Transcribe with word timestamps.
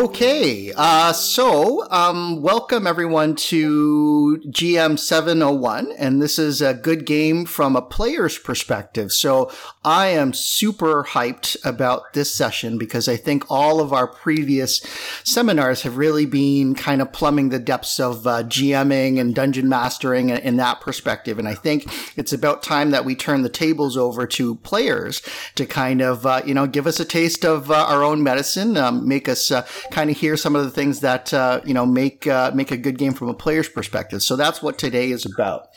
Okay, 0.00 0.72
uh, 0.74 1.12
so 1.12 1.86
um, 1.90 2.40
welcome 2.40 2.86
everyone 2.86 3.34
to 3.34 4.42
GM 4.46 4.98
701, 4.98 5.92
and 5.98 6.22
this 6.22 6.38
is 6.38 6.62
a 6.62 6.72
good 6.72 7.04
game 7.04 7.44
from 7.44 7.76
a 7.76 7.82
player's 7.82 8.38
perspective. 8.38 9.12
So 9.12 9.52
I 9.84 10.06
am 10.06 10.32
super 10.32 11.04
hyped 11.04 11.62
about 11.66 12.14
this 12.14 12.34
session 12.34 12.78
because 12.78 13.08
I 13.08 13.16
think 13.16 13.44
all 13.50 13.78
of 13.78 13.92
our 13.92 14.06
previous 14.06 14.78
seminars 15.22 15.82
have 15.82 15.98
really 15.98 16.24
been 16.24 16.74
kind 16.74 17.02
of 17.02 17.12
plumbing 17.12 17.50
the 17.50 17.58
depths 17.58 18.00
of 18.00 18.26
uh, 18.26 18.42
GMing 18.44 19.20
and 19.20 19.34
dungeon 19.34 19.68
mastering 19.68 20.30
in 20.30 20.56
that 20.56 20.80
perspective. 20.80 21.38
And 21.38 21.46
I 21.46 21.54
think 21.54 21.84
it's 22.16 22.32
about 22.32 22.62
time 22.62 22.90
that 22.92 23.04
we 23.04 23.14
turn 23.14 23.42
the 23.42 23.50
tables 23.50 23.98
over 23.98 24.26
to 24.28 24.54
players 24.56 25.20
to 25.56 25.66
kind 25.66 26.00
of, 26.00 26.24
uh, 26.24 26.40
you 26.46 26.54
know, 26.54 26.66
give 26.66 26.86
us 26.86 27.00
a 27.00 27.04
taste 27.04 27.44
of 27.44 27.70
uh, 27.70 27.74
our 27.74 28.02
own 28.02 28.22
medicine, 28.22 28.78
um, 28.78 29.06
make 29.06 29.28
us 29.28 29.50
uh, 29.50 29.66
kind 29.90 30.10
of 30.10 30.16
hear 30.16 30.36
some 30.36 30.56
of 30.56 30.64
the 30.64 30.70
things 30.70 31.00
that 31.00 31.32
uh, 31.34 31.60
you 31.64 31.74
know 31.74 31.86
make 31.86 32.26
uh, 32.26 32.50
make 32.54 32.70
a 32.70 32.76
good 32.76 32.98
game 32.98 33.12
from 33.12 33.28
a 33.28 33.34
player's 33.34 33.68
perspective. 33.68 34.22
So 34.22 34.36
that's 34.36 34.62
what 34.62 34.78
today 34.78 35.10
is 35.10 35.26
about. 35.26 35.68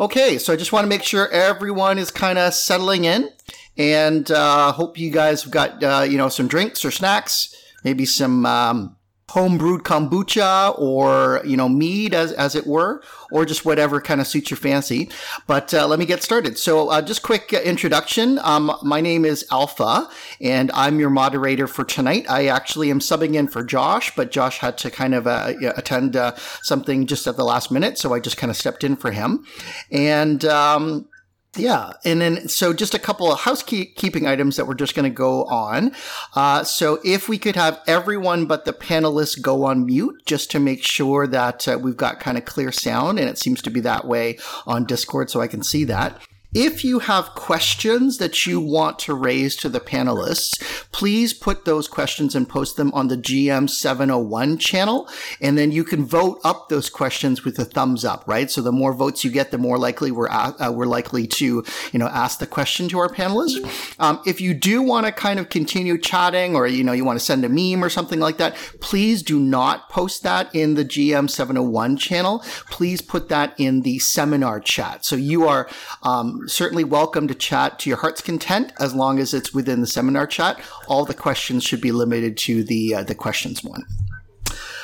Okay, 0.00 0.38
so 0.38 0.52
I 0.52 0.56
just 0.56 0.72
want 0.72 0.84
to 0.84 0.88
make 0.88 1.02
sure 1.02 1.28
everyone 1.28 1.98
is 1.98 2.10
kind 2.10 2.38
of 2.38 2.54
settling 2.54 3.04
in, 3.04 3.30
and 3.76 4.30
uh, 4.30 4.72
hope 4.72 4.98
you 4.98 5.10
guys 5.10 5.42
have 5.42 5.52
got 5.52 5.82
uh, 5.82 6.06
you 6.08 6.18
know 6.18 6.28
some 6.28 6.48
drinks 6.48 6.84
or 6.84 6.90
snacks, 6.90 7.54
maybe 7.84 8.04
some. 8.04 8.46
Um, 8.46 8.96
home 9.32 9.56
brewed 9.56 9.82
kombucha 9.82 10.78
or 10.78 11.40
you 11.42 11.56
know 11.56 11.68
mead 11.68 12.12
as 12.12 12.32
as 12.32 12.54
it 12.54 12.66
were 12.66 13.02
or 13.30 13.46
just 13.46 13.64
whatever 13.64 13.98
kind 13.98 14.20
of 14.20 14.26
suits 14.26 14.50
your 14.50 14.58
fancy. 14.58 15.10
But 15.46 15.72
uh, 15.72 15.86
let 15.86 15.98
me 15.98 16.04
get 16.04 16.22
started. 16.22 16.58
So 16.58 16.90
uh, 16.90 17.00
just 17.00 17.22
quick 17.22 17.50
introduction. 17.54 18.38
Um, 18.42 18.76
my 18.82 19.00
name 19.00 19.24
is 19.24 19.46
alpha 19.50 20.08
and 20.40 20.70
i'm 20.74 21.00
your 21.00 21.10
moderator 21.10 21.66
for 21.66 21.84
tonight. 21.84 22.26
I 22.28 22.46
actually 22.48 22.90
am 22.90 23.00
subbing 23.00 23.34
in 23.34 23.48
for 23.48 23.64
josh 23.64 24.14
but 24.14 24.30
josh 24.30 24.58
had 24.58 24.76
to 24.78 24.90
kind 24.90 25.14
of 25.14 25.26
uh, 25.26 25.54
attend 25.76 26.14
uh, 26.14 26.34
something 26.62 27.06
just 27.06 27.26
at 27.26 27.36
the 27.36 27.44
last 27.44 27.70
minute 27.70 27.96
so 27.98 28.12
i 28.12 28.20
just 28.20 28.36
kind 28.36 28.50
of 28.50 28.56
stepped 28.56 28.84
in 28.84 28.96
for 28.96 29.12
him. 29.12 29.46
And 29.90 30.44
um, 30.44 31.08
yeah, 31.56 31.92
and 32.04 32.20
then 32.20 32.48
so 32.48 32.72
just 32.72 32.94
a 32.94 32.98
couple 32.98 33.30
of 33.30 33.40
housekeeping 33.40 34.26
items 34.26 34.56
that 34.56 34.66
we're 34.66 34.74
just 34.74 34.94
going 34.94 35.10
to 35.10 35.14
go 35.14 35.44
on. 35.44 35.92
Uh, 36.34 36.64
so 36.64 36.98
if 37.04 37.28
we 37.28 37.36
could 37.36 37.56
have 37.56 37.80
everyone 37.86 38.46
but 38.46 38.64
the 38.64 38.72
panelists 38.72 39.40
go 39.40 39.64
on 39.64 39.84
mute, 39.84 40.22
just 40.24 40.50
to 40.52 40.58
make 40.58 40.82
sure 40.82 41.26
that 41.26 41.68
uh, 41.68 41.78
we've 41.78 41.96
got 41.96 42.20
kind 42.20 42.38
of 42.38 42.46
clear 42.46 42.72
sound, 42.72 43.18
and 43.18 43.28
it 43.28 43.38
seems 43.38 43.60
to 43.62 43.70
be 43.70 43.80
that 43.80 44.06
way 44.06 44.38
on 44.66 44.86
Discord, 44.86 45.28
so 45.28 45.42
I 45.42 45.46
can 45.46 45.62
see 45.62 45.84
that. 45.84 46.18
If 46.54 46.84
you 46.84 46.98
have 46.98 47.34
questions 47.34 48.18
that 48.18 48.46
you 48.46 48.60
want 48.60 48.98
to 49.00 49.14
raise 49.14 49.56
to 49.56 49.70
the 49.70 49.80
panelists, 49.80 50.60
please 50.92 51.32
put 51.32 51.64
those 51.64 51.88
questions 51.88 52.34
and 52.34 52.46
post 52.46 52.76
them 52.76 52.92
on 52.92 53.08
the 53.08 53.16
GM 53.16 53.70
701 53.70 54.58
channel. 54.58 55.08
And 55.40 55.56
then 55.56 55.72
you 55.72 55.82
can 55.82 56.04
vote 56.04 56.40
up 56.44 56.68
those 56.68 56.90
questions 56.90 57.42
with 57.42 57.58
a 57.58 57.64
thumbs 57.64 58.04
up, 58.04 58.24
right? 58.26 58.50
So 58.50 58.60
the 58.60 58.70
more 58.70 58.92
votes 58.92 59.24
you 59.24 59.30
get, 59.30 59.50
the 59.50 59.56
more 59.56 59.78
likely 59.78 60.10
we're, 60.10 60.28
uh, 60.28 60.70
we're 60.70 60.84
likely 60.84 61.26
to, 61.26 61.64
you 61.90 61.98
know, 61.98 62.08
ask 62.08 62.38
the 62.38 62.46
question 62.46 62.86
to 62.90 62.98
our 62.98 63.08
panelists. 63.08 63.96
Um, 63.98 64.20
if 64.26 64.38
you 64.38 64.52
do 64.52 64.82
want 64.82 65.06
to 65.06 65.12
kind 65.12 65.40
of 65.40 65.48
continue 65.48 65.96
chatting 65.96 66.54
or, 66.54 66.66
you 66.66 66.84
know, 66.84 66.92
you 66.92 67.06
want 67.06 67.18
to 67.18 67.24
send 67.24 67.46
a 67.46 67.48
meme 67.48 67.82
or 67.82 67.88
something 67.88 68.20
like 68.20 68.36
that, 68.36 68.56
please 68.80 69.22
do 69.22 69.40
not 69.40 69.88
post 69.88 70.22
that 70.24 70.54
in 70.54 70.74
the 70.74 70.84
GM 70.84 71.30
701 71.30 71.96
channel. 71.96 72.40
Please 72.70 73.00
put 73.00 73.30
that 73.30 73.54
in 73.58 73.80
the 73.80 73.98
seminar 74.00 74.60
chat. 74.60 75.06
So 75.06 75.16
you 75.16 75.48
are, 75.48 75.66
um, 76.02 76.41
certainly 76.46 76.84
welcome 76.84 77.28
to 77.28 77.34
chat 77.34 77.78
to 77.80 77.90
your 77.90 77.98
heart's 77.98 78.20
content 78.20 78.72
as 78.78 78.94
long 78.94 79.18
as 79.18 79.34
it's 79.34 79.52
within 79.52 79.80
the 79.80 79.86
seminar 79.86 80.26
chat. 80.26 80.60
All 80.88 81.04
the 81.04 81.14
questions 81.14 81.64
should 81.64 81.80
be 81.80 81.92
limited 81.92 82.36
to 82.38 82.64
the 82.64 82.94
uh, 82.94 83.02
the 83.02 83.14
questions 83.14 83.62
one. 83.62 83.84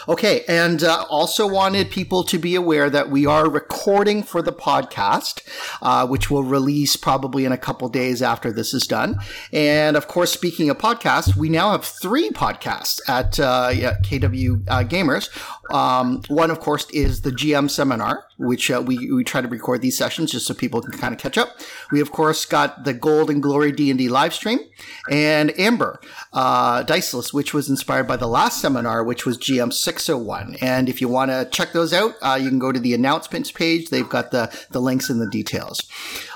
Okay, 0.09 0.43
and 0.49 0.83
uh, 0.83 1.05
also 1.11 1.47
wanted 1.47 1.91
people 1.91 2.25
to 2.25 2.39
be 2.39 2.55
aware 2.55 2.89
that 2.89 3.11
we 3.11 3.27
are 3.27 3.47
recording 3.47 4.23
for 4.23 4.41
the 4.41 4.55
podcast, 4.55 5.43
uh, 5.83 6.07
which 6.07 6.31
will 6.31 6.45
release 6.45 6.97
probably 6.97 7.45
in 7.45 7.53
a 7.53 7.59
couple 7.59 7.87
days 7.91 8.23
after 8.23 8.51
this 8.51 8.73
is 8.73 8.87
done. 8.87 9.19
And 9.53 9.99
of 9.99 10.09
course, 10.09 10.33
speaking 10.33 10.71
of 10.71 10.79
podcasts, 10.79 11.37
we 11.37 11.51
now 11.51 11.73
have 11.73 11.85
three 11.85 12.31
podcasts 12.31 13.01
at 13.07 13.39
uh, 13.39 13.69
KW 14.03 14.65
uh, 14.67 14.85
Gamers. 14.85 15.29
Um, 15.71 16.23
one, 16.29 16.51
of 16.51 16.61
course, 16.61 16.89
is 16.91 17.23
the 17.23 17.31
GM 17.31 17.71
seminar, 17.71 18.25
which 18.39 18.71
uh, 18.71 18.83
we, 18.85 19.11
we 19.13 19.25
try 19.25 19.41
to 19.41 19.49
record 19.49 19.83
these 19.83 19.97
sessions 19.99 20.33
just 20.33 20.47
so 20.47 20.55
people 20.55 20.81
can 20.81 20.93
kind 20.99 21.15
of 21.15 21.21
catch 21.21 21.37
up. 21.37 21.59
We, 21.91 22.01
of 22.01 22.13
course, 22.13 22.45
got 22.45 22.85
the 22.85 22.95
Gold 22.95 23.31
and 23.31 23.43
Glory 23.43 23.73
D&D 23.73 24.09
live 24.09 24.33
stream 24.33 24.61
and 25.11 25.59
Amber, 25.59 26.01
uh, 26.33 26.83
Diceless, 26.85 27.33
which 27.33 27.53
was 27.53 27.69
inspired 27.69 28.09
by 28.09 28.17
the 28.17 28.27
last 28.27 28.61
seminar, 28.61 29.05
which 29.05 29.27
was 29.27 29.37
GM 29.39 29.73
601. 29.73 30.57
And 30.61 30.89
if 30.89 31.01
you 31.01 31.09
want 31.09 31.31
to 31.31 31.49
check 31.51 31.73
those 31.73 31.93
out, 31.93 32.15
uh, 32.23 32.39
you 32.41 32.49
can 32.49 32.59
go 32.59 32.73
to 32.73 32.81
the 32.81 32.95
announcements 32.95 33.51
page. 33.51 33.91
They've 33.91 34.09
got 34.09 34.31
the, 34.31 34.55
the 34.71 34.81
links 34.81 35.11
and 35.11 35.21
the 35.21 35.31
details. 35.31 35.89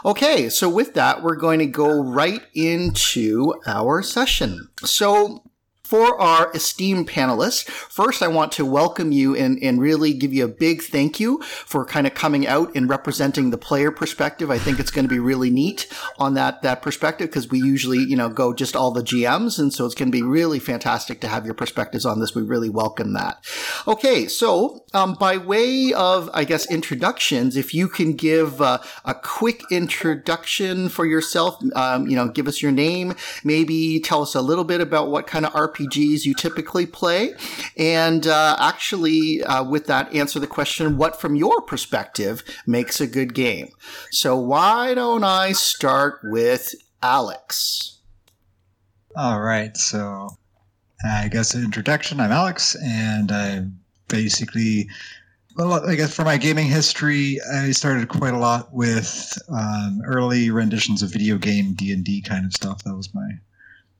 Okay, 0.04 0.48
so 0.48 0.68
with 0.68 0.94
that, 0.94 1.22
we're 1.22 1.36
going 1.36 1.58
to 1.60 1.66
go 1.66 2.02
right 2.02 2.42
into 2.54 3.54
our 3.66 4.02
session. 4.02 4.68
So 4.84 5.42
for 5.92 6.18
our 6.18 6.50
esteemed 6.54 7.06
panelists, 7.06 7.68
first 7.68 8.22
I 8.22 8.28
want 8.28 8.50
to 8.52 8.64
welcome 8.64 9.12
you 9.12 9.36
and, 9.36 9.62
and 9.62 9.78
really 9.78 10.14
give 10.14 10.32
you 10.32 10.46
a 10.46 10.48
big 10.48 10.80
thank 10.80 11.20
you 11.20 11.42
for 11.42 11.84
kind 11.84 12.06
of 12.06 12.14
coming 12.14 12.46
out 12.46 12.74
and 12.74 12.88
representing 12.88 13.50
the 13.50 13.58
player 13.58 13.90
perspective. 13.90 14.50
I 14.50 14.56
think 14.56 14.80
it's 14.80 14.90
going 14.90 15.04
to 15.04 15.14
be 15.14 15.18
really 15.18 15.50
neat 15.50 15.92
on 16.18 16.32
that, 16.32 16.62
that 16.62 16.80
perspective 16.80 17.28
because 17.28 17.50
we 17.50 17.58
usually, 17.58 17.98
you 17.98 18.16
know, 18.16 18.30
go 18.30 18.54
just 18.54 18.74
all 18.74 18.90
the 18.90 19.02
GMs. 19.02 19.58
And 19.58 19.70
so 19.70 19.84
it's 19.84 19.94
going 19.94 20.08
to 20.08 20.12
be 20.12 20.22
really 20.22 20.58
fantastic 20.58 21.20
to 21.20 21.28
have 21.28 21.44
your 21.44 21.52
perspectives 21.52 22.06
on 22.06 22.20
this. 22.20 22.34
We 22.34 22.40
really 22.40 22.70
welcome 22.70 23.12
that. 23.12 23.44
Okay. 23.86 24.28
So, 24.28 24.86
um, 24.94 25.12
by 25.20 25.36
way 25.36 25.92
of, 25.92 26.30
I 26.32 26.44
guess, 26.44 26.70
introductions, 26.70 27.54
if 27.54 27.74
you 27.74 27.86
can 27.86 28.14
give 28.14 28.62
uh, 28.62 28.78
a 29.04 29.12
quick 29.12 29.60
introduction 29.70 30.88
for 30.88 31.04
yourself, 31.04 31.62
um, 31.74 32.06
you 32.06 32.16
know, 32.16 32.28
give 32.28 32.48
us 32.48 32.62
your 32.62 32.72
name, 32.72 33.14
maybe 33.44 34.00
tell 34.00 34.22
us 34.22 34.34
a 34.34 34.40
little 34.40 34.64
bit 34.64 34.80
about 34.80 35.10
what 35.10 35.26
kind 35.26 35.44
of 35.44 35.52
RPG 35.52 35.81
RPGs 35.88 36.24
you 36.24 36.34
typically 36.34 36.86
play, 36.86 37.34
and 37.76 38.26
uh, 38.26 38.56
actually, 38.58 39.42
uh, 39.42 39.64
with 39.64 39.86
that, 39.86 40.14
answer 40.14 40.38
the 40.38 40.46
question 40.46 40.96
what, 40.96 41.20
from 41.20 41.34
your 41.34 41.60
perspective, 41.62 42.42
makes 42.66 43.00
a 43.00 43.06
good 43.06 43.34
game? 43.34 43.68
So, 44.10 44.36
why 44.36 44.94
don't 44.94 45.24
I 45.24 45.52
start 45.52 46.20
with 46.24 46.74
Alex? 47.02 47.98
All 49.16 49.40
right. 49.40 49.76
So, 49.76 50.28
I 51.04 51.28
guess 51.28 51.54
an 51.54 51.64
introduction. 51.64 52.20
I'm 52.20 52.32
Alex, 52.32 52.76
and 52.82 53.32
I 53.32 53.66
basically 54.08 54.88
well, 55.56 55.86
I 55.86 55.96
guess 55.96 56.14
for 56.14 56.24
my 56.24 56.38
gaming 56.38 56.66
history, 56.66 57.38
I 57.52 57.72
started 57.72 58.08
quite 58.08 58.32
a 58.32 58.38
lot 58.38 58.72
with 58.72 59.38
um, 59.50 60.00
early 60.06 60.50
renditions 60.50 61.02
of 61.02 61.12
video 61.12 61.36
game 61.36 61.74
D 61.74 61.92
and 61.92 62.04
D 62.04 62.22
kind 62.22 62.46
of 62.46 62.52
stuff. 62.52 62.82
That 62.84 62.96
was 62.96 63.14
my 63.14 63.28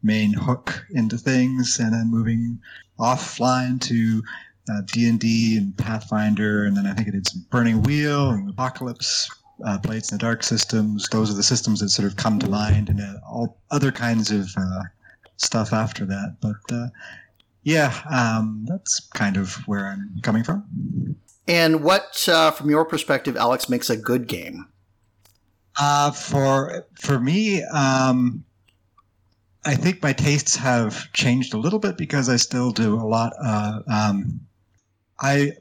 main 0.02 0.32
hook 0.32 0.84
into 0.90 1.18
things, 1.18 1.78
and 1.78 1.92
then 1.92 2.10
moving 2.10 2.60
offline 2.98 3.80
to 3.82 4.22
uh, 4.70 4.82
D&D 4.92 5.56
and 5.56 5.76
Pathfinder, 5.76 6.64
and 6.64 6.76
then 6.76 6.86
I 6.86 6.94
think 6.94 7.08
I 7.08 7.10
did 7.12 7.26
some 7.26 7.44
Burning 7.50 7.82
Wheel 7.82 8.30
and 8.30 8.48
Apocalypse, 8.48 9.28
uh, 9.64 9.78
Blades 9.78 10.10
in 10.12 10.18
the 10.18 10.22
Dark 10.22 10.42
systems. 10.42 11.08
Those 11.10 11.30
are 11.30 11.34
the 11.34 11.42
systems 11.42 11.80
that 11.80 11.88
sort 11.90 12.06
of 12.06 12.16
come 12.16 12.38
to 12.38 12.48
mind, 12.48 12.88
and 12.88 13.00
uh, 13.00 13.14
all 13.26 13.58
other 13.70 13.90
kinds 13.90 14.30
of 14.30 14.48
uh, 14.56 14.82
stuff 15.36 15.72
after 15.72 16.04
that. 16.06 16.36
But 16.40 16.74
uh, 16.74 16.88
yeah, 17.64 17.92
um, 18.10 18.64
that's 18.68 19.00
kind 19.14 19.36
of 19.36 19.54
where 19.66 19.86
I'm 19.86 20.20
coming 20.22 20.44
from. 20.44 21.16
And 21.48 21.82
what, 21.82 22.28
uh, 22.28 22.52
from 22.52 22.70
your 22.70 22.84
perspective, 22.84 23.36
Alex, 23.36 23.68
makes 23.68 23.90
a 23.90 23.96
good 23.96 24.28
game? 24.28 24.68
for 26.14 26.86
for 27.00 27.18
me, 27.18 27.62
um, 27.64 28.44
I 29.64 29.74
think 29.74 30.02
my 30.02 30.12
tastes 30.12 30.56
have 30.56 31.12
changed 31.12 31.54
a 31.54 31.58
little 31.58 31.78
bit 31.78 31.96
because 31.96 32.28
I 32.28 32.36
still 32.36 32.72
do 32.72 32.94
a 32.94 33.06
lot. 33.06 33.32
Uh, 33.42 33.80
um, 33.88 34.40
I 35.20 35.52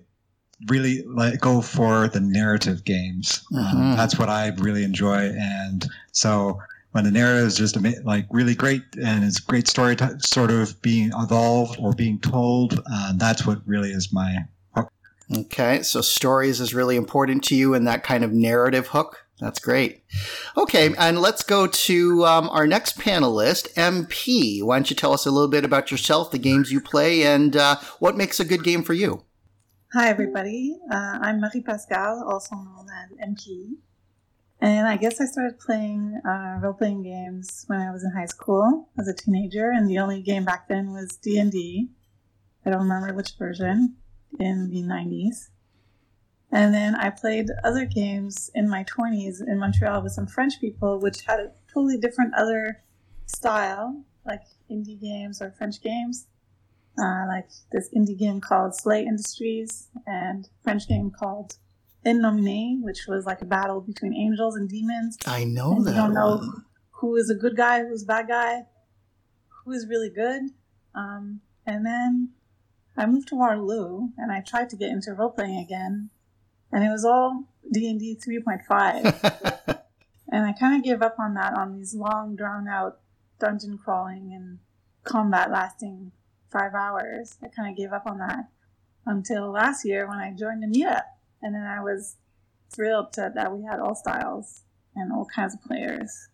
really 0.68 1.04
like 1.04 1.40
go 1.40 1.62
for 1.62 2.08
the 2.08 2.20
narrative 2.20 2.84
games. 2.84 3.44
Mm-hmm. 3.52 3.78
Um, 3.78 3.96
that's 3.96 4.18
what 4.18 4.30
I 4.30 4.50
really 4.58 4.84
enjoy, 4.84 5.32
and 5.38 5.86
so 6.12 6.60
when 6.92 7.04
the 7.04 7.12
narrative 7.12 7.48
is 7.48 7.56
just 7.56 7.78
like 8.04 8.26
really 8.32 8.56
great 8.56 8.84
and 9.02 9.24
it's 9.24 9.40
great 9.40 9.68
story 9.68 9.96
t- 9.96 10.06
sort 10.20 10.52
of 10.52 10.82
being 10.82 11.12
evolved 11.16 11.80
or 11.80 11.94
being 11.94 12.20
told, 12.20 12.82
uh, 12.92 13.14
that's 13.16 13.46
what 13.46 13.62
really 13.66 13.92
is 13.92 14.12
my 14.12 14.40
hook. 14.76 14.92
Okay, 15.34 15.84
so 15.84 16.02
stories 16.02 16.60
is 16.60 16.74
really 16.74 16.98
important 16.98 17.44
to 17.46 17.56
you, 17.56 17.74
and 17.74 17.88
that 17.88 18.04
kind 18.04 18.24
of 18.24 18.34
narrative 18.34 18.88
hook. 18.88 19.26
That's 19.42 19.60
great. 19.60 20.04
Okay, 20.56 20.94
and 21.00 21.20
let's 21.20 21.42
go 21.42 21.66
to 21.66 22.26
um, 22.26 22.48
our 22.50 22.68
next 22.68 23.00
panelist, 23.00 23.74
MP. 23.74 24.62
Why 24.62 24.78
don't 24.78 24.88
you 24.88 24.96
tell 24.96 25.14
us 25.14 25.26
a 25.26 25.32
little 25.32 25.48
bit 25.48 25.66
about 25.66 25.90
yourself, 25.90 26.30
the 26.30 26.38
games 26.38 26.72
you 26.72 26.80
play, 26.80 27.24
and 27.24 27.58
uh, 27.58 27.78
what 27.98 28.16
makes 28.16 28.40
a 28.40 28.46
good 28.46 28.64
game 28.64 28.84
for 28.84 28.94
you? 28.94 29.26
Hi, 29.94 30.10
everybody. 30.10 30.78
Uh, 30.92 31.18
I'm 31.22 31.42
Marie 31.42 31.62
Pascal, 31.62 32.24
also 32.24 32.56
known 32.56 32.86
as 33.04 33.30
MP. 33.30 33.78
And 34.62 34.88
I 34.88 34.96
guess 34.96 35.20
I 35.20 35.26
started 35.26 35.60
playing 35.60 36.22
uh, 36.24 36.60
role-playing 36.62 37.02
games 37.02 37.64
when 37.66 37.82
I 37.82 37.92
was 37.92 38.04
in 38.04 38.12
high 38.12 38.28
school 38.28 38.90
as 39.00 39.08
a 39.08 39.14
teenager, 39.14 39.72
and 39.72 39.90
the 39.90 39.98
only 39.98 40.22
game 40.22 40.46
back 40.46 40.68
then 40.68 40.94
was 40.94 41.18
D&D. 41.18 41.90
I 42.64 42.70
don't 42.70 42.84
remember 42.84 43.12
which 43.16 43.34
version 43.40 43.96
in 44.40 44.70
the 44.70 44.84
90s. 44.84 45.50
And 46.52 46.74
then 46.74 46.96
I 46.96 47.10
played 47.10 47.48
other 47.64 47.86
games 47.86 48.52
in 48.54 48.68
my 48.70 48.84
20s 48.84 49.42
in 49.48 49.58
Montreal 49.58 50.02
with 50.04 50.12
some 50.12 50.28
French 50.28 50.60
people, 50.60 51.00
which 51.00 51.22
had 51.22 51.40
a 51.40 51.52
totally 51.74 51.98
different 51.98 52.34
other 52.36 52.84
style, 53.26 54.04
like 54.26 54.42
indie 54.70 55.00
games 55.00 55.42
or 55.42 55.52
French 55.52 55.82
games. 55.82 56.28
Uh, 57.00 57.26
like 57.28 57.48
this 57.72 57.90
indie 57.96 58.18
game 58.18 58.42
called 58.42 58.74
SLA 58.74 59.04
Industries 59.04 59.88
and 60.06 60.50
French 60.62 60.90
game 60.90 61.10
called 61.10 61.56
In 62.04 62.22
Nomine, 62.22 62.82
which 62.84 63.08
was 63.08 63.26
like 63.26 63.42
a 63.42 63.46
battle 63.46 63.80
between 63.80 64.14
angels 64.14 64.58
and 64.58 64.68
demons. 64.68 65.18
I 65.26 65.46
know 65.46 65.78
and 65.78 65.88
that. 65.88 65.92
You 65.92 65.96
don't 65.96 66.14
know 66.14 66.36
one. 66.36 66.66
who 66.92 67.16
is 67.16 67.30
a 67.30 67.36
good 67.36 67.56
guy, 67.56 67.86
who's 67.86 68.04
a 68.04 68.06
bad 68.06 68.28
guy, 68.28 68.64
who 69.64 69.72
is 69.72 69.88
really 69.88 70.10
good. 70.10 70.42
Um, 70.94 71.40
and 71.66 71.86
then 71.86 72.32
I 72.98 73.06
moved 73.06 73.30
to 73.30 73.36
Waterloo 73.36 74.10
and 74.18 74.30
I 74.32 74.42
tried 74.42 74.70
to 74.72 74.76
get 74.76 74.90
into 74.90 75.14
role 75.14 75.30
playing 75.30 75.60
again, 75.60 76.10
and 76.72 76.84
it 76.84 76.90
was 76.90 77.06
all 77.06 77.46
D 77.72 77.90
and 77.90 78.00
D 78.00 78.16
three 78.16 78.42
point 78.42 78.62
five, 78.68 79.06
and 80.32 80.46
I 80.46 80.54
kind 80.54 80.78
of 80.78 80.84
gave 80.84 81.02
up 81.02 81.16
on 81.20 81.34
that 81.36 81.54
on 81.54 81.78
these 81.78 81.94
long 81.94 82.36
drawn 82.36 82.68
out 82.68 83.00
dungeon 83.40 83.78
crawling 83.78 84.32
and 84.34 84.60
combat 85.04 85.52
lasting 85.52 86.12
five 86.52 86.74
hours. 86.74 87.38
I 87.44 87.48
kind 87.48 87.70
of 87.70 87.78
gave 87.78 87.94
up 87.94 88.06
on 88.06 88.20
that 88.20 88.50
until 89.06 89.52
last 89.52 89.86
year 89.86 90.08
when 90.08 90.20
I 90.20 90.32
joined 90.32 90.64
the 90.64 90.68
meetup, 90.68 91.04
and 91.42 91.56
then 91.56 91.64
I 91.64 91.82
was 91.82 92.18
thrilled 92.70 93.14
to, 93.14 93.32
that 93.36 93.56
we 93.56 93.64
had 93.64 93.80
all 93.80 93.96
styles 93.96 94.62
and 94.96 95.12
all 95.12 95.26
kinds 95.26 95.54
of 95.54 95.62
players. 95.62 96.30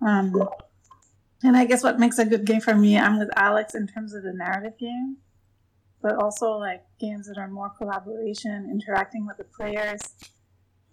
Um, 0.00 0.34
and 1.42 1.56
I 1.56 1.64
guess 1.64 1.82
what 1.82 1.98
makes 1.98 2.18
a 2.18 2.24
good 2.24 2.44
game 2.44 2.60
for 2.60 2.74
me, 2.74 2.98
I'm 2.98 3.18
with 3.18 3.30
Alex 3.36 3.74
in 3.74 3.86
terms 3.86 4.14
of 4.14 4.22
the 4.22 4.32
narrative 4.32 4.78
game, 4.78 5.18
but 6.02 6.14
also 6.16 6.52
like 6.52 6.82
games 6.98 7.26
that 7.28 7.38
are 7.38 7.48
more 7.48 7.70
collaboration, 7.70 8.68
interacting 8.70 9.26
with 9.26 9.36
the 9.36 9.44
players, 9.44 10.00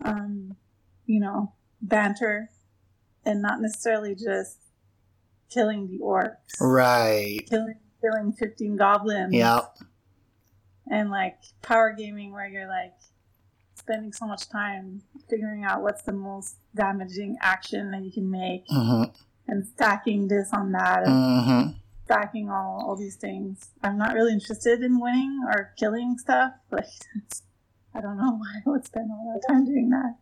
um, 0.03 0.55
you 1.05 1.19
know, 1.19 1.53
banter, 1.81 2.49
and 3.25 3.41
not 3.41 3.61
necessarily 3.61 4.15
just 4.15 4.57
killing 5.49 5.87
the 5.87 5.99
orcs, 5.99 6.59
right. 6.59 7.39
killing 7.49 7.75
killing 8.01 8.31
15 8.33 8.75
goblins, 8.75 9.33
Yeah. 9.33 9.61
and 10.89 11.09
like 11.09 11.37
power 11.61 11.93
gaming 11.97 12.31
where 12.31 12.47
you're 12.47 12.67
like 12.67 12.93
spending 13.75 14.11
so 14.11 14.25
much 14.27 14.49
time 14.49 15.01
figuring 15.29 15.63
out 15.63 15.81
what's 15.81 16.03
the 16.03 16.11
most 16.11 16.57
damaging 16.75 17.37
action 17.41 17.91
that 17.91 18.03
you 18.03 18.11
can 18.11 18.29
make 18.29 18.63
hmm 18.69 19.03
and 19.49 19.65
stacking 19.65 20.27
this 20.27 20.49
on 20.51 20.73
that. 20.73 21.07
And 21.07 21.45
hmm 21.45 21.77
stacking 22.07 22.49
all, 22.49 22.85
all 22.87 22.95
these 22.95 23.17
things. 23.17 23.71
I'm 23.83 23.97
not 23.97 24.13
really 24.13 24.31
interested 24.31 24.81
in 24.81 24.99
winning 24.99 25.41
or 25.45 25.73
killing 25.77 26.17
stuff. 26.17 26.53
Like, 26.71 26.85
I 27.93 27.99
don't 27.99 28.17
know 28.17 28.31
why 28.31 28.61
I 28.65 28.69
would 28.69 28.85
spend 28.85 29.11
all 29.11 29.33
that 29.33 29.53
time 29.53 29.65
doing 29.65 29.89
that. 29.89 30.15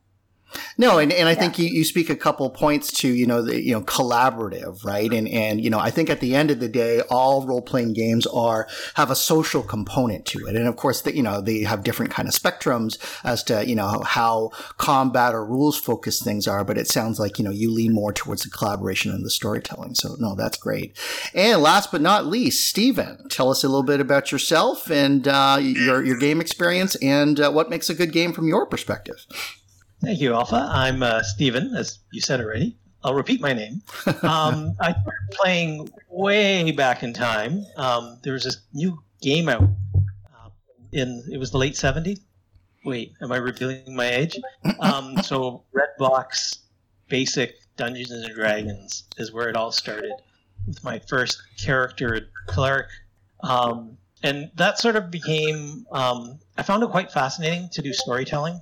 No, 0.78 1.00
and, 1.00 1.12
and 1.14 1.30
I 1.30 1.36
think 1.36 1.58
you, 1.58 1.68
you 1.68 1.84
speak 1.84 2.10
a 2.10 2.16
couple 2.16 2.50
points 2.50 2.92
to, 3.00 3.08
you 3.08 3.26
know, 3.26 3.42
the, 3.42 3.62
you 3.62 3.72
know, 3.72 3.82
collaborative, 3.82 4.84
right? 4.84 5.12
And, 5.12 5.28
and, 5.28 5.64
you 5.64 5.70
know, 5.70 5.80
I 5.80 5.90
think 5.90 6.10
at 6.10 6.20
the 6.20 6.36
end 6.36 6.52
of 6.52 6.60
the 6.60 6.68
day, 6.68 7.02
all 7.10 7.46
role 7.46 7.62
playing 7.62 7.94
games 7.94 8.28
are, 8.28 8.68
have 8.96 9.10
a 9.10 9.16
social 9.16 9.64
component 9.64 10.26
to 10.28 10.46
it. 10.48 10.56
And 10.56 10.68
of 10.68 10.76
course, 10.76 11.02
the, 11.02 11.16
you 11.16 11.24
know, 11.24 11.42
they 11.42 11.62
have 11.62 11.84
different 11.84 12.12
kind 12.12 12.28
of 12.28 12.34
spectrums 12.34 12.98
as 13.24 13.44
to, 13.46 13.66
you 13.68 13.76
know, 13.76 14.02
how 14.06 14.52
combat 14.78 15.34
or 15.34 15.46
rules 15.46 15.80
focused 15.80 16.24
things 16.24 16.48
are. 16.48 16.64
But 16.64 16.78
it 16.78 16.88
sounds 16.88 17.20
like, 17.20 17.40
you 17.40 17.46
know, 17.46 17.52
you 17.52 17.72
lean 17.72 17.94
more 17.94 18.12
towards 18.14 18.44
the 18.44 18.50
collaboration 18.50 19.12
and 19.12 19.26
the 19.26 19.30
storytelling. 19.30 19.96
So 19.96 20.16
no, 20.20 20.36
that's 20.36 20.58
great. 20.58 20.98
And 21.34 21.62
last 21.62 21.92
but 21.92 22.02
not 22.02 22.26
least, 22.26 22.68
Stephen, 22.68 23.28
tell 23.30 23.50
us 23.50 23.64
a 23.64 23.68
little 23.68 23.84
bit 23.84 24.00
about 24.00 24.32
yourself 24.32 24.90
and, 24.92 25.28
uh, 25.28 25.58
your, 25.62 26.04
your 26.04 26.18
game 26.18 26.42
experience 26.42 26.96
and 26.96 27.40
uh, 27.40 27.52
what 27.52 27.70
makes 27.70 27.90
a 27.90 27.94
good 27.94 28.12
game 28.12 28.34
from 28.34 28.48
your 28.48 28.66
perspective. 28.66 29.26
Thank 30.06 30.22
you, 30.22 30.36
Alpha. 30.36 30.70
I'm 30.72 31.02
uh, 31.02 31.24
Steven, 31.24 31.76
as 31.76 31.98
you 32.12 32.22
said 32.22 32.40
already. 32.40 32.78
I'll 33.04 33.16
repeat 33.16 33.42
my 33.42 33.54
name. 33.54 33.82
Um, 34.22 34.76
I 34.80 34.92
started 34.92 35.32
playing 35.32 35.90
way 36.10 36.72
back 36.72 37.02
in 37.02 37.12
time. 37.12 37.66
Um, 37.76 38.20
there 38.22 38.34
was 38.34 38.44
this 38.44 38.58
new 38.72 39.02
game 39.22 39.50
out 39.50 39.64
uh, 39.64 40.50
in 40.92 41.24
it 41.32 41.40
was 41.40 41.50
the 41.50 41.58
late 41.58 41.74
'70s. 41.74 42.20
Wait, 42.84 43.14
am 43.20 43.32
I 43.32 43.38
revealing 43.38 43.96
my 43.96 44.06
age? 44.06 44.38
Um, 44.80 45.18
so 45.24 45.64
Redbox 45.74 46.60
Basic 47.10 47.56
Dungeons 47.76 48.12
and 48.12 48.36
Dragons 48.36 49.06
is 49.18 49.32
where 49.32 49.50
it 49.50 49.56
all 49.56 49.72
started 49.72 50.14
with 50.68 50.84
my 50.84 51.00
first 51.00 51.42
character, 51.58 52.30
cleric, 52.46 52.90
um, 53.42 53.98
and 54.22 54.52
that 54.54 54.78
sort 54.78 54.98
of 54.98 55.10
became. 55.10 55.88
Um, 55.92 56.38
I 56.60 56.62
found 56.62 56.84
it 56.84 56.92
quite 56.92 57.12
fascinating 57.12 57.70
to 57.70 57.82
do 57.82 57.92
storytelling. 57.92 58.62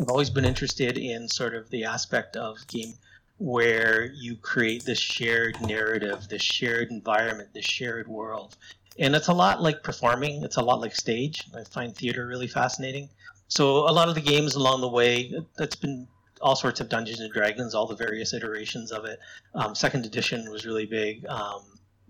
I've 0.00 0.08
always 0.08 0.30
been 0.30 0.44
interested 0.44 0.98
in 0.98 1.28
sort 1.28 1.54
of 1.54 1.70
the 1.70 1.84
aspect 1.84 2.36
of 2.36 2.66
game 2.66 2.94
where 3.38 4.06
you 4.12 4.36
create 4.36 4.84
this 4.84 4.98
shared 4.98 5.60
narrative, 5.60 6.28
this 6.28 6.42
shared 6.42 6.90
environment, 6.90 7.50
this 7.52 7.64
shared 7.64 8.08
world. 8.08 8.56
And 8.98 9.14
it's 9.14 9.28
a 9.28 9.34
lot 9.34 9.60
like 9.60 9.82
performing, 9.82 10.42
it's 10.44 10.56
a 10.56 10.62
lot 10.62 10.80
like 10.80 10.94
stage. 10.94 11.42
I 11.56 11.64
find 11.64 11.94
theater 11.94 12.26
really 12.26 12.46
fascinating. 12.46 13.08
So 13.48 13.88
a 13.88 13.92
lot 13.92 14.08
of 14.08 14.14
the 14.14 14.20
games 14.20 14.54
along 14.54 14.80
the 14.80 14.88
way, 14.88 15.32
that's 15.56 15.76
been 15.76 16.08
all 16.40 16.56
sorts 16.56 16.80
of 16.80 16.88
Dungeons 16.88 17.20
and 17.20 17.32
Dragons, 17.32 17.74
all 17.74 17.86
the 17.86 17.96
various 17.96 18.34
iterations 18.34 18.92
of 18.92 19.04
it. 19.04 19.18
Um, 19.54 19.74
second 19.74 20.06
edition 20.06 20.50
was 20.50 20.66
really 20.66 20.86
big. 20.86 21.26
Um, 21.26 21.62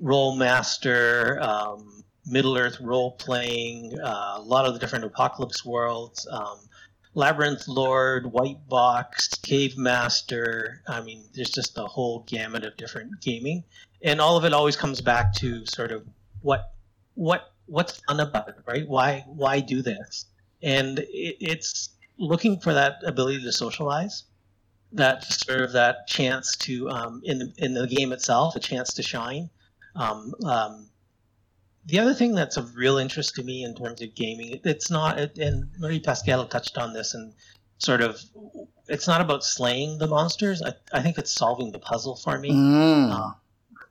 Rolemaster, 0.02 1.40
um, 1.42 2.04
Middle 2.26 2.56
Earth 2.56 2.80
role 2.80 3.12
playing, 3.12 3.98
uh, 4.00 4.34
a 4.36 4.42
lot 4.42 4.66
of 4.66 4.74
the 4.74 4.80
different 4.80 5.04
apocalypse 5.04 5.64
worlds. 5.64 6.26
Um, 6.30 6.58
Labyrinth 7.14 7.68
Lord, 7.68 8.32
White 8.32 8.68
Box, 8.68 9.28
Cave 9.42 9.78
Master. 9.78 10.82
I 10.86 11.00
mean, 11.00 11.24
there's 11.34 11.50
just 11.50 11.78
a 11.78 11.86
whole 11.86 12.20
gamut 12.26 12.64
of 12.64 12.76
different 12.76 13.20
gaming, 13.20 13.64
and 14.02 14.20
all 14.20 14.36
of 14.36 14.44
it 14.44 14.52
always 14.52 14.76
comes 14.76 15.00
back 15.00 15.32
to 15.34 15.64
sort 15.66 15.92
of 15.92 16.04
what 16.42 16.74
what 17.14 17.52
what's 17.66 18.00
fun 18.08 18.20
about 18.20 18.48
it, 18.48 18.56
right? 18.66 18.86
Why 18.88 19.24
why 19.26 19.60
do 19.60 19.82
this? 19.82 20.26
And 20.62 20.98
it, 20.98 21.36
it's 21.40 21.90
looking 22.18 22.58
for 22.58 22.74
that 22.74 22.98
ability 23.04 23.42
to 23.42 23.52
socialize, 23.52 24.24
that 24.92 25.24
sort 25.24 25.60
of 25.60 25.72
that 25.72 26.06
chance 26.06 26.56
to 26.56 26.88
um, 26.90 27.20
in 27.24 27.38
the, 27.38 27.52
in 27.58 27.74
the 27.74 27.86
game 27.86 28.12
itself, 28.12 28.56
a 28.56 28.60
chance 28.60 28.94
to 28.94 29.02
shine. 29.02 29.50
Um, 29.96 30.34
um, 30.44 30.88
the 31.86 31.98
other 31.98 32.14
thing 32.14 32.34
that's 32.34 32.56
of 32.56 32.76
real 32.76 32.96
interest 32.96 33.34
to 33.36 33.42
me 33.42 33.64
in 33.64 33.74
terms 33.74 34.00
of 34.00 34.14
gaming, 34.14 34.60
it's 34.64 34.90
not, 34.90 35.18
and 35.18 35.68
Marie 35.78 36.00
Pascal 36.00 36.46
touched 36.46 36.78
on 36.78 36.92
this, 36.92 37.14
and 37.14 37.34
sort 37.78 38.00
of, 38.00 38.22
it's 38.88 39.06
not 39.06 39.20
about 39.20 39.44
slaying 39.44 39.98
the 39.98 40.06
monsters. 40.06 40.62
I, 40.62 40.72
I 40.92 41.02
think 41.02 41.18
it's 41.18 41.32
solving 41.32 41.72
the 41.72 41.78
puzzle 41.78 42.16
for 42.16 42.38
me. 42.38 42.50
Mm. 42.50 43.12
Uh, 43.12 43.32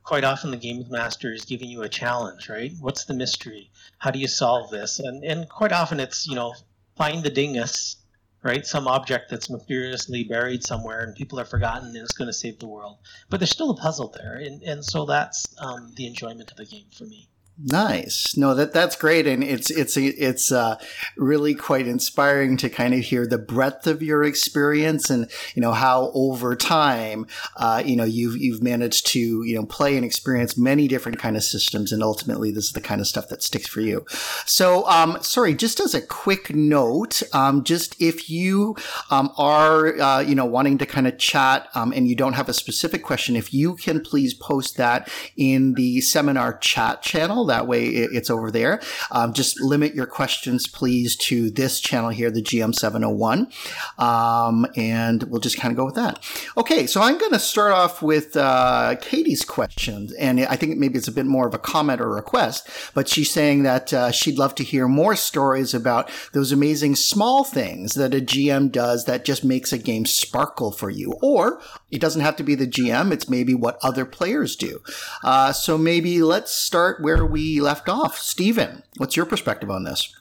quite 0.03 0.23
often, 0.23 0.51
the 0.51 0.57
game 0.57 0.83
master 0.89 1.33
is 1.33 1.45
giving 1.45 1.69
you 1.69 1.83
a 1.83 1.89
challenge, 1.89 2.49
right? 2.49 2.71
What's 2.79 3.05
the 3.05 3.13
mystery? 3.13 3.71
How 3.99 4.11
do 4.11 4.19
you 4.19 4.27
solve 4.27 4.71
this? 4.71 4.99
And 4.99 5.23
and 5.23 5.47
quite 5.49 5.71
often, 5.71 5.99
it's 5.99 6.27
you 6.27 6.35
know, 6.35 6.53
find 6.95 7.23
the 7.23 7.29
dingus, 7.29 7.97
right? 8.43 8.65
Some 8.65 8.87
object 8.87 9.29
that's 9.29 9.49
mysteriously 9.49 10.23
buried 10.23 10.63
somewhere, 10.63 11.01
and 11.03 11.15
people 11.15 11.39
are 11.39 11.45
forgotten, 11.45 11.89
and 11.89 11.97
it's 11.97 12.13
going 12.13 12.27
to 12.27 12.33
save 12.33 12.59
the 12.59 12.67
world. 12.67 12.97
But 13.29 13.39
there's 13.39 13.51
still 13.51 13.69
a 13.69 13.77
puzzle 13.77 14.13
there, 14.17 14.35
and 14.35 14.61
and 14.63 14.83
so 14.83 15.05
that's 15.05 15.45
um, 15.59 15.91
the 15.95 16.07
enjoyment 16.07 16.51
of 16.51 16.57
the 16.57 16.65
game 16.65 16.85
for 16.91 17.05
me. 17.05 17.29
Nice. 17.61 18.35
No, 18.35 18.55
that 18.55 18.73
that's 18.73 18.95
great, 18.95 19.27
and 19.27 19.43
it's 19.43 19.69
it's 19.69 19.95
it's 19.95 20.51
uh, 20.51 20.77
really 21.15 21.53
quite 21.53 21.87
inspiring 21.87 22.57
to 22.57 22.67
kind 22.67 22.95
of 22.95 23.01
hear 23.01 23.27
the 23.27 23.37
breadth 23.37 23.85
of 23.85 24.01
your 24.01 24.23
experience, 24.23 25.11
and 25.11 25.29
you 25.53 25.61
know 25.61 25.71
how 25.71 26.09
over 26.15 26.55
time, 26.55 27.27
uh, 27.57 27.83
you 27.85 27.95
know 27.95 28.05
you've 28.05 28.37
you've 28.37 28.63
managed 28.63 29.05
to 29.07 29.19
you 29.19 29.53
know 29.55 29.67
play 29.67 29.95
and 29.95 30.03
experience 30.03 30.57
many 30.57 30.87
different 30.87 31.19
kind 31.19 31.37
of 31.37 31.43
systems, 31.43 31.91
and 31.91 32.01
ultimately 32.01 32.49
this 32.49 32.65
is 32.65 32.71
the 32.71 32.81
kind 32.81 32.99
of 32.99 33.05
stuff 33.05 33.27
that 33.29 33.43
sticks 33.43 33.67
for 33.67 33.81
you. 33.81 34.03
So, 34.47 34.87
um, 34.87 35.19
sorry, 35.21 35.53
just 35.53 35.79
as 35.79 35.93
a 35.93 36.01
quick 36.01 36.55
note, 36.55 37.21
um, 37.33 37.63
just 37.63 38.01
if 38.01 38.31
you 38.31 38.75
um, 39.11 39.31
are 39.37 39.95
uh, 39.99 40.21
you 40.21 40.33
know 40.33 40.45
wanting 40.45 40.79
to 40.79 40.87
kind 40.87 41.05
of 41.05 41.19
chat, 41.19 41.67
um, 41.75 41.93
and 41.93 42.07
you 42.07 42.15
don't 42.15 42.33
have 42.33 42.49
a 42.49 42.53
specific 42.53 43.03
question, 43.03 43.35
if 43.35 43.53
you 43.53 43.75
can 43.75 44.01
please 44.01 44.33
post 44.33 44.75
that 44.77 45.07
in 45.37 45.75
the 45.75 46.01
seminar 46.01 46.57
chat 46.57 47.03
channel 47.03 47.42
that 47.47 47.67
way 47.67 47.85
it's 47.85 48.29
over 48.29 48.51
there. 48.51 48.81
Um, 49.11 49.33
just 49.33 49.59
limit 49.61 49.95
your 49.95 50.05
questions, 50.05 50.67
please, 50.67 51.15
to 51.17 51.49
this 51.49 51.79
channel 51.79 52.09
here, 52.09 52.31
the 52.31 52.41
GM701. 52.41 53.51
Um, 53.99 54.67
and 54.75 55.23
we'll 55.23 55.41
just 55.41 55.57
kind 55.57 55.71
of 55.71 55.77
go 55.77 55.85
with 55.85 55.95
that. 55.95 56.23
Okay, 56.57 56.87
so 56.87 57.01
I'm 57.01 57.17
going 57.17 57.31
to 57.31 57.39
start 57.39 57.71
off 57.71 58.01
with 58.01 58.35
uh, 58.35 58.95
Katie's 59.01 59.43
questions. 59.43 60.11
And 60.13 60.41
I 60.41 60.55
think 60.55 60.77
maybe 60.77 60.97
it's 60.97 61.07
a 61.07 61.11
bit 61.11 61.25
more 61.25 61.47
of 61.47 61.53
a 61.53 61.59
comment 61.59 62.01
or 62.01 62.09
request, 62.09 62.69
but 62.93 63.07
she's 63.07 63.31
saying 63.31 63.63
that 63.63 63.93
uh, 63.93 64.11
she'd 64.11 64.37
love 64.37 64.55
to 64.55 64.63
hear 64.63 64.87
more 64.87 65.15
stories 65.15 65.73
about 65.73 66.09
those 66.33 66.51
amazing 66.51 66.95
small 66.95 67.43
things 67.43 67.93
that 67.95 68.13
a 68.13 68.19
GM 68.19 68.71
does 68.71 69.05
that 69.05 69.25
just 69.25 69.43
makes 69.43 69.73
a 69.73 69.77
game 69.77 70.05
sparkle 70.05 70.71
for 70.71 70.89
you. 70.89 71.13
Or 71.21 71.61
it 71.91 72.01
doesn't 72.01 72.21
have 72.21 72.35
to 72.37 72.43
be 72.43 72.55
the 72.55 72.67
GM, 72.67 73.11
it's 73.11 73.29
maybe 73.29 73.53
what 73.53 73.77
other 73.81 74.05
players 74.05 74.55
do. 74.55 74.81
Uh, 75.23 75.53
so 75.53 75.77
maybe 75.77 76.21
let's 76.21 76.51
start 76.51 77.01
where 77.01 77.25
we 77.33 77.59
left 77.59 77.89
off. 77.89 78.17
Stephen, 78.17 78.83
what's 78.97 79.17
your 79.17 79.25
perspective 79.25 79.71
on 79.71 79.83
this? 79.83 80.15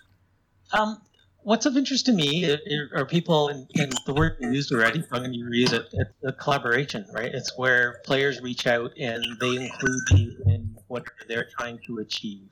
Um, 0.73 1.03
what's 1.43 1.67
of 1.67 1.77
interest 1.77 2.07
to 2.07 2.13
me 2.13 2.57
are 2.95 3.05
people, 3.05 3.49
and, 3.49 3.69
the 4.07 4.15
word 4.15 4.39
we 4.41 4.47
used 4.47 4.73
already, 4.73 5.05
I'm 5.13 5.21
going 5.21 5.33
to 5.33 5.39
reuse 5.39 5.75
it, 5.75 5.89
it's 5.93 6.11
a 6.25 6.33
collaboration, 6.33 7.07
right? 7.13 7.33
It's 7.33 7.57
where 7.59 8.01
players 8.05 8.41
reach 8.41 8.67
out 8.67 8.93
and 8.99 9.23
they 9.41 9.57
include 9.57 10.03
you 10.15 10.43
in 10.47 10.75
what 10.89 11.05
they're 11.29 11.49
trying 11.59 11.79
to 11.87 11.99
achieve, 11.99 12.49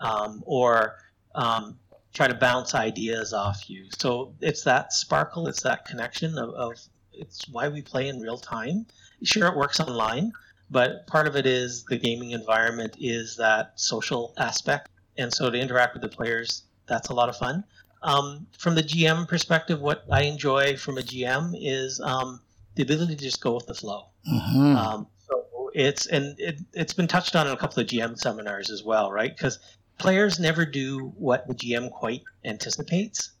um, 0.00 0.42
or 0.44 0.96
um, 1.36 1.78
try 2.12 2.26
to 2.26 2.34
bounce 2.34 2.74
ideas 2.74 3.32
off 3.32 3.70
you. 3.70 3.86
So 3.96 4.34
it's 4.40 4.64
that 4.64 4.92
sparkle, 4.92 5.46
it's 5.46 5.62
that 5.62 5.84
connection 5.84 6.36
of, 6.36 6.50
of 6.50 6.72
it's 7.12 7.48
why 7.48 7.68
we 7.68 7.80
play 7.80 8.08
in 8.08 8.18
real 8.18 8.38
time. 8.38 8.86
Sure, 9.22 9.46
it 9.46 9.56
works 9.56 9.78
online, 9.78 10.32
but 10.70 11.06
part 11.06 11.26
of 11.26 11.36
it 11.36 11.46
is 11.46 11.84
the 11.84 11.98
gaming 11.98 12.30
environment 12.30 12.96
is 13.00 13.36
that 13.36 13.72
social 13.74 14.32
aspect. 14.38 14.88
And 15.18 15.32
so 15.32 15.50
to 15.50 15.58
interact 15.58 15.94
with 15.94 16.02
the 16.02 16.08
players, 16.08 16.62
that's 16.86 17.08
a 17.08 17.14
lot 17.14 17.28
of 17.28 17.36
fun. 17.36 17.64
Um, 18.02 18.46
from 18.56 18.74
the 18.76 18.82
GM 18.82 19.28
perspective, 19.28 19.80
what 19.80 20.04
I 20.10 20.22
enjoy 20.22 20.76
from 20.76 20.96
a 20.96 21.02
GM 21.02 21.54
is 21.60 22.00
um, 22.00 22.40
the 22.76 22.82
ability 22.82 23.16
to 23.16 23.22
just 23.22 23.42
go 23.42 23.54
with 23.54 23.66
the 23.66 23.74
flow. 23.74 24.06
Mm-hmm. 24.30 24.76
Um, 24.76 25.06
so 25.28 25.70
it's 25.74 26.06
and 26.06 26.38
it, 26.38 26.60
it's 26.72 26.94
been 26.94 27.08
touched 27.08 27.36
on 27.36 27.46
in 27.46 27.52
a 27.52 27.56
couple 27.56 27.82
of 27.82 27.88
GM 27.88 28.18
seminars 28.18 28.70
as 28.70 28.82
well, 28.82 29.10
right? 29.10 29.36
Because 29.36 29.58
players 29.98 30.38
never 30.38 30.64
do 30.64 31.12
what 31.18 31.46
the 31.46 31.54
GM 31.54 31.90
quite 31.90 32.22
anticipates, 32.44 33.32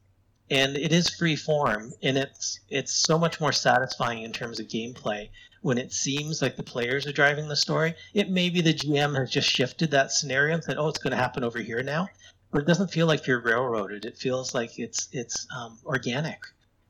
and 0.50 0.76
it 0.76 0.92
is 0.92 1.08
free 1.08 1.36
form, 1.36 1.92
and 2.02 2.18
it's 2.18 2.60
it's 2.68 2.92
so 2.92 3.18
much 3.18 3.40
more 3.40 3.52
satisfying 3.52 4.24
in 4.24 4.32
terms 4.32 4.60
of 4.60 4.66
gameplay 4.66 5.30
when 5.62 5.78
it 5.78 5.92
seems 5.92 6.40
like 6.40 6.56
the 6.56 6.62
players 6.62 7.06
are 7.06 7.12
driving 7.12 7.48
the 7.48 7.56
story. 7.56 7.94
It 8.14 8.30
may 8.30 8.50
be 8.50 8.60
the 8.60 8.74
GM 8.74 9.18
has 9.18 9.30
just 9.30 9.48
shifted 9.48 9.90
that 9.90 10.12
scenario 10.12 10.54
and 10.54 10.64
said, 10.64 10.76
"Oh, 10.78 10.88
it's 10.88 10.98
going 10.98 11.12
to 11.12 11.16
happen 11.16 11.44
over 11.44 11.58
here 11.58 11.82
now," 11.82 12.08
but 12.50 12.62
it 12.62 12.66
doesn't 12.66 12.90
feel 12.90 13.06
like 13.06 13.26
you're 13.26 13.40
railroaded. 13.40 14.04
It 14.04 14.16
feels 14.16 14.54
like 14.54 14.78
it's 14.78 15.08
it's 15.12 15.46
um, 15.56 15.78
organic. 15.84 16.40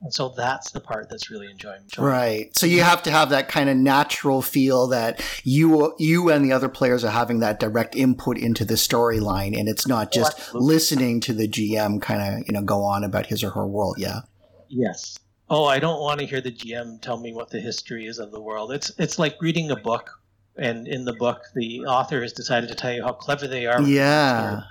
And 0.03 0.15
so 0.15 0.31
that's 0.31 0.71
the 0.71 0.81
part 0.81 1.11
that's 1.11 1.31
really 1.31 1.51
enjoying. 1.51 1.83
Right. 1.99 2.57
So 2.57 2.65
you 2.65 2.81
have 2.81 3.03
to 3.03 3.11
have 3.11 3.29
that 3.31 3.49
kind 3.49 3.69
of 3.69 3.77
natural 3.77 4.41
feel 4.41 4.87
that 4.89 5.23
you 5.45 5.95
you 5.99 6.31
and 6.31 6.43
the 6.43 6.53
other 6.53 6.71
players 6.71 7.05
are 7.05 7.11
having 7.11 7.41
that 7.41 7.61
direct 7.61 7.95
input 7.95 8.39
into 8.39 8.65
the 8.65 8.75
storyline, 8.75 9.59
and 9.59 9.69
it's 9.69 9.87
not 9.87 10.11
just 10.11 10.41
oh, 10.55 10.59
listening 10.59 11.21
to 11.21 11.35
the 11.35 11.47
GM 11.47 12.01
kind 12.01 12.23
of 12.23 12.47
you 12.47 12.55
know 12.55 12.63
go 12.63 12.83
on 12.83 13.05
about 13.05 13.27
his 13.27 13.45
or 13.45 13.51
her 13.51 13.67
world. 13.67 13.97
Yeah. 13.99 14.21
Yes. 14.69 15.19
Oh, 15.51 15.65
I 15.65 15.81
don't 15.81 16.01
want 16.01 16.21
to 16.21 16.27
hear 16.27 16.41
the 16.41 16.53
GM 16.53 17.03
tell 17.03 17.19
me 17.19 17.33
what 17.35 17.51
the 17.51 17.61
history 17.61 18.07
is 18.07 18.21
of 18.21 18.31
the 18.31 18.41
world. 18.41 18.71
It's 18.71 18.93
it's 18.99 19.19
like 19.19 19.37
reading 19.43 19.73
a 19.73 19.77
book, 19.77 20.09
and 20.57 20.87
in 20.87 21.05
the 21.05 21.13
book, 21.15 21.43
the 21.55 21.81
author 21.87 22.23
has 22.23 22.33
decided 22.33 22.69
to 22.69 22.77
tell 22.77 22.93
you 22.93 23.03
how 23.03 23.13
clever 23.13 23.49
they 23.49 23.67
are. 23.67 23.83
Yeah. 23.83 24.63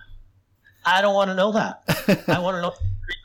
I 0.86 1.02
don't 1.02 1.14
want 1.14 1.30
to 1.30 1.36
know 1.36 1.52
that. 1.52 1.84
I 2.28 2.40
want 2.40 2.56
to 2.56 2.62
know. 2.62 2.74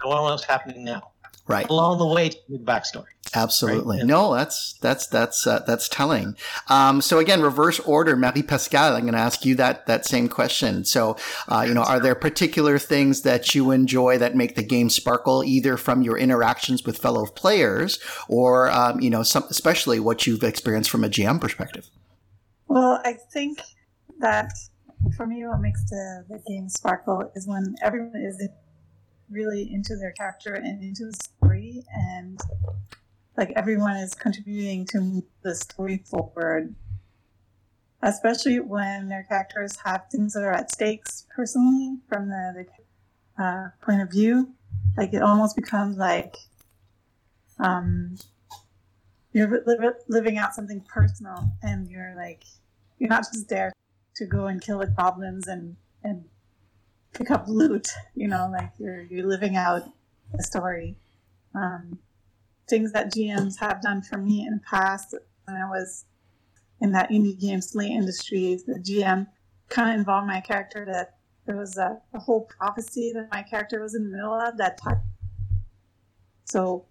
I 0.02 0.06
want 0.08 0.18
to 0.18 0.24
know 0.24 0.30
what's 0.30 0.44
happening 0.44 0.84
now 0.84 1.12
right 1.46 1.68
along 1.68 1.98
the 1.98 2.06
way 2.06 2.30
to 2.30 2.38
the 2.48 2.58
backstory 2.58 3.13
absolutely. 3.34 3.98
Right? 3.98 4.06
no 4.06 4.34
that's 4.34 4.74
that's 4.74 5.06
that's 5.06 5.46
uh, 5.46 5.60
that's 5.66 5.88
telling. 5.88 6.36
Um, 6.68 7.00
so 7.00 7.18
again 7.18 7.42
reverse 7.42 7.80
order 7.80 8.16
marie 8.16 8.42
pascal 8.42 8.94
i'm 8.94 9.02
going 9.02 9.14
to 9.14 9.18
ask 9.18 9.44
you 9.44 9.54
that 9.56 9.86
that 9.86 10.06
same 10.06 10.28
question. 10.28 10.84
So 10.84 11.16
uh, 11.48 11.64
you 11.66 11.74
know 11.74 11.82
are 11.82 12.00
there 12.00 12.14
particular 12.14 12.78
things 12.78 13.22
that 13.22 13.54
you 13.54 13.70
enjoy 13.70 14.18
that 14.18 14.34
make 14.34 14.54
the 14.54 14.62
game 14.62 14.90
sparkle 14.90 15.44
either 15.44 15.76
from 15.76 16.02
your 16.02 16.18
interactions 16.18 16.84
with 16.84 16.98
fellow 16.98 17.26
players 17.26 17.98
or 18.28 18.70
um, 18.70 19.00
you 19.00 19.10
know 19.10 19.22
some, 19.22 19.44
especially 19.50 20.00
what 20.00 20.26
you've 20.26 20.44
experienced 20.44 20.90
from 20.90 21.04
a 21.04 21.08
gm 21.08 21.40
perspective? 21.40 21.88
Well 22.68 23.00
i 23.04 23.14
think 23.32 23.60
that 24.20 24.52
for 25.16 25.26
me 25.26 25.46
what 25.46 25.60
makes 25.60 25.84
the, 25.90 26.24
the 26.28 26.38
game 26.46 26.68
sparkle 26.68 27.30
is 27.34 27.46
when 27.46 27.74
everyone 27.82 28.12
is 28.16 28.48
really 29.30 29.72
into 29.72 29.96
their 29.96 30.12
character 30.12 30.54
and 30.54 30.82
into 30.82 31.06
the 31.06 31.12
story 31.12 31.84
and 31.92 32.40
like 33.36 33.52
everyone 33.56 33.96
is 33.96 34.14
contributing 34.14 34.84
to 34.86 35.00
move 35.00 35.24
the 35.42 35.54
story 35.54 36.02
forward 36.04 36.74
especially 38.02 38.60
when 38.60 39.08
their 39.08 39.24
characters 39.24 39.78
have 39.84 40.04
things 40.10 40.34
that 40.34 40.42
are 40.42 40.52
at 40.52 40.70
stakes 40.70 41.26
personally 41.34 41.96
from 42.08 42.28
the, 42.28 42.66
the 43.38 43.42
uh, 43.42 43.68
point 43.80 44.00
of 44.00 44.10
view 44.10 44.52
like 44.96 45.12
it 45.12 45.22
almost 45.22 45.56
becomes 45.56 45.96
like 45.96 46.36
um, 47.58 48.16
you're 49.32 49.62
li- 49.66 49.90
living 50.08 50.38
out 50.38 50.54
something 50.54 50.80
personal 50.82 51.52
and 51.62 51.88
you're 51.88 52.14
like 52.16 52.44
you're 52.98 53.08
not 53.08 53.24
just 53.32 53.48
there 53.48 53.72
to 54.16 54.26
go 54.26 54.46
and 54.46 54.62
kill 54.62 54.78
the 54.78 54.86
goblins 54.86 55.48
and 55.48 55.76
and 56.02 56.24
pick 57.14 57.30
up 57.30 57.46
loot. 57.48 57.88
You 58.14 58.28
know, 58.28 58.50
like 58.52 58.70
you're 58.78 59.02
you're 59.02 59.26
living 59.26 59.56
out 59.56 59.90
a 60.38 60.42
story. 60.42 60.96
Um, 61.54 61.98
things 62.68 62.92
that 62.92 63.12
GMs 63.12 63.58
have 63.60 63.82
done 63.82 64.02
for 64.02 64.16
me 64.16 64.46
in 64.46 64.54
the 64.54 64.60
past 64.68 65.14
when 65.44 65.56
I 65.56 65.68
was 65.68 66.04
in 66.80 66.92
that 66.92 67.10
indie 67.10 67.38
game 67.38 67.60
SLA 67.60 67.88
industry, 67.88 68.58
the 68.66 68.74
GM 68.74 69.26
kind 69.68 69.90
of 69.90 69.96
involved 69.96 70.26
my 70.26 70.40
character 70.40 70.84
that 70.84 71.16
there 71.46 71.56
was 71.56 71.76
a, 71.76 71.98
a, 72.14 72.18
whole 72.18 72.42
prophecy 72.42 73.12
that 73.14 73.28
my 73.30 73.42
character 73.42 73.80
was 73.80 73.94
in 73.94 74.04
the 74.04 74.16
middle 74.16 74.32
of 74.32 74.56
that 74.56 74.78
time. 74.80 75.02
So 76.44 76.86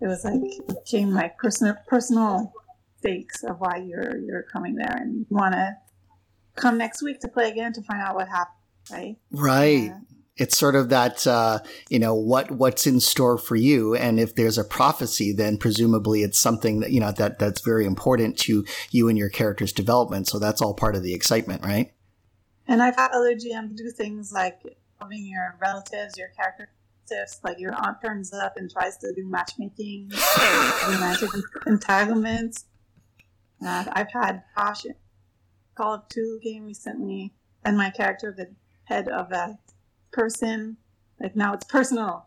it 0.00 0.06
was 0.06 0.24
like 0.24 0.40
it 0.40 0.68
became 0.68 1.12
like 1.12 1.36
personal 1.38 1.76
personal 1.86 2.52
stakes 2.98 3.42
of 3.42 3.58
why 3.58 3.76
you're 3.76 4.18
you're 4.18 4.44
coming 4.44 4.76
there 4.76 4.96
and 5.00 5.18
you 5.18 5.26
want 5.30 5.54
to 5.54 5.76
come 6.54 6.78
next 6.78 7.02
week 7.02 7.20
to 7.20 7.28
play 7.28 7.50
again 7.50 7.72
to 7.72 7.82
find 7.82 8.00
out 8.00 8.14
what 8.14 8.28
happened 8.28 8.58
right? 8.90 9.16
Right. 9.30 9.84
Yeah. 9.84 9.98
It's 10.38 10.56
sort 10.56 10.76
of 10.76 10.88
that, 10.88 11.26
uh, 11.26 11.60
you 11.88 11.98
know, 11.98 12.14
what 12.14 12.50
what's 12.50 12.86
in 12.86 13.00
store 13.00 13.38
for 13.38 13.56
you, 13.56 13.94
and 13.94 14.18
if 14.20 14.34
there's 14.34 14.58
a 14.58 14.64
prophecy, 14.64 15.32
then 15.32 15.58
presumably 15.58 16.22
it's 16.22 16.38
something 16.38 16.80
that 16.80 16.90
you 16.92 17.00
know 17.00 17.12
that 17.12 17.38
that's 17.38 17.60
very 17.60 17.84
important 17.84 18.38
to 18.40 18.64
you 18.90 19.08
and 19.08 19.18
your 19.18 19.30
character's 19.30 19.72
development. 19.72 20.28
So 20.28 20.38
that's 20.38 20.62
all 20.62 20.74
part 20.74 20.96
of 20.96 21.02
the 21.02 21.14
excitement, 21.14 21.64
right? 21.64 21.92
And 22.66 22.82
I've 22.82 22.96
had 22.96 23.10
other 23.12 23.34
GMs 23.34 23.76
do 23.76 23.90
things 23.90 24.32
like 24.32 24.60
having 25.00 25.26
your 25.26 25.56
relatives, 25.60 26.16
your 26.16 26.28
character 26.28 26.68
like 27.42 27.58
your 27.58 27.74
aunt 27.74 27.98
turns 28.04 28.32
up 28.32 28.56
and 28.56 28.70
tries 28.70 28.96
to 28.98 29.12
do 29.14 29.26
matchmaking, 29.26 30.10
romantic 30.86 31.30
entanglements. 31.66 32.66
Uh, 33.64 33.84
I've 33.92 34.12
had 34.12 34.42
Josh 34.56 34.86
Call 35.74 35.94
of 35.94 36.08
Cthulhu 36.08 36.42
game 36.42 36.64
recently, 36.64 37.32
and 37.64 37.76
my 37.76 37.90
character 37.90 38.34
the 38.36 38.50
head 38.84 39.08
of 39.08 39.32
a 39.32 39.58
person. 40.12 40.76
Like 41.20 41.36
now 41.36 41.54
it's 41.54 41.64
personal. 41.64 42.26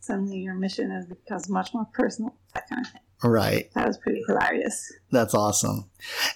Suddenly 0.00 0.38
your 0.38 0.54
mission 0.54 0.90
has 0.90 1.06
becomes 1.06 1.48
much 1.48 1.74
more 1.74 1.86
personal. 1.92 2.34
That 2.54 2.68
kind 2.68 2.84
of 2.84 2.92
thing. 2.92 3.02
Right. 3.22 3.70
That 3.74 3.86
was 3.86 3.98
pretty 3.98 4.22
hilarious. 4.26 4.92
That's 5.10 5.34
awesome. 5.34 5.90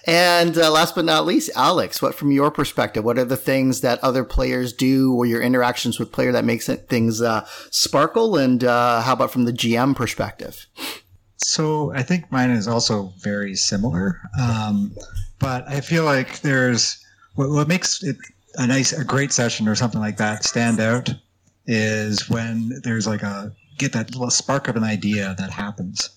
And 0.05 0.55
uh, 0.55 0.71
last 0.71 0.93
but 0.93 1.05
not 1.05 1.25
least, 1.25 1.49
Alex, 1.55 1.99
what 1.99 2.13
from 2.13 2.31
your 2.31 2.51
perspective, 2.51 3.03
what 3.03 3.17
are 3.17 3.25
the 3.25 3.35
things 3.35 3.81
that 3.81 4.03
other 4.03 4.23
players 4.23 4.71
do 4.71 5.13
or 5.13 5.25
your 5.25 5.41
interactions 5.41 5.97
with 5.97 6.11
player 6.11 6.31
that 6.31 6.45
makes 6.45 6.69
it, 6.69 6.87
things 6.87 7.23
uh, 7.23 7.47
sparkle? 7.71 8.37
And 8.37 8.63
uh, 8.63 9.01
how 9.01 9.13
about 9.13 9.31
from 9.31 9.45
the 9.45 9.51
GM 9.51 9.95
perspective? 9.95 10.67
So 11.37 11.91
I 11.93 12.03
think 12.03 12.31
mine 12.31 12.51
is 12.51 12.67
also 12.67 13.13
very 13.19 13.55
similar. 13.55 14.21
Um, 14.39 14.95
but 15.39 15.67
I 15.67 15.81
feel 15.81 16.03
like 16.03 16.41
there's 16.41 17.03
what, 17.33 17.49
what 17.49 17.67
makes 17.67 18.03
it 18.03 18.17
a 18.57 18.67
nice, 18.67 18.93
a 18.93 19.03
great 19.03 19.31
session 19.31 19.67
or 19.67 19.75
something 19.75 20.01
like 20.01 20.17
that 20.17 20.43
stand 20.43 20.79
out 20.79 21.13
is 21.65 22.29
when 22.29 22.79
there's 22.83 23.07
like 23.07 23.23
a 23.23 23.51
get 23.77 23.93
that 23.93 24.11
little 24.11 24.29
spark 24.29 24.67
of 24.67 24.75
an 24.75 24.83
idea 24.83 25.35
that 25.37 25.51
happens. 25.51 26.09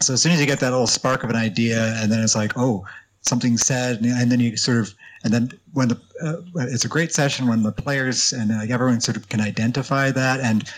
So 0.00 0.14
as 0.14 0.22
soon 0.22 0.32
as 0.32 0.40
you 0.40 0.46
get 0.46 0.60
that 0.60 0.70
little 0.70 0.86
spark 0.86 1.24
of 1.24 1.30
an 1.30 1.36
idea, 1.36 1.94
and 1.98 2.10
then 2.10 2.22
it's 2.22 2.34
like, 2.34 2.52
oh, 2.56 2.84
something 3.22 3.56
said, 3.56 4.00
and 4.02 4.30
then 4.30 4.40
you 4.40 4.56
sort 4.56 4.78
of, 4.78 4.94
and 5.24 5.32
then 5.32 5.52
when 5.72 5.88
the, 5.88 6.00
uh, 6.22 6.36
it's 6.56 6.84
a 6.84 6.88
great 6.88 7.12
session 7.12 7.46
when 7.46 7.62
the 7.62 7.72
players 7.72 8.32
and 8.32 8.50
like 8.50 8.70
everyone 8.70 9.00
sort 9.00 9.16
of 9.16 9.28
can 9.28 9.40
identify 9.40 10.10
that 10.10 10.40
and 10.40 10.68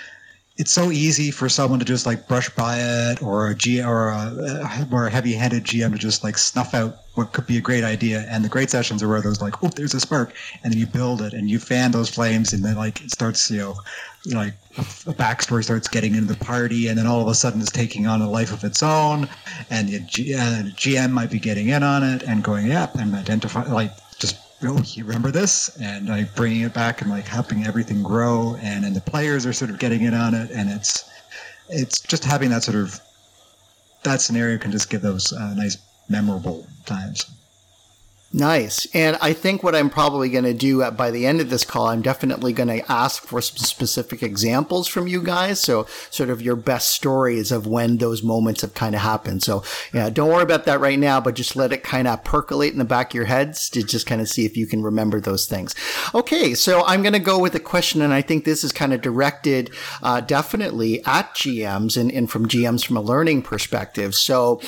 it's 0.56 0.70
so 0.70 0.92
easy 0.92 1.32
for 1.32 1.49
someone 1.49 1.80
to 1.80 1.84
just 1.84 2.06
like 2.06 2.28
brush 2.28 2.49
by 2.50 2.76
it 2.78 3.20
or 3.20 3.49
a 3.49 3.54
G 3.56 3.82
or 3.82 4.11
a, 4.11 4.87
more 4.88 5.08
heavy-handed 5.08 5.64
GM 5.64 5.92
to 5.92 5.99
just 5.99 6.23
like 6.23 6.38
snuff 6.38 6.75
out 6.75 6.99
what 7.14 7.32
could 7.32 7.46
be 7.46 7.56
a 7.56 7.61
great 7.61 7.82
idea. 7.82 8.25
And 8.28 8.44
the 8.44 8.49
great 8.49 8.70
sessions 8.70 9.02
are 9.02 9.08
where 9.08 9.20
those 9.20 9.40
like, 9.40 9.64
oh, 9.64 9.68
there's 9.68 9.94
a 9.94 10.00
spark, 10.00 10.32
and 10.62 10.73
then 10.73 10.78
you 10.78 10.87
build 10.87 11.23
it 11.23 11.32
and 11.32 11.50
you 11.50 11.58
fan 11.58 11.90
those 11.90 12.08
flames, 12.08 12.52
and 12.52 12.64
then 12.64 12.76
like 12.76 13.02
it 13.02 13.11
starts, 13.11 13.50
you 13.50 13.58
know, 13.58 13.75
like 14.26 14.54
a, 14.78 14.82
backstory 15.12 15.64
starts 15.64 15.88
getting 15.88 16.14
into 16.14 16.32
the 16.32 16.44
party, 16.44 16.87
and 16.87 16.99
then 16.99 17.06
all 17.06 17.20
of 17.20 17.26
a 17.26 17.34
sudden 17.34 17.61
it's 17.61 17.73
taking 17.73 18.06
on 18.06 18.23
a 18.23 18.30
life 18.30 18.52
of 18.52 18.62
its 18.62 18.82
own, 18.82 19.28
and 19.70 19.88
the 19.88 20.00
G, 20.00 20.34
uh, 20.34 20.62
GM 20.76 21.11
might 21.11 21.30
be 21.30 21.40
getting 21.40 21.68
in 21.70 21.82
on 21.82 22.04
it 22.04 22.23
and 22.23 22.44
going, 22.44 22.66
yeah, 22.66 22.88
and 22.94 23.14
identify 23.14 23.64
like 23.64 23.90
oh, 24.62 24.82
you 24.84 25.04
remember 25.04 25.30
this? 25.30 25.76
And 25.80 26.11
I 26.11 26.25
bringing 26.37 26.62
it 26.62 26.75
back 26.75 27.02
and 27.02 27.11
like 27.11 27.26
helping 27.26 27.66
everything 27.66 28.02
grow. 28.02 28.56
And 28.61 28.84
and 28.84 28.94
the 28.94 29.00
players 29.00 29.46
are 29.46 29.52
sort 29.52 29.70
of 29.70 29.78
getting 29.78 30.02
in 30.02 30.14
on 30.14 30.34
it. 30.34 30.50
And 30.50 30.70
it's, 30.70 31.11
it's 31.68 32.00
just 32.00 32.25
having 32.25 32.50
that 32.50 32.62
sort 32.62 32.76
of, 32.76 33.00
that 34.02 34.20
scenario 34.20 34.58
can 34.58 34.70
just 34.70 34.90
give 34.90 35.02
those 35.02 35.32
uh, 35.32 35.54
nice 35.54 35.78
memorable 36.08 36.66
times. 36.87 37.26
Nice. 38.36 38.88
And 38.92 39.16
I 39.22 39.32
think 39.32 39.62
what 39.62 39.76
I'm 39.76 39.88
probably 39.88 40.28
going 40.28 40.42
to 40.42 40.52
do 40.52 40.82
at, 40.82 40.96
by 40.96 41.12
the 41.12 41.24
end 41.24 41.40
of 41.40 41.50
this 41.50 41.64
call, 41.64 41.86
I'm 41.86 42.02
definitely 42.02 42.52
going 42.52 42.68
to 42.68 42.90
ask 42.90 43.22
for 43.22 43.40
some 43.40 43.58
specific 43.58 44.24
examples 44.24 44.88
from 44.88 45.06
you 45.06 45.22
guys. 45.22 45.60
So 45.60 45.86
sort 46.10 46.30
of 46.30 46.42
your 46.42 46.56
best 46.56 46.88
stories 46.88 47.52
of 47.52 47.68
when 47.68 47.98
those 47.98 48.24
moments 48.24 48.62
have 48.62 48.74
kind 48.74 48.96
of 48.96 49.02
happened. 49.02 49.44
So 49.44 49.62
yeah, 49.92 50.10
don't 50.10 50.30
worry 50.30 50.42
about 50.42 50.64
that 50.64 50.80
right 50.80 50.98
now, 50.98 51.20
but 51.20 51.36
just 51.36 51.54
let 51.54 51.72
it 51.72 51.84
kind 51.84 52.08
of 52.08 52.24
percolate 52.24 52.72
in 52.72 52.80
the 52.80 52.84
back 52.84 53.12
of 53.12 53.14
your 53.14 53.26
heads 53.26 53.70
to 53.70 53.84
just 53.84 54.04
kind 54.04 54.20
of 54.20 54.28
see 54.28 54.44
if 54.44 54.56
you 54.56 54.66
can 54.66 54.82
remember 54.82 55.20
those 55.20 55.46
things. 55.46 55.72
Okay. 56.12 56.54
So 56.54 56.84
I'm 56.86 57.02
going 57.02 57.12
to 57.12 57.20
go 57.20 57.38
with 57.38 57.54
a 57.54 57.60
question. 57.60 58.02
And 58.02 58.12
I 58.12 58.20
think 58.20 58.44
this 58.44 58.64
is 58.64 58.72
kind 58.72 58.92
of 58.92 59.00
directed, 59.00 59.70
uh, 60.02 60.20
definitely 60.20 61.04
at 61.04 61.32
GMs 61.36 61.96
and, 61.96 62.10
and 62.10 62.28
from 62.28 62.48
GMs 62.48 62.84
from 62.84 62.96
a 62.96 63.00
learning 63.00 63.42
perspective. 63.42 64.12
So, 64.16 64.60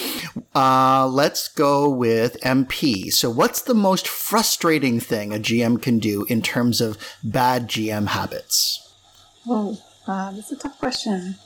uh, 0.55 1.09
let's 1.09 1.49
go 1.49 1.91
with 1.91 2.41
MP. 2.43 3.11
So 3.13 3.29
what's 3.29 3.56
the 3.63 3.75
most 3.75 4.07
frustrating 4.09 5.01
thing 5.01 5.33
a 5.33 5.39
GM 5.39 5.81
can 5.81 5.99
do 5.99 6.25
in 6.29 6.43
terms 6.43 6.81
of 6.81 6.99
bad 7.23 7.69
GM 7.69 8.09
habits? 8.09 8.93
Oh, 9.47 9.79
uh, 10.07 10.33
that's 10.33 10.53
a 10.53 10.57
tough 10.57 10.79
question. 10.79 11.37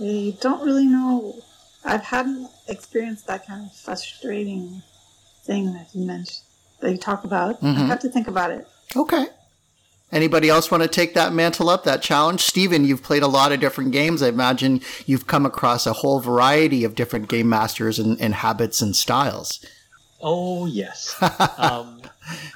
I 0.00 0.36
don't 0.40 0.64
really 0.64 0.86
know. 0.86 1.42
I've 1.84 2.02
hadn't 2.02 2.48
experienced 2.68 3.26
that 3.28 3.46
kind 3.46 3.66
of 3.66 3.76
frustrating 3.76 4.82
thing 5.44 5.72
that 5.74 5.88
you 5.94 6.04
mentioned, 6.04 6.44
that 6.80 6.90
you 6.92 6.98
talk 6.98 7.24
about. 7.24 7.60
Mhm. 7.62 7.76
I 7.76 7.86
have 7.86 8.00
to 8.00 8.08
think 8.08 8.26
about 8.28 8.50
it. 8.50 8.66
Okay. 8.94 9.26
Anybody 10.12 10.48
else 10.48 10.70
want 10.70 10.82
to 10.82 10.88
take 10.88 11.14
that 11.14 11.32
mantle 11.32 11.68
up, 11.68 11.82
that 11.84 12.00
challenge? 12.00 12.40
Steven, 12.40 12.84
you've 12.84 13.02
played 13.02 13.22
a 13.24 13.28
lot 13.28 13.50
of 13.52 13.58
different 13.60 13.90
games. 13.90 14.22
I 14.22 14.28
imagine 14.28 14.80
you've 15.04 15.26
come 15.26 15.44
across 15.44 15.86
a 15.86 15.94
whole 15.94 16.20
variety 16.20 16.84
of 16.84 16.94
different 16.94 17.28
game 17.28 17.48
masters 17.48 17.98
and, 17.98 18.20
and 18.20 18.34
habits 18.34 18.80
and 18.80 18.94
styles. 18.94 19.64
Oh 20.20 20.66
yes. 20.66 21.14
um, 21.58 22.00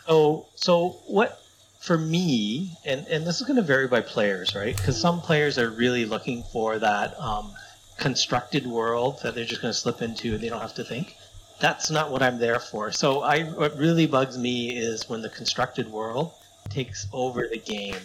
so 0.06 0.46
so 0.54 0.88
what 1.06 1.40
for 1.80 1.96
me, 1.98 2.72
and 2.84 3.06
and 3.08 3.26
this 3.26 3.40
is 3.40 3.46
going 3.46 3.56
to 3.56 3.62
vary 3.62 3.86
by 3.88 4.00
players, 4.00 4.54
right? 4.54 4.76
Because 4.76 5.00
some 5.00 5.20
players 5.20 5.58
are 5.58 5.70
really 5.70 6.04
looking 6.04 6.42
for 6.52 6.78
that 6.78 7.18
um, 7.20 7.52
constructed 7.98 8.66
world 8.66 9.20
that 9.22 9.34
they're 9.34 9.44
just 9.44 9.60
going 9.62 9.72
to 9.72 9.78
slip 9.78 10.02
into 10.02 10.34
and 10.34 10.40
they 10.42 10.48
don't 10.48 10.60
have 10.60 10.74
to 10.74 10.84
think. 10.84 11.16
That's 11.60 11.90
not 11.90 12.10
what 12.10 12.22
I'm 12.22 12.38
there 12.38 12.58
for. 12.58 12.90
So 12.92 13.20
I 13.22 13.44
what 13.44 13.76
really 13.76 14.06
bugs 14.06 14.38
me 14.38 14.70
is 14.74 15.08
when 15.08 15.20
the 15.22 15.28
constructed 15.28 15.90
world 15.90 16.32
takes 16.70 17.06
over 17.12 17.46
the 17.46 17.58
game. 17.58 17.96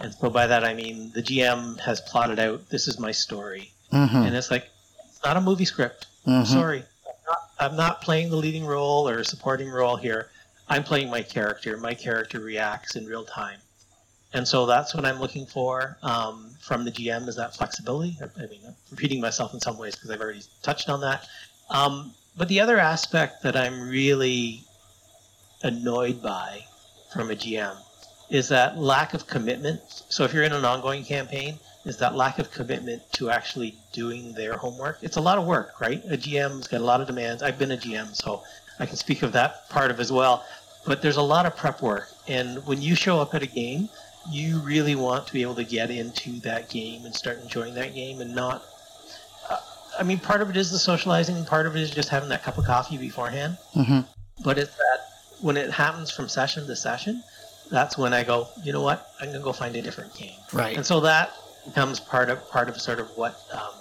And 0.00 0.14
so 0.14 0.30
by 0.30 0.46
that 0.46 0.64
I 0.64 0.72
mean 0.74 1.12
the 1.14 1.22
GM 1.22 1.78
has 1.80 2.00
plotted 2.00 2.38
out 2.38 2.68
this 2.70 2.88
is 2.88 2.98
my 2.98 3.12
story, 3.12 3.70
Mm-hmm. 3.92 4.16
and 4.16 4.34
it's 4.34 4.50
like 4.50 4.68
it's 5.06 5.22
not 5.24 5.36
a 5.36 5.40
movie 5.40 5.66
script. 5.66 6.06
Mhm. 6.26 6.46
Sorry, 6.46 6.82
I'm 7.58 7.76
not, 7.76 8.00
playing 8.00 8.30
the 8.30 8.36
leading 8.36 8.66
role 8.66 9.08
or 9.08 9.22
supporting 9.24 9.70
role 9.70 9.96
here. 9.96 10.30
I'm 10.68 10.82
playing 10.82 11.10
my 11.10 11.22
character. 11.22 11.76
My 11.76 11.94
character 11.94 12.40
reacts 12.40 12.96
in 12.96 13.06
real 13.06 13.24
time, 13.24 13.58
and 14.32 14.46
so 14.48 14.66
that's 14.66 14.94
what 14.94 15.04
I'm 15.04 15.20
looking 15.20 15.46
for 15.46 15.98
um, 16.02 16.50
from 16.60 16.84
the 16.84 16.90
GM 16.90 17.28
is 17.28 17.36
that 17.36 17.54
flexibility. 17.54 18.16
I 18.22 18.46
mean, 18.46 18.60
I'm 18.66 18.74
repeating 18.90 19.20
myself 19.20 19.54
in 19.54 19.60
some 19.60 19.78
ways 19.78 19.94
because 19.94 20.10
I've 20.10 20.20
already 20.20 20.42
touched 20.62 20.88
on 20.88 21.00
that. 21.02 21.26
Um, 21.70 22.12
but 22.36 22.48
the 22.48 22.60
other 22.60 22.78
aspect 22.78 23.42
that 23.42 23.56
I'm 23.56 23.88
really 23.88 24.64
annoyed 25.62 26.22
by 26.22 26.64
from 27.12 27.30
a 27.30 27.34
GM 27.34 27.76
is 28.30 28.48
that 28.48 28.78
lack 28.78 29.14
of 29.14 29.26
commitment. 29.26 29.80
So 30.08 30.24
if 30.24 30.32
you're 30.32 30.42
in 30.42 30.52
an 30.52 30.64
ongoing 30.64 31.04
campaign, 31.04 31.58
is 31.84 31.98
that 31.98 32.14
lack 32.14 32.38
of 32.38 32.50
commitment 32.50 33.02
to 33.12 33.30
actually 33.30 33.74
doing 33.92 34.32
their 34.32 34.56
homework. 34.56 34.98
It's 35.02 35.16
a 35.16 35.20
lot 35.20 35.38
of 35.38 35.46
work, 35.46 35.80
right? 35.80 36.02
A 36.06 36.16
GM's 36.16 36.66
got 36.66 36.80
a 36.80 36.84
lot 36.84 37.00
of 37.00 37.06
demands. 37.06 37.42
I've 37.42 37.58
been 37.58 37.72
a 37.72 37.76
GM, 37.76 38.14
so 38.14 38.42
I 38.78 38.86
can 38.86 38.96
speak 38.96 39.22
of 39.22 39.32
that 39.32 39.68
part 39.68 39.90
of 39.90 40.00
as 40.00 40.10
well. 40.10 40.44
But 40.86 41.02
there's 41.02 41.16
a 41.16 41.22
lot 41.22 41.46
of 41.46 41.56
prep 41.56 41.80
work, 41.82 42.08
and 42.28 42.64
when 42.66 42.82
you 42.82 42.94
show 42.94 43.18
up 43.18 43.34
at 43.34 43.42
a 43.42 43.46
game, 43.46 43.88
you 44.30 44.58
really 44.60 44.94
want 44.94 45.26
to 45.26 45.32
be 45.32 45.42
able 45.42 45.54
to 45.56 45.64
get 45.64 45.90
into 45.90 46.40
that 46.40 46.70
game 46.70 47.04
and 47.04 47.14
start 47.14 47.40
enjoying 47.42 47.74
that 47.74 47.94
game, 47.94 48.20
and 48.20 48.34
not. 48.34 48.62
Uh, 49.48 49.56
I 49.98 50.02
mean, 50.02 50.18
part 50.18 50.42
of 50.42 50.50
it 50.50 50.56
is 50.56 50.70
the 50.70 50.78
socializing, 50.78 51.42
part 51.44 51.66
of 51.66 51.76
it 51.76 51.80
is 51.80 51.90
just 51.90 52.08
having 52.08 52.28
that 52.30 52.42
cup 52.42 52.58
of 52.58 52.64
coffee 52.64 52.98
beforehand. 52.98 53.56
Mm-hmm. 53.74 54.00
But 54.42 54.58
it's 54.58 54.74
that 54.76 55.00
when 55.40 55.56
it 55.56 55.70
happens 55.70 56.10
from 56.10 56.28
session 56.28 56.66
to 56.66 56.76
session, 56.76 57.22
that's 57.70 57.96
when 57.96 58.12
I 58.12 58.24
go, 58.24 58.48
you 58.62 58.72
know 58.72 58.82
what? 58.82 59.10
I'm 59.20 59.28
gonna 59.28 59.42
go 59.42 59.52
find 59.52 59.74
a 59.76 59.82
different 59.82 60.14
game. 60.14 60.38
Right. 60.52 60.76
And 60.76 60.84
so 60.84 61.00
that 61.00 61.32
becomes 61.64 62.00
part 62.00 62.30
of 62.30 62.48
part 62.48 62.68
of 62.68 62.80
sort 62.80 63.00
of 63.00 63.08
what 63.16 63.40
um, 63.52 63.74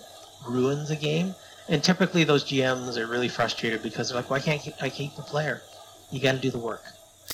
ruins 0.46 0.90
a 0.90 0.96
game. 0.96 1.36
And 1.68 1.84
typically, 1.84 2.24
those 2.24 2.44
GMs 2.44 2.98
are 2.98 3.08
really 3.08 3.30
frustrated 3.30 3.82
because 3.82 4.10
they're 4.10 4.18
like, 4.18 4.30
"Why 4.30 4.40
can't 4.40 4.68
I 4.82 4.90
keep 4.90 5.16
the 5.16 5.24
player? 5.24 5.64
You 6.12 6.20
got 6.20 6.34
to 6.34 6.40
do 6.40 6.52
the 6.52 6.60
work." 6.60 6.84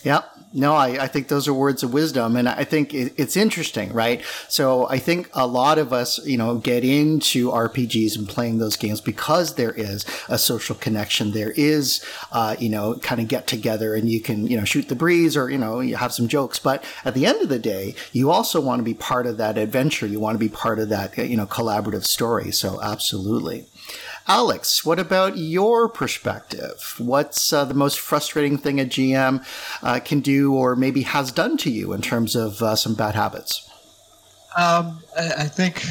Yeah, 0.03 0.21
no, 0.53 0.73
I, 0.73 1.03
I 1.03 1.07
think 1.07 1.27
those 1.27 1.47
are 1.47 1.53
words 1.53 1.83
of 1.83 1.93
wisdom. 1.93 2.35
And 2.35 2.47
I 2.47 2.63
think 2.63 2.93
it, 2.93 3.13
it's 3.17 3.35
interesting, 3.35 3.91
right? 3.91 4.23
So 4.47 4.87
I 4.87 4.97
think 4.97 5.29
a 5.33 5.45
lot 5.45 5.77
of 5.77 5.91
us, 5.91 6.25
you 6.25 6.37
know, 6.37 6.57
get 6.57 6.83
into 6.83 7.49
RPGs 7.49 8.17
and 8.17 8.27
playing 8.27 8.57
those 8.57 8.77
games 8.77 9.01
because 9.01 9.55
there 9.55 9.73
is 9.73 10.05
a 10.29 10.37
social 10.37 10.75
connection. 10.75 11.31
There 11.31 11.51
is, 11.51 12.03
uh, 12.31 12.55
you 12.59 12.69
know, 12.69 12.95
kind 12.95 13.19
of 13.21 13.27
get 13.27 13.45
together 13.45 13.93
and 13.93 14.09
you 14.09 14.21
can, 14.21 14.47
you 14.47 14.57
know, 14.57 14.65
shoot 14.65 14.87
the 14.87 14.95
breeze 14.95 15.35
or, 15.35 15.49
you 15.49 15.57
know, 15.57 15.81
you 15.81 15.97
have 15.97 16.13
some 16.13 16.27
jokes. 16.27 16.59
But 16.59 16.83
at 17.03 17.13
the 17.13 17.25
end 17.25 17.41
of 17.41 17.49
the 17.49 17.59
day, 17.59 17.93
you 18.11 18.31
also 18.31 18.61
want 18.61 18.79
to 18.79 18.83
be 18.83 18.93
part 18.93 19.27
of 19.27 19.37
that 19.37 19.57
adventure. 19.57 20.07
You 20.07 20.19
want 20.19 20.35
to 20.35 20.39
be 20.39 20.49
part 20.49 20.79
of 20.79 20.89
that, 20.89 21.17
you 21.17 21.37
know, 21.37 21.45
collaborative 21.45 22.05
story. 22.05 22.51
So 22.51 22.81
absolutely. 22.81 23.65
Alex, 24.29 24.85
what 24.85 24.99
about 24.99 25.37
your 25.37 25.89
perspective? 25.89 26.93
What's 26.99 27.51
uh, 27.51 27.65
the 27.65 27.73
most 27.73 27.99
frustrating 27.99 28.59
thing 28.59 28.79
a 28.79 28.85
GM 28.85 29.43
uh, 29.81 29.99
can 30.01 30.19
do 30.19 30.53
or 30.53 30.75
maybe 30.75 31.01
has 31.01 31.31
done 31.31 31.57
to 31.57 31.71
you 31.71 31.93
in 31.93 32.01
terms 32.03 32.35
of 32.35 32.61
uh, 32.61 32.75
some 32.75 32.93
bad 32.93 33.15
habits? 33.15 33.67
Um, 34.55 34.99
I, 35.17 35.31
I 35.39 35.43
think 35.45 35.83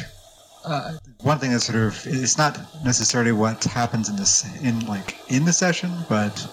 uh, 0.64 0.98
one 1.22 1.38
thing 1.38 1.51
that 1.51 1.61
sort 1.61 1.79
of 1.79 2.01
it's 2.07 2.38
not 2.38 2.61
necessarily 2.85 3.33
what 3.33 3.64
happens 3.64 4.09
in 4.09 4.14
this 4.14 4.44
in 4.62 4.87
like 4.87 5.18
in 5.27 5.44
the 5.44 5.53
session, 5.53 5.90
but 6.09 6.48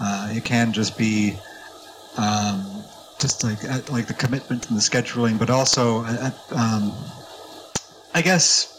uh, 0.00 0.30
it 0.32 0.44
can 0.44 0.72
just 0.72 0.98
be 0.98 1.36
um, 2.16 2.82
just 3.20 3.44
like 3.44 3.62
like 3.90 4.08
the 4.08 4.14
commitment 4.14 4.68
and 4.68 4.76
the 4.76 4.82
scheduling, 4.82 5.38
but 5.38 5.50
also 5.50 5.98
um, 6.50 6.92
I 8.12 8.22
guess 8.22 8.77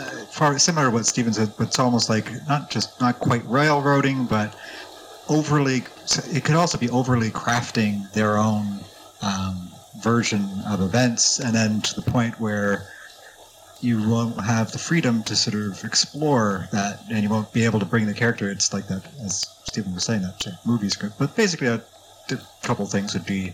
uh, 0.00 0.24
far 0.26 0.58
similar 0.58 0.86
to 0.86 0.90
what 0.90 1.06
Steven 1.06 1.32
said, 1.32 1.52
but 1.58 1.68
it's 1.68 1.78
almost 1.78 2.08
like 2.08 2.26
not 2.48 2.70
just 2.70 3.00
not 3.00 3.18
quite 3.18 3.44
railroading, 3.46 4.24
but 4.24 4.56
overly. 5.28 5.84
It 6.32 6.44
could 6.44 6.56
also 6.56 6.78
be 6.78 6.90
overly 6.90 7.30
crafting 7.30 8.10
their 8.12 8.36
own 8.36 8.80
um, 9.22 9.68
version 10.02 10.48
of 10.66 10.80
events, 10.80 11.38
and 11.40 11.54
then 11.54 11.80
to 11.82 12.00
the 12.00 12.10
point 12.10 12.40
where 12.40 12.86
you 13.80 14.08
won't 14.08 14.38
have 14.40 14.72
the 14.72 14.78
freedom 14.78 15.22
to 15.24 15.34
sort 15.34 15.54
of 15.54 15.84
explore 15.84 16.68
that, 16.72 17.02
and 17.10 17.22
you 17.22 17.30
won't 17.30 17.52
be 17.52 17.64
able 17.64 17.78
to 17.80 17.86
bring 17.86 18.06
the 18.06 18.14
character. 18.14 18.50
It's 18.50 18.72
like 18.72 18.88
that, 18.88 19.02
as 19.24 19.46
Stephen 19.64 19.94
was 19.94 20.04
saying, 20.04 20.22
that 20.22 20.46
of 20.46 20.54
movie 20.66 20.88
script. 20.88 21.18
But 21.18 21.34
basically, 21.36 21.68
a, 21.68 21.82
a 22.30 22.38
couple 22.62 22.86
things 22.86 23.14
would 23.14 23.26
be 23.26 23.52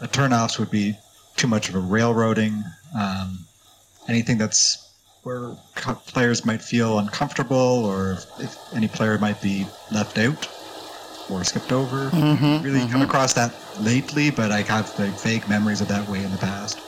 the 0.00 0.08
turnoffs 0.08 0.58
would 0.58 0.70
be 0.70 0.96
too 1.36 1.46
much 1.46 1.68
of 1.68 1.74
a 1.74 1.80
railroading. 1.80 2.62
Um, 2.98 3.46
anything 4.08 4.38
that's 4.38 4.91
where 5.22 5.56
co- 5.74 5.94
players 5.94 6.44
might 6.44 6.60
feel 6.62 6.98
uncomfortable, 6.98 7.84
or 7.84 8.12
if, 8.12 8.26
if 8.40 8.56
any 8.74 8.88
player 8.88 9.18
might 9.18 9.40
be 9.40 9.66
left 9.90 10.18
out 10.18 10.48
or 11.30 11.44
skipped 11.44 11.72
over. 11.72 12.10
Mm-hmm, 12.10 12.64
Really 12.64 12.88
come 12.88 13.02
across 13.02 13.32
that 13.34 13.54
lately, 13.80 14.30
but 14.30 14.50
I 14.50 14.62
have 14.62 14.96
like 14.98 15.18
vague 15.20 15.48
memories 15.48 15.80
of 15.80 15.88
that 15.88 16.08
way 16.08 16.22
in 16.24 16.30
the 16.32 16.38
past. 16.38 16.80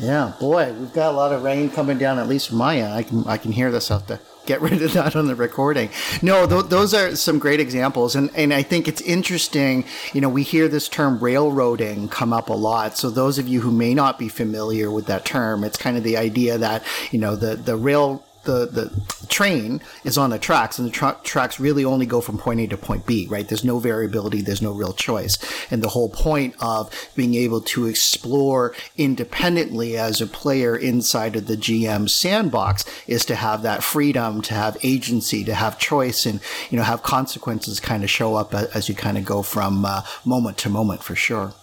Yeah, 0.00 0.32
boy, 0.40 0.72
we've 0.72 0.92
got 0.92 1.12
a 1.12 1.16
lot 1.16 1.32
of 1.32 1.42
rain 1.42 1.70
coming 1.70 1.98
down. 1.98 2.18
At 2.18 2.28
least 2.28 2.48
from 2.48 2.58
my 2.58 2.76
end, 2.78 2.92
I 2.92 3.02
can 3.02 3.24
I 3.26 3.36
can 3.36 3.52
hear 3.52 3.70
this. 3.70 3.90
out 3.90 4.08
have 4.08 4.18
to 4.20 4.31
get 4.46 4.60
rid 4.60 4.82
of 4.82 4.92
that 4.92 5.16
on 5.16 5.26
the 5.26 5.34
recording. 5.34 5.90
No, 6.20 6.46
th- 6.46 6.66
those 6.66 6.94
are 6.94 7.16
some 7.16 7.38
great 7.38 7.60
examples, 7.60 8.14
and 8.14 8.30
and 8.34 8.52
I 8.52 8.62
think 8.62 8.88
it's 8.88 9.00
interesting. 9.02 9.84
You 10.12 10.20
know, 10.20 10.28
we 10.28 10.42
hear 10.42 10.68
this 10.68 10.88
term 10.88 11.18
railroading 11.18 12.08
come 12.08 12.32
up 12.32 12.48
a 12.48 12.54
lot. 12.54 12.96
So 12.96 13.10
those 13.10 13.38
of 13.38 13.48
you 13.48 13.60
who 13.60 13.70
may 13.70 13.94
not 13.94 14.18
be 14.18 14.28
familiar 14.28 14.90
with 14.90 15.06
that 15.06 15.24
term, 15.24 15.64
it's 15.64 15.76
kind 15.76 15.96
of 15.96 16.04
the 16.04 16.16
idea 16.16 16.58
that 16.58 16.82
you 17.10 17.18
know 17.18 17.36
the 17.36 17.56
the 17.56 17.76
rail 17.76 18.24
the, 18.44 18.66
the 18.66 19.26
train 19.28 19.80
is 20.04 20.18
on 20.18 20.30
the 20.30 20.38
tracks 20.38 20.78
and 20.78 20.88
the 20.88 20.92
tra- 20.92 21.18
tracks 21.22 21.60
really 21.60 21.84
only 21.84 22.06
go 22.06 22.20
from 22.20 22.38
point 22.38 22.60
A 22.60 22.66
to 22.68 22.76
point 22.76 23.06
B, 23.06 23.26
right? 23.28 23.48
There's 23.48 23.64
no 23.64 23.78
variability. 23.78 24.42
There's 24.42 24.62
no 24.62 24.72
real 24.72 24.92
choice. 24.92 25.38
And 25.70 25.82
the 25.82 25.90
whole 25.90 26.08
point 26.08 26.54
of 26.60 26.90
being 27.14 27.34
able 27.34 27.60
to 27.62 27.86
explore 27.86 28.74
independently 28.96 29.96
as 29.96 30.20
a 30.20 30.26
player 30.26 30.76
inside 30.76 31.36
of 31.36 31.46
the 31.46 31.56
GM 31.56 32.08
sandbox 32.08 32.84
is 33.06 33.24
to 33.26 33.34
have 33.34 33.62
that 33.62 33.82
freedom, 33.82 34.42
to 34.42 34.54
have 34.54 34.76
agency, 34.82 35.44
to 35.44 35.54
have 35.54 35.78
choice 35.78 36.26
and, 36.26 36.40
you 36.70 36.76
know, 36.76 36.84
have 36.84 37.02
consequences 37.02 37.80
kind 37.80 38.02
of 38.02 38.10
show 38.10 38.34
up 38.34 38.54
as 38.54 38.88
you 38.88 38.94
kind 38.94 39.18
of 39.18 39.24
go 39.24 39.42
from 39.42 39.84
uh, 39.84 40.02
moment 40.24 40.58
to 40.58 40.68
moment 40.68 41.02
for 41.02 41.14
sure. 41.14 41.54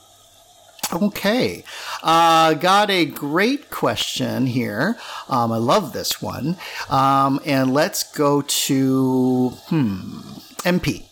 Okay, 0.91 1.63
uh, 2.02 2.56
got 2.56 2.89
a 2.89 3.06
great 3.06 3.69
question 3.69 4.47
here. 4.47 4.97
Um, 5.28 5.52
I 5.52 5.58
love 5.58 5.93
this 5.93 6.19
one. 6.19 6.58
Um, 6.89 7.39
and 7.45 7.71
let's 7.73 8.12
go 8.12 8.41
to, 8.41 9.49
hmm, 9.67 10.19
MP, 10.65 11.06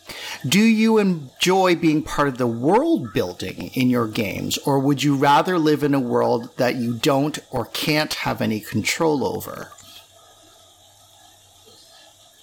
do 0.48 0.60
you 0.60 0.98
enjoy 0.98 1.76
being 1.76 2.02
part 2.02 2.28
of 2.28 2.40
the 2.40 2.48
world 2.48 3.14
building 3.14 3.70
in 3.76 3.90
your 3.90 4.08
games, 4.08 4.58
or 4.60 4.80
would 4.80 5.04
you 5.04 5.16
rather 5.16 5.60
live 5.60 5.84
in 5.84 5.94
a 5.94 6.00
world 6.00 6.50
that 6.58 6.76
you 6.76 6.96
don't 6.96 7.38
or 7.52 7.66
can't 7.66 8.14
have 8.16 8.42
any 8.42 8.60
control 8.60 9.24
over? 9.24 9.70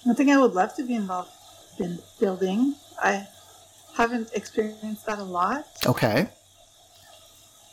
I 0.07 0.13
think 0.13 0.29
I 0.29 0.37
would 0.37 0.53
love 0.53 0.73
to 0.75 0.83
be 0.83 0.95
involved 0.95 1.31
in 1.79 1.99
building. 2.19 2.75
I 3.01 3.27
haven't 3.95 4.29
experienced 4.33 5.05
that 5.05 5.19
a 5.19 5.23
lot. 5.23 5.65
Okay. 5.85 6.29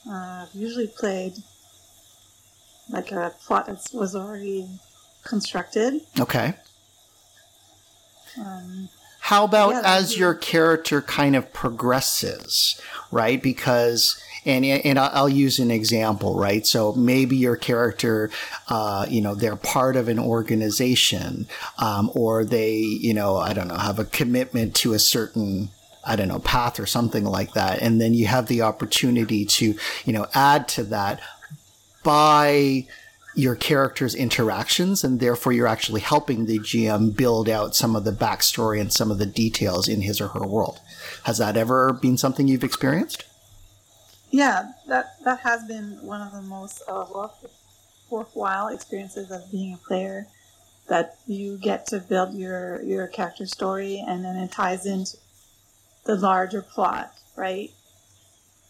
Uh, 0.08 0.46
I've 0.46 0.54
usually 0.54 0.88
played 0.88 1.34
like 2.90 3.12
a 3.12 3.32
plot 3.46 3.66
that 3.66 3.88
was 3.92 4.14
already 4.14 4.68
constructed. 5.24 6.02
Okay. 6.18 6.54
Um, 8.38 8.88
How 9.20 9.44
about 9.44 9.70
Yeah, 9.70 9.82
as 9.84 10.18
your 10.18 10.34
character 10.34 11.00
kind 11.02 11.36
of 11.36 11.52
progresses, 11.52 12.80
right? 13.10 13.40
Because 13.42 14.20
and 14.44 14.64
and 14.64 14.98
I'll 14.98 15.10
I'll 15.12 15.28
use 15.28 15.58
an 15.58 15.70
example, 15.70 16.34
right? 16.36 16.66
So 16.66 16.92
maybe 16.94 17.36
your 17.36 17.56
character, 17.56 18.30
uh, 18.68 19.06
you 19.08 19.20
know, 19.20 19.34
they're 19.34 19.56
part 19.56 19.94
of 19.96 20.08
an 20.08 20.18
organization, 20.18 21.46
um, 21.78 22.10
or 22.14 22.44
they, 22.44 22.74
you 22.76 23.14
know, 23.14 23.36
I 23.36 23.52
don't 23.52 23.68
know, 23.68 23.76
have 23.76 23.98
a 23.98 24.04
commitment 24.04 24.74
to 24.76 24.94
a 24.94 24.98
certain. 24.98 25.70
I 26.04 26.16
don't 26.16 26.28
know, 26.28 26.40
path 26.40 26.80
or 26.80 26.86
something 26.86 27.24
like 27.24 27.52
that. 27.54 27.80
And 27.80 28.00
then 28.00 28.14
you 28.14 28.26
have 28.26 28.46
the 28.46 28.62
opportunity 28.62 29.44
to, 29.44 29.74
you 30.04 30.12
know, 30.12 30.26
add 30.34 30.68
to 30.68 30.84
that 30.84 31.20
by 32.02 32.86
your 33.34 33.56
character's 33.56 34.14
interactions, 34.14 35.04
and 35.04 35.18
therefore 35.18 35.52
you're 35.52 35.66
actually 35.66 36.02
helping 36.02 36.44
the 36.44 36.58
GM 36.58 37.16
build 37.16 37.48
out 37.48 37.74
some 37.74 37.96
of 37.96 38.04
the 38.04 38.12
backstory 38.12 38.80
and 38.80 38.92
some 38.92 39.10
of 39.10 39.18
the 39.18 39.26
details 39.26 39.88
in 39.88 40.02
his 40.02 40.20
or 40.20 40.28
her 40.28 40.46
world. 40.46 40.80
Has 41.22 41.38
that 41.38 41.56
ever 41.56 41.92
been 41.92 42.18
something 42.18 42.46
you've 42.46 42.64
experienced? 42.64 43.24
yeah, 44.32 44.72
that 44.88 45.22
that 45.24 45.40
has 45.40 45.62
been 45.64 45.98
one 46.00 46.22
of 46.22 46.32
the 46.32 46.40
most 46.40 46.82
uh, 46.88 47.04
worthwhile 48.10 48.68
experiences 48.68 49.30
of 49.30 49.48
being 49.52 49.74
a 49.74 49.76
player. 49.76 50.26
That 50.88 51.18
you 51.26 51.58
get 51.58 51.86
to 51.88 52.00
build 52.00 52.34
your 52.34 52.82
your 52.82 53.06
character 53.06 53.46
story, 53.46 54.02
and 54.04 54.24
then 54.24 54.36
it 54.36 54.50
ties 54.50 54.84
into 54.86 55.16
the 56.04 56.16
larger 56.16 56.62
plot, 56.62 57.12
right? 57.36 57.70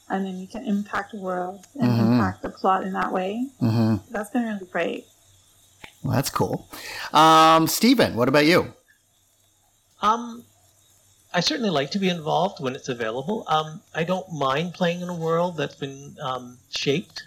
And 0.08 0.26
then 0.26 0.38
you 0.38 0.46
can 0.46 0.66
impact 0.66 1.12
the 1.12 1.18
world 1.18 1.66
and 1.80 1.90
Mhm. 1.90 2.12
impact 2.12 2.42
the 2.42 2.50
plot 2.50 2.82
in 2.84 2.92
that 2.92 3.12
way. 3.12 3.48
Mm-hmm. 3.60 3.96
That's 4.12 4.30
been 4.30 4.44
really 4.44 4.66
great. 4.66 5.06
Well, 6.02 6.14
that's 6.14 6.30
cool. 6.30 6.68
Um, 7.12 7.66
Stephen, 7.68 8.14
what 8.16 8.28
about 8.28 8.44
you? 8.44 8.74
Um, 10.02 10.44
I 11.32 11.40
certainly 11.40 11.70
like 11.70 11.90
to 11.92 11.98
be 11.98 12.08
involved 12.10 12.60
when 12.60 12.74
it's 12.74 12.88
available. 12.88 13.44
Um, 13.46 13.80
I 13.94 14.04
don't 14.04 14.30
mind 14.32 14.74
playing 14.74 15.00
in 15.00 15.08
a 15.08 15.14
world 15.14 15.56
that's 15.56 15.76
been 15.76 16.16
um, 16.20 16.58
shaped, 16.70 17.22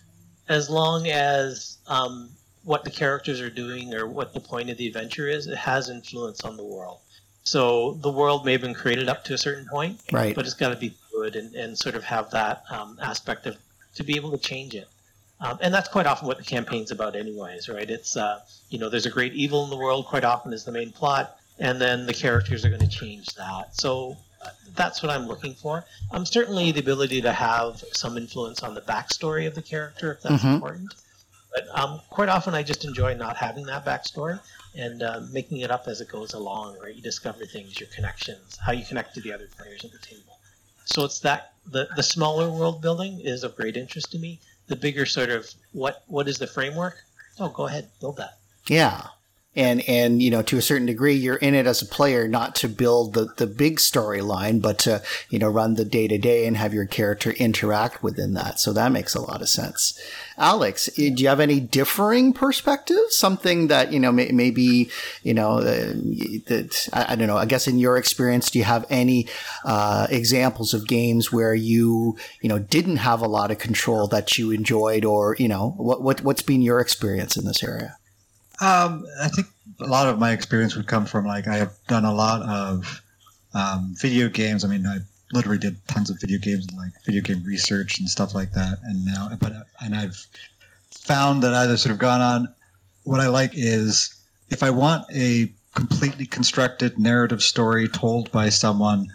as 0.48 0.70
long 0.70 1.08
as 1.08 1.78
um, 1.88 2.30
what 2.64 2.84
the 2.84 2.92
characters 2.92 3.42
are 3.42 3.50
doing 3.50 3.96
or 3.96 4.08
what 4.08 4.34
the 4.34 4.40
point 4.40 4.70
of 4.70 4.78
the 4.78 4.88
adventure 4.88 5.28
is, 5.28 5.48
it 5.48 5.58
has 5.58 5.90
influence 5.90 6.42
on 6.42 6.58
the 6.58 6.64
world. 6.64 7.00
So 7.56 7.94
the 8.02 8.12
world 8.12 8.44
may 8.44 8.54
have 8.54 8.62
been 8.62 8.74
created 8.74 9.08
up 9.08 9.24
to 9.26 9.34
a 9.36 9.38
certain 9.38 9.68
point, 9.68 10.02
Right. 10.12 10.36
but 10.36 10.46
it's 10.46 10.56
got 10.56 10.70
to 10.70 10.76
be 10.76 10.96
good 11.12 11.36
and, 11.36 11.54
and 11.56 11.78
sort 11.78 11.96
of 11.96 12.04
have 12.04 12.32
that 12.32 12.64
um, 12.72 12.98
aspect 13.02 13.46
of 13.46 13.56
to 13.96 14.04
be 14.04 14.16
able 14.16 14.32
to 14.32 14.38
change 14.38 14.74
it. 14.74 14.88
Um, 15.40 15.60
and 15.62 15.72
that's 15.74 15.88
quite 15.88 16.08
often 16.08 16.28
what 16.28 16.38
the 16.40 16.44
campaign's 16.44 16.90
about, 16.92 17.16
anyways, 17.16 17.70
right? 17.70 17.90
It's 17.90 18.18
uh, 18.18 18.40
you 18.70 18.80
know, 18.80 18.90
there's 18.90 19.06
a 19.06 19.12
great 19.12 19.34
evil 19.34 19.64
in 19.64 19.70
the 19.70 19.78
world. 19.78 20.08
Quite 20.08 20.24
often 20.26 20.54
is 20.54 20.64
the 20.66 20.72
main 20.72 20.92
plot, 20.92 21.38
and 21.60 21.80
then 21.80 22.08
the 22.08 22.14
characters 22.14 22.66
are 22.66 22.70
going 22.70 22.82
to 22.82 22.88
change 22.88 23.28
that. 23.36 23.76
So 23.76 24.18
uh, 24.44 24.50
that's 24.76 25.04
what 25.04 25.12
I'm 25.12 25.28
looking 25.28 25.54
for. 25.54 25.86
Um, 26.12 26.26
certainly 26.26 26.72
the 26.72 26.80
ability 26.80 27.22
to 27.22 27.32
have 27.32 27.84
some 27.92 28.18
influence 28.18 28.64
on 28.64 28.74
the 28.74 28.82
backstory 28.82 29.46
of 29.46 29.54
the 29.54 29.62
character, 29.62 30.14
if 30.14 30.24
that's 30.24 30.42
Mhm. 30.42 30.54
important. 30.56 30.96
But 31.54 31.68
um, 31.78 32.02
quite 32.10 32.30
often 32.30 32.56
I 32.56 32.64
just 32.64 32.84
enjoy 32.86 33.14
not 33.14 33.38
having 33.38 33.66
that 33.68 33.86
backstory 33.86 34.40
and 34.76 35.02
uh, 35.02 35.22
making 35.32 35.60
it 35.60 35.72
up 35.72 35.88
as 35.88 36.02
it 36.02 36.10
goes 36.10 36.34
along, 36.34 36.78
right? 36.82 36.96
You 36.96 37.02
discover 37.02 37.46
things, 37.46 37.80
your 37.80 37.90
connections, 37.90 38.58
how 38.58 38.72
you 38.72 38.86
connect 38.86 39.14
to 39.16 39.22
the 39.22 39.34
other 39.34 39.48
players 39.58 39.84
at 39.84 39.92
the 39.92 40.00
table. 40.00 40.40
So 40.86 41.04
it's 41.06 41.20
that 41.20 41.54
the 41.66 41.88
the 41.96 42.04
smaller 42.04 42.50
world 42.50 42.82
building 42.82 43.20
is 43.20 43.44
of 43.44 43.56
great 43.56 43.76
interest 43.76 44.12
to 44.12 44.20
me. 44.20 44.40
The 44.68 44.76
bigger 44.76 45.06
sort 45.06 45.30
of 45.30 45.52
what 45.72 46.04
what 46.08 46.28
is 46.28 46.38
the 46.38 46.48
framework? 46.48 47.04
Oh, 47.40 47.50
go 47.50 47.68
ahead, 47.68 47.90
build 48.00 48.18
that. 48.18 48.38
Yeah. 48.68 49.08
And, 49.56 49.88
and, 49.88 50.22
you 50.22 50.30
know, 50.32 50.42
to 50.42 50.58
a 50.58 50.62
certain 50.62 50.86
degree, 50.86 51.14
you're 51.14 51.38
in 51.38 51.56
it 51.56 51.66
as 51.66 51.82
a 51.82 51.86
player, 51.86 52.28
not 52.28 52.56
to 52.56 52.68
build 52.68 53.14
the, 53.14 53.28
the 53.38 53.48
big 53.48 53.78
storyline, 53.78 54.62
but 54.62 54.78
to, 54.80 55.02
you 55.30 55.40
know, 55.40 55.48
run 55.48 55.76
the 55.76 55.86
day 55.86 56.08
to 56.10 56.18
day 56.18 56.46
and 56.46 56.58
have 56.58 56.74
your 56.74 56.86
character 56.86 57.32
interact 57.32 58.04
within 58.04 58.34
that. 58.34 58.60
So 58.60 58.74
that 58.74 58.92
makes 58.92 59.16
a 59.16 59.22
lot 59.22 59.42
of 59.42 59.48
sense. 59.48 59.98
Alex, 60.38 60.90
eh, 60.98 61.10
do 61.14 61.24
you 61.24 61.30
have 61.30 61.40
any 61.40 61.62
differing 61.62 62.34
perspectives? 62.34 63.16
Something 63.16 63.68
that, 63.68 63.94
you 63.94 64.00
know, 64.00 64.12
may, 64.12 64.32
maybe, 64.32 64.90
you 65.24 65.34
know, 65.34 65.60
uh, 65.60 65.94
that, 66.48 66.90
I, 66.92 67.14
I 67.14 67.16
don't 67.16 67.28
know, 67.28 67.38
I 67.38 67.46
guess 67.46 67.68
in 67.68 67.80
your 67.80 67.96
experience, 67.96 68.52
do 68.52 68.60
you 68.60 68.66
have 68.66 68.86
any, 68.90 69.28
uh, 69.64 70.08
examples 70.10 70.74
of 70.74 70.88
games 70.88 71.32
where 71.32 71.56
you, 71.56 72.18
you 72.42 72.50
know, 72.50 72.60
didn't 72.60 72.98
have 72.98 73.22
a 73.22 73.28
lot 73.28 73.52
of 73.52 73.58
control 73.58 74.08
that 74.08 74.38
you 74.38 74.52
enjoyed 74.52 75.06
or, 75.06 75.38
you 75.40 75.48
know, 75.48 75.74
what, 75.78 76.02
what, 76.02 76.22
what's 76.22 76.42
been 76.42 76.62
your 76.62 76.82
experience 76.82 77.38
in 77.38 77.46
this 77.46 77.64
area? 77.64 77.98
Um, 78.62 79.06
I 79.22 79.28
think 79.28 79.48
a 79.80 79.86
lot 79.88 80.08
of 80.08 80.20
my 80.20 80.32
experience 80.32 80.76
would 80.76 80.88
come 80.88 81.06
from 81.06 81.26
like 81.26 81.48
I 81.48 81.58
have 81.58 81.74
done 81.88 82.06
a 82.06 82.14
lot 82.14 82.42
of 82.44 83.02
um, 83.54 83.94
video 83.98 84.30
games. 84.30 84.64
I 84.64 84.68
mean, 84.68 84.86
I 84.86 85.00
literally 85.34 85.58
did 85.58 85.76
tons 85.88 86.10
of 86.10 86.20
video 86.22 86.38
games 86.40 86.68
and 86.68 86.78
like 86.78 86.92
video 87.06 87.22
game 87.22 87.44
research 87.44 88.00
and 88.00 88.10
stuff 88.10 88.34
like 88.34 88.52
that. 88.54 88.78
And 88.84 89.04
now, 89.06 89.30
but 89.40 89.54
and 89.82 89.96
I've 89.96 90.18
found 90.92 91.44
that 91.44 91.54
I've 91.54 91.80
sort 91.80 91.92
of 91.92 92.00
gone 92.00 92.22
on. 92.22 92.54
What 93.04 93.20
I 93.20 93.28
like 93.28 93.52
is 93.54 94.16
if 94.50 94.64
I 94.64 94.70
want 94.70 95.06
a 95.14 95.52
completely 95.74 96.26
constructed 96.26 96.98
narrative 96.98 97.44
story 97.44 97.88
told 97.88 98.32
by 98.32 98.50
someone, 98.50 99.08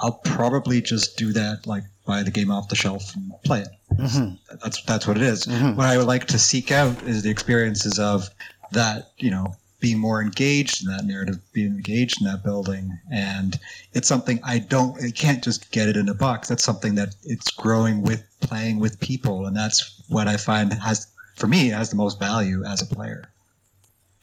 I'll 0.00 0.20
probably 0.24 0.80
just 0.80 1.16
do 1.18 1.32
that, 1.34 1.66
like 1.66 1.84
buy 2.06 2.22
the 2.22 2.30
game 2.30 2.50
off 2.50 2.68
the 2.68 2.76
shelf 2.76 3.14
and 3.14 3.32
play 3.44 3.60
it. 3.60 3.68
Mhm. 3.98 4.38
That's 4.62 4.82
that's 4.82 5.06
what 5.06 5.16
it 5.16 5.22
is 5.22 5.46
Mhm. 5.46 5.76
what 5.76 5.86
I 5.86 5.96
would 5.96 6.06
like 6.06 6.26
to 6.26 6.38
seek 6.38 6.70
out 6.72 7.02
is 7.04 7.22
the 7.22 7.30
experiences 7.30 7.98
of 7.98 8.28
that, 8.72 9.12
you 9.18 9.30
know, 9.30 9.54
being 9.78 9.98
more 9.98 10.22
engaged 10.22 10.82
in 10.82 10.90
that 10.90 11.04
narrative, 11.04 11.38
being 11.52 11.74
engaged 11.74 12.20
in 12.20 12.26
that 12.26 12.42
building. 12.42 12.98
And 13.12 13.58
it's 13.92 14.08
something 14.08 14.40
I 14.42 14.58
don't, 14.58 15.00
I 15.02 15.10
can't 15.10 15.44
just 15.44 15.70
get 15.70 15.88
it 15.88 15.96
in 15.96 16.08
a 16.08 16.14
box. 16.14 16.48
That's 16.48 16.64
something 16.64 16.94
that 16.94 17.14
it's 17.24 17.50
growing 17.50 18.02
with 18.02 18.24
playing 18.40 18.80
with 18.80 18.98
people. 19.00 19.46
And 19.46 19.56
that's 19.56 20.02
what 20.08 20.28
I 20.28 20.36
find 20.36 20.72
has, 20.72 21.06
for 21.36 21.46
me, 21.46 21.68
has 21.68 21.90
the 21.90 21.96
most 21.96 22.18
value 22.18 22.64
as 22.64 22.80
a 22.82 22.86
player. 22.86 23.28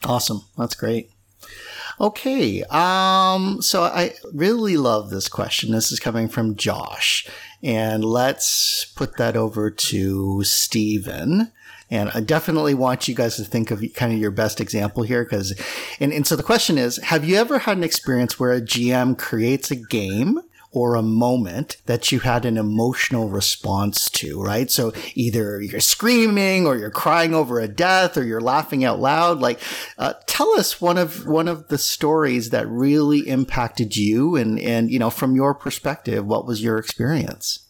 Awesome. 0.04 0.42
That's 0.58 0.74
great. 0.74 1.10
Okay. 2.00 2.64
Um, 2.64 3.62
so 3.62 3.84
I 3.84 4.14
really 4.32 4.76
love 4.76 5.10
this 5.10 5.28
question. 5.28 5.72
This 5.72 5.92
is 5.92 6.00
coming 6.00 6.28
from 6.28 6.56
Josh. 6.56 7.28
And 7.62 8.04
let's 8.04 8.84
put 8.96 9.16
that 9.16 9.36
over 9.36 9.70
to 9.70 10.42
Stephen. 10.42 11.52
And 11.94 12.10
I 12.12 12.18
definitely 12.18 12.74
want 12.74 13.06
you 13.06 13.14
guys 13.14 13.36
to 13.36 13.44
think 13.44 13.70
of 13.70 13.80
kind 13.94 14.12
of 14.12 14.18
your 14.18 14.32
best 14.32 14.60
example 14.60 15.04
here 15.04 15.22
because, 15.22 15.54
and, 16.00 16.12
and 16.12 16.26
so 16.26 16.34
the 16.34 16.42
question 16.42 16.76
is, 16.76 16.96
have 16.96 17.24
you 17.24 17.36
ever 17.36 17.60
had 17.60 17.76
an 17.76 17.84
experience 17.84 18.38
where 18.38 18.50
a 18.50 18.60
GM 18.60 19.16
creates 19.16 19.70
a 19.70 19.76
game 19.76 20.40
or 20.72 20.96
a 20.96 21.02
moment 21.02 21.76
that 21.86 22.10
you 22.10 22.18
had 22.18 22.44
an 22.44 22.56
emotional 22.56 23.28
response 23.28 24.10
to, 24.10 24.42
right? 24.42 24.72
So 24.72 24.92
either 25.14 25.60
you're 25.60 25.78
screaming 25.78 26.66
or 26.66 26.76
you're 26.76 26.90
crying 26.90 27.32
over 27.32 27.60
a 27.60 27.68
death 27.68 28.16
or 28.16 28.24
you're 28.24 28.40
laughing 28.40 28.84
out 28.84 28.98
loud. 28.98 29.38
Like, 29.38 29.60
uh, 29.96 30.14
tell 30.26 30.50
us 30.58 30.80
one 30.80 30.98
of, 30.98 31.28
one 31.28 31.46
of 31.46 31.68
the 31.68 31.78
stories 31.78 32.50
that 32.50 32.66
really 32.66 33.20
impacted 33.28 33.96
you 33.96 34.34
and, 34.34 34.58
and, 34.58 34.90
you 34.90 34.98
know, 34.98 35.10
from 35.10 35.36
your 35.36 35.54
perspective, 35.54 36.26
what 36.26 36.44
was 36.44 36.60
your 36.60 36.76
experience? 36.76 37.68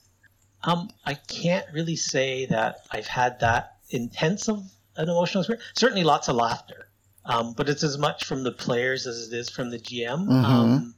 Um, 0.63 0.89
I 1.05 1.13
can't 1.13 1.67
really 1.75 1.97
say 1.97 2.47
that 2.47 2.87
I've 2.91 3.09
had 3.09 3.41
that 3.41 3.74
intense 3.91 4.49
of 4.49 4.63
an 4.97 5.09
emotional 5.09 5.43
experience. 5.43 5.65
Certainly, 5.75 6.05
lots 6.05 6.29
of 6.29 6.37
laughter, 6.37 6.89
um, 7.25 7.53
but 7.53 7.69
it's 7.69 7.83
as 7.83 7.99
much 7.99 8.25
from 8.25 8.43
the 8.45 8.53
players 8.53 9.07
as 9.07 9.29
it 9.29 9.35
is 9.37 9.51
from 9.51 9.71
the 9.71 9.79
GM. 9.79 10.27
Mhm. 10.29 10.45
Um, 10.45 10.95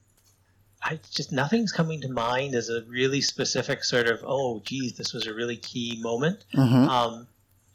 I 0.83 1.01
just 1.11 1.33
nothing's 1.33 1.73
coming 1.73 2.01
to 2.03 2.09
mind 2.09 2.55
as 2.55 2.69
a 2.69 2.83
really 2.83 3.21
specific 3.21 3.83
sort 3.83 4.07
of 4.07 4.21
oh, 4.25 4.61
geez, 4.65 4.93
this 4.97 5.13
was 5.13 5.27
a 5.27 5.35
really 5.35 5.57
key 5.57 5.99
moment. 6.01 6.45
Mm-hmm. 6.55 6.89
Um, 6.89 7.27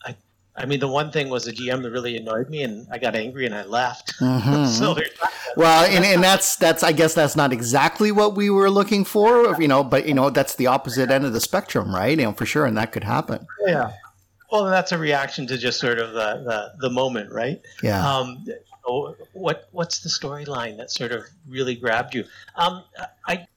I, 0.06 0.16
I 0.56 0.66
mean, 0.66 0.80
the 0.80 0.88
one 0.88 1.12
thing 1.12 1.30
was 1.30 1.44
the 1.46 1.52
GM 1.52 1.82
that 1.82 1.92
really 1.92 2.16
annoyed 2.16 2.50
me, 2.50 2.64
and 2.64 2.88
I 2.92 3.00
got 3.00 3.16
angry 3.16 3.46
and 3.46 3.56
I 3.56 3.64
left. 3.66 4.14
Mhm. 4.20 4.68
so. 4.68 4.96
Well, 5.58 5.84
and, 5.86 6.06
and 6.06 6.24
that's 6.24 6.56
that's 6.56 6.84
I 6.84 6.94
guess 6.94 7.14
that's 7.14 7.36
not 7.36 7.52
exactly 7.52 8.12
what 8.14 8.36
we 8.38 8.50
were 8.50 8.70
looking 8.70 9.04
for, 9.04 9.60
you 9.62 9.68
know, 9.68 9.84
but 9.84 10.08
you 10.08 10.14
know 10.14 10.30
that's 10.30 10.56
the 10.56 10.68
opposite 10.68 11.12
end 11.12 11.26
of 11.26 11.34
the 11.34 11.42
spectrum, 11.42 11.94
right? 11.94 12.18
You 12.18 12.26
know, 12.26 12.32
for 12.32 12.46
sure, 12.46 12.66
and 12.66 12.78
that 12.78 12.92
could 12.94 13.04
happen. 13.04 13.46
yeah. 13.66 13.92
Well, 14.52 14.66
that's 14.66 14.92
a 14.92 14.98
reaction 14.98 15.48
to 15.48 15.58
just 15.58 15.80
sort 15.80 16.00
of 16.00 16.14
the 16.14 16.44
the, 16.44 16.88
the 16.88 16.90
moment, 16.90 17.32
right? 17.32 17.62
Yeah. 17.82 18.08
Um, 18.08 18.46
what 19.34 19.70
what's 19.72 20.00
the 20.00 20.10
storyline 20.10 20.78
that 20.78 20.92
sort 20.92 21.12
of 21.12 21.24
really 21.48 21.76
grabbed 21.76 22.14
you? 22.16 22.26
Um, 22.56 22.84
I 23.28 23.48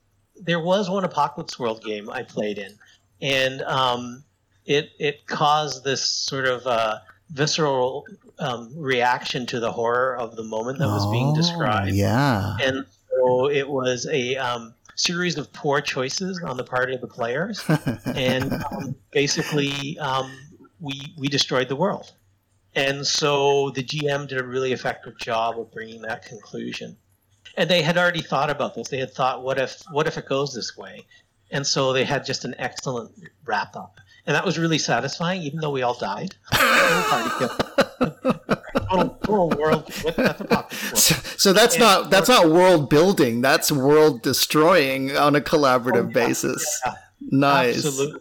there 0.41 0.61
was 0.61 0.91
one 0.91 1.05
Apocalypse 1.05 1.59
World 1.59 1.83
game 1.83 2.11
I 2.11 2.23
played 2.23 2.59
in, 2.59 2.73
and 3.21 3.63
um, 3.63 4.23
it 4.67 4.91
it 4.99 5.27
caused 5.27 5.85
this 5.85 6.03
sort 6.05 6.45
of 6.47 6.67
uh, 6.67 6.99
visceral 7.31 8.05
um, 8.39 8.71
reaction 8.77 9.47
to 9.47 9.61
the 9.61 9.73
horror 9.73 10.17
of 10.17 10.37
the 10.37 10.43
moment 10.45 10.79
that 10.79 10.87
was 10.87 11.11
being 11.11 11.29
Oh, 11.29 11.35
described. 11.35 11.93
Yeah. 11.93 12.57
And 12.63 12.85
so 13.11 13.49
it 13.49 13.69
was 13.69 14.07
a 14.07 14.37
um, 14.37 14.75
series 14.97 15.39
of 15.39 15.53
poor 15.53 15.81
choices 15.81 16.41
on 16.43 16.57
the 16.57 16.65
part 16.65 16.91
of 16.93 17.01
the 17.01 17.07
players, 17.07 17.65
and 18.05 18.53
um, 18.53 18.95
basically 19.11 19.99
um, 19.99 20.31
we 20.81 21.15
we 21.17 21.29
destroyed 21.29 21.69
the 21.69 21.77
world. 21.77 22.13
And 22.77 23.07
so 23.07 23.71
the 23.71 23.83
GM 23.85 24.27
did 24.29 24.41
a 24.41 24.45
really 24.45 24.73
effective 24.73 25.17
job 25.19 25.59
of 25.61 25.71
bringing 25.73 26.03
that 26.03 26.25
conclusion. 26.25 26.97
And 27.57 27.71
they 27.71 27.83
had 27.83 27.97
already 27.97 28.21
thought 28.23 28.51
about 28.51 28.75
this. 28.75 28.89
They 28.89 28.99
had 28.99 29.13
thought, 29.13 29.43
what 29.45 29.59
if 29.59 29.83
what 29.93 30.07
if 30.09 30.19
it 30.19 30.27
goes 30.27 30.53
this 30.55 30.77
way? 30.77 31.07
And 31.51 31.65
so 31.67 31.93
they 31.93 32.05
had 32.05 32.25
just 32.25 32.45
an 32.45 32.55
excellent 32.59 33.13
wrap 33.45 33.77
up. 33.77 33.99
And 34.27 34.35
that 34.35 34.45
was 34.45 34.59
really 34.59 34.79
satisfying, 34.79 35.43
even 35.43 35.61
though 35.61 35.71
we 35.71 35.83
all 35.83 35.95
died. 35.99 36.35
total, 38.89 39.19
total 39.23 39.49
world. 39.51 39.87
That's 40.17 40.41
a 40.41 40.45
pocket 40.45 40.83
world. 40.83 40.99
So, 40.99 41.15
so 41.37 41.53
that's 41.53 41.77
Yeah. 41.77 41.85
not 41.85 42.11
that's 42.11 42.29
not 42.29 42.49
world 42.51 42.89
building. 42.91 43.41
That's 43.41 43.71
world 43.71 44.23
destroying 44.23 45.17
on 45.17 45.37
a 45.37 45.41
collaborative 45.41 46.07
Oh, 46.07 46.19
yeah, 46.19 46.27
basis. 46.27 46.81
yeah. 46.85 46.95
Nice. 47.21 47.85
Absolutely. 47.85 48.21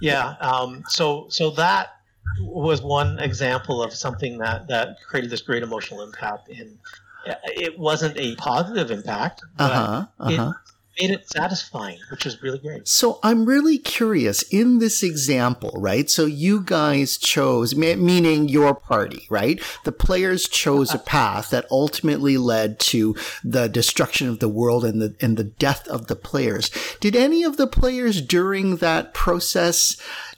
Yeah. 0.00 0.36
Um, 0.40 0.84
so 0.88 1.26
so 1.28 1.50
that 1.50 1.96
was 2.40 2.80
one 2.82 3.18
example 3.18 3.82
of 3.82 3.92
something 3.92 4.38
that 4.38 4.68
that 4.68 4.98
created 5.06 5.30
this 5.30 5.40
great 5.42 5.62
emotional 5.62 6.02
impact. 6.02 6.48
And 6.48 6.78
it 7.26 7.78
wasn't 7.78 8.16
a 8.16 8.36
positive 8.36 8.90
impact, 8.90 9.42
Uh 9.58 9.68
but 9.68 9.72
huh. 9.72 10.06
Uh 10.20 10.36
huh. 10.36 10.52
it 10.52 10.67
made 11.00 11.10
it 11.10 11.28
satisfying, 11.28 11.98
which 12.10 12.24
was 12.24 12.42
really 12.42 12.58
great. 12.58 12.86
So 12.88 13.18
I'm 13.22 13.44
really 13.44 13.78
curious 13.78 14.42
in 14.42 14.78
this 14.78 15.02
example, 15.02 15.72
right? 15.76 16.10
So 16.10 16.26
you 16.26 16.62
guys 16.62 17.16
chose, 17.16 17.74
meaning 17.74 18.48
your 18.48 18.74
party, 18.74 19.26
right? 19.30 19.62
The 19.84 19.92
players 19.92 20.48
chose 20.48 20.94
a 20.94 20.98
path 21.08 21.50
that 21.50 21.66
ultimately 21.70 22.36
led 22.36 22.78
to 22.80 23.16
the 23.44 23.68
destruction 23.68 24.28
of 24.28 24.40
the 24.40 24.48
world 24.48 24.84
and 24.84 25.00
the 25.00 25.14
and 25.20 25.36
the 25.36 25.44
death 25.44 25.86
of 25.88 26.06
the 26.06 26.16
players. 26.16 26.70
Did 27.00 27.16
any 27.16 27.42
of 27.42 27.56
the 27.56 27.66
players 27.66 28.20
during 28.20 28.76
that 28.76 29.14
process? 29.14 29.96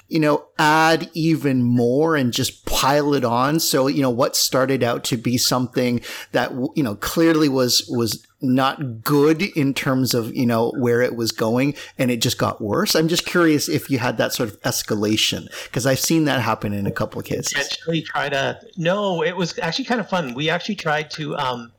You 0.09 0.19
know, 0.19 0.47
add 0.59 1.09
even 1.15 1.63
more 1.63 2.17
and 2.17 2.33
just 2.33 2.67
pile 2.67 3.15
it 3.15 3.25
on. 3.25 3.61
So, 3.61 3.87
you 3.87 4.03
know, 4.03 4.11
what 4.11 4.35
started 4.35 4.83
out 4.83 5.05
to 5.05 5.17
be 5.17 5.39
something 5.39 6.01
that, 6.33 6.51
you 6.75 6.83
know, 6.83 6.97
clearly 6.97 7.49
was, 7.49 7.87
was 7.89 8.27
not 8.43 9.03
good 9.03 9.43
in 9.43 9.75
terms 9.75 10.15
of, 10.15 10.35
you 10.35 10.47
know, 10.47 10.73
where 10.79 11.03
it 11.03 11.17
was 11.17 11.33
going 11.33 11.75
and 11.99 12.11
it 12.11 12.23
just 12.23 12.39
got 12.39 12.61
worse. 12.61 12.95
I'm 12.95 13.09
just 13.09 13.27
curious 13.27 13.69
if 13.69 13.91
you 13.91 13.99
had 13.99 14.17
that 14.19 14.33
sort 14.33 14.49
of 14.49 14.61
escalation 14.63 15.47
because 15.65 15.87
I've 15.87 16.01
seen 16.01 16.25
that 16.25 16.41
happen 16.41 16.73
in 16.73 16.87
a 16.87 16.91
couple 16.91 17.21
of 17.21 17.27
cases. 17.27 17.55
actually 17.57 18.03
try 18.03 18.29
to. 18.29 18.61
No, 18.77 19.23
it 19.23 19.37
was 19.37 19.59
actually 19.59 19.85
kind 19.85 20.01
of 20.01 20.09
fun. 20.09 20.35
We 20.35 20.49
actually 20.51 20.77
tried 20.77 21.11
to 21.13 21.37
um, 21.37 21.73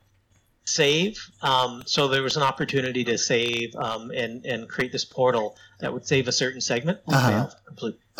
save. 0.64 1.18
Um, 1.42 1.82
so 1.86 2.08
there 2.08 2.22
was 2.22 2.36
an 2.36 2.42
opportunity 2.42 3.04
to 3.04 3.18
save 3.18 3.74
um, 3.76 4.10
and 4.10 4.44
and 4.46 4.68
create 4.68 4.92
this 4.92 5.04
portal 5.04 5.56
that 5.80 5.92
would 5.92 6.06
save 6.06 6.28
a 6.28 6.32
certain 6.32 6.60
segment. 6.60 7.00
Uh-huh. 7.08 7.48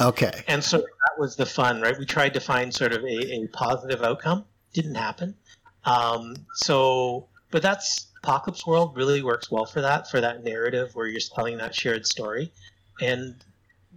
Okay. 0.01 0.43
And 0.49 0.65
so 0.65 0.79
that 0.79 1.19
was 1.19 1.37
the 1.37 1.47
fun, 1.47 1.81
right? 1.81 1.97
We 1.99 2.07
tried 2.07 2.35
to 2.35 2.41
find 2.41 2.75
sort 2.75 2.93
of 2.93 3.05
a, 3.05 3.35
a 3.35 3.47
positive 3.53 4.03
outcome. 4.03 4.45
Didn't 4.73 4.95
happen. 4.95 5.37
Um, 5.85 6.35
so, 6.55 7.29
but 7.51 7.63
that's 7.63 8.07
Apocalypse 8.23 8.65
World 8.67 8.97
really 8.97 9.23
works 9.23 9.51
well 9.51 9.67
for 9.67 9.81
that, 9.81 10.09
for 10.11 10.21
that 10.21 10.45
narrative 10.45 10.95
where 10.95 11.07
you're 11.09 11.21
telling 11.35 11.57
that 11.59 11.75
shared 11.75 12.07
story. 12.07 12.53
And 13.01 13.35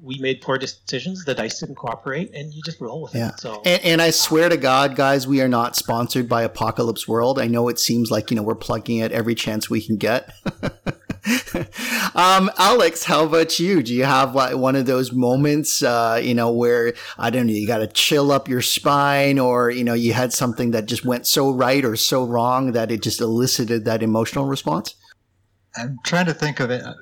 we 0.02 0.18
made 0.18 0.42
poor 0.42 0.58
decisions. 0.58 1.24
The 1.26 1.36
dice 1.36 1.60
didn't 1.60 1.76
cooperate, 1.76 2.34
and 2.34 2.52
you 2.54 2.62
just 2.64 2.82
roll 2.82 3.04
with 3.04 3.14
Yeah. 3.14 3.30
it. 3.30 3.40
So, 3.40 3.62
And, 3.66 3.84
and 3.86 4.02
I 4.02 4.10
swear 4.10 4.50
to 4.50 4.58
God, 4.58 4.96
guys, 4.96 5.28
we 5.28 5.42
are 5.42 5.48
not 5.48 5.76
sponsored 5.76 6.28
by 6.28 6.42
Apocalypse 6.42 7.08
World. 7.08 7.38
I 7.40 7.46
know 7.48 7.70
it 7.70 7.80
seems 7.80 8.10
like, 8.10 8.32
you 8.32 8.36
know, 8.36 8.42
we're 8.44 8.56
plugging 8.56 8.98
it 8.98 9.12
every 9.12 9.36
chance 9.36 9.70
we 9.70 9.82
can 9.82 9.98
get. 9.98 10.34
um, 12.16 12.52
Alex, 12.58 13.04
how 13.04 13.26
about 13.26 13.60
you? 13.60 13.82
Do 13.82 13.94
you 13.94 14.04
have 14.04 14.36
like, 14.36 14.56
one 14.56 14.76
of 14.76 14.86
those 14.86 15.12
moments, 15.12 15.82
uh, 15.82 16.20
you 16.22 16.34
know, 16.34 16.52
where, 16.52 16.94
I 17.18 17.30
don't 17.30 17.48
know, 17.48 17.54
you 17.54 17.68
got 17.68 17.80
to 17.80 17.88
chill 17.88 18.32
up 18.32 18.48
your 18.48 18.62
spine 18.62 19.40
or, 19.40 19.70
you 19.70 19.84
know, 19.84 19.94
you 19.94 20.14
had 20.14 20.34
something 20.34 20.72
that 20.72 20.86
just 20.86 21.06
went 21.06 21.26
so 21.26 21.52
right 21.52 21.84
or 21.84 21.96
so 21.96 22.26
wrong 22.26 22.74
that 22.74 22.92
it 22.92 23.02
just 23.02 23.22
elicited 23.22 23.86
that 23.86 24.04
emotional 24.04 24.46
response? 24.46 24.96
I'm 25.76 25.98
trying 26.04 26.28
to 26.28 26.34
think 26.34 26.60
of 26.60 26.70
it. 26.70 26.84
I'm 26.86 26.96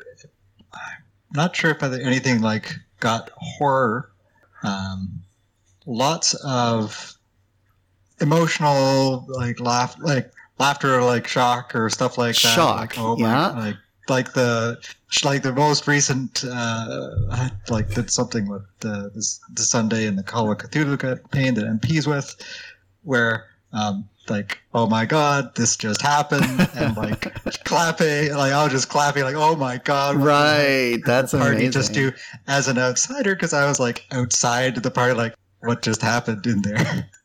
not 1.34 1.56
sure 1.56 1.72
if 1.72 1.84
anything 1.84 2.42
like 2.42 2.74
got 3.00 3.30
horror. 3.36 4.12
Um, 4.64 5.24
lots 5.86 6.34
of 6.46 7.16
emotional, 8.22 9.26
like 9.28 9.60
laugh, 9.60 9.96
like 10.00 10.32
laughter, 10.58 11.04
like 11.04 11.28
shock 11.28 11.76
or 11.76 11.90
stuff 11.90 12.18
like 12.18 12.36
that. 12.36 12.56
Shock, 12.56 12.80
like, 12.80 13.00
oh 13.00 13.18
yeah. 13.18 13.52
my, 13.54 13.66
like 13.66 13.76
like 14.10 14.34
the 14.34 14.78
like 15.24 15.44
the 15.44 15.54
most 15.54 15.88
recent, 15.88 16.44
uh, 16.44 17.50
like 17.70 17.94
did 17.94 18.10
something 18.10 18.48
with 18.48 18.64
the 18.80 19.12
this, 19.14 19.40
the 19.54 19.64
Sunday 19.64 20.08
and 20.08 20.18
the 20.18 20.24
Call 20.24 20.52
of 20.52 20.58
Cthulhu 20.58 21.00
campaign 21.00 21.54
that 21.56 21.66
MPs 21.66 22.08
with, 22.08 22.36
where 23.04 23.46
um, 23.72 24.08
like 24.30 24.60
oh 24.74 24.88
my 24.88 25.06
god 25.06 25.54
this 25.56 25.76
just 25.76 26.02
happened 26.02 26.46
and 26.76 26.96
like 26.96 27.34
clapping 27.66 28.34
like 28.34 28.54
I 28.54 28.64
was 28.64 28.72
just 28.72 28.90
clapping 28.90 29.24
like 29.24 29.36
oh 29.36 29.56
my 29.56 29.78
god? 29.78 30.16
Right. 30.18 31.00
That's 31.06 31.32
party 31.32 31.56
amazing. 31.56 31.72
just 31.72 31.94
do 31.94 32.12
as 32.48 32.68
an 32.68 32.78
outsider 32.78 33.36
because 33.36 33.54
I 33.54 33.66
was 33.66 33.80
like 33.80 34.06
outside 34.12 34.76
the 34.76 34.92
party 34.92 35.14
like 35.14 35.36
what 35.60 35.82
just 35.82 36.02
happened 36.02 36.46
in 36.46 36.62
there 36.62 37.10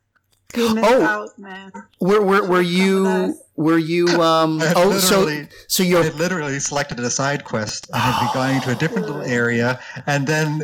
You 0.57 0.75
missed 0.75 0.89
Oh. 0.89 1.03
out, 1.05 1.39
man. 1.39 1.73
Were, 2.01 2.23
were, 2.23 2.47
were 2.47 2.63
you, 2.63 3.35
were 3.57 3.77
you, 3.79 4.07
um, 4.23 4.61
I 4.63 4.73
oh, 4.77 4.93
so, 4.99 5.21
literally- 5.21 5.49
so 5.67 5.83
I 5.83 5.87
you're 5.87 6.11
literally 6.13 6.59
selected 6.59 6.99
a 7.01 7.11
side 7.11 7.45
quest. 7.45 7.89
And 7.93 8.01
had 8.01 8.19
been 8.25 8.35
going 8.35 8.61
to 8.63 8.71
a 8.73 8.75
different 8.75 9.07
little 9.07 9.23
area 9.41 9.79
and 10.07 10.27
then 10.27 10.63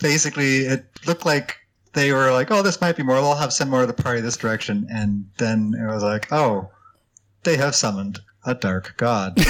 basically 0.00 0.58
it 0.60 0.86
looked 1.06 1.26
like 1.26 1.56
they 1.92 2.12
were 2.12 2.32
like 2.32 2.50
oh 2.50 2.62
this 2.62 2.80
might 2.80 2.96
be 2.96 3.02
more. 3.02 3.16
They'll 3.16 3.34
have 3.34 3.52
send 3.52 3.70
more 3.70 3.82
of 3.82 3.88
the 3.88 4.02
party 4.02 4.20
this 4.20 4.36
direction. 4.36 4.86
And 4.90 5.28
then 5.38 5.74
it 5.78 5.86
was 5.86 6.02
like 6.02 6.32
oh 6.32 6.70
they 7.42 7.56
have 7.56 7.74
summoned 7.74 8.20
a 8.44 8.54
dark 8.54 8.94
god 8.96 9.38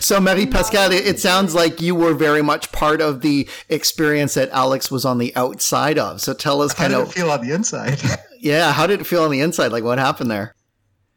so 0.00 0.20
Marie 0.20 0.46
Pascal, 0.46 0.90
it, 0.90 1.06
it 1.06 1.20
sounds 1.20 1.54
like 1.54 1.80
you 1.80 1.94
were 1.94 2.14
very 2.14 2.42
much 2.42 2.72
part 2.72 3.00
of 3.00 3.20
the 3.20 3.48
experience 3.68 4.34
that 4.34 4.50
Alex 4.50 4.90
was 4.90 5.04
on 5.04 5.18
the 5.18 5.34
outside 5.36 5.98
of. 5.98 6.20
So 6.20 6.34
tell 6.34 6.60
us 6.60 6.72
how 6.72 6.84
kind 6.84 6.92
did 6.94 7.02
of, 7.02 7.08
it 7.10 7.12
feel 7.12 7.30
on 7.30 7.46
the 7.46 7.54
inside 7.54 8.00
yeah, 8.40 8.72
how 8.72 8.86
did 8.86 9.00
it 9.00 9.06
feel 9.06 9.22
on 9.22 9.30
the 9.30 9.40
inside? 9.40 9.72
Like 9.72 9.84
what 9.84 9.98
happened 9.98 10.30
there? 10.30 10.54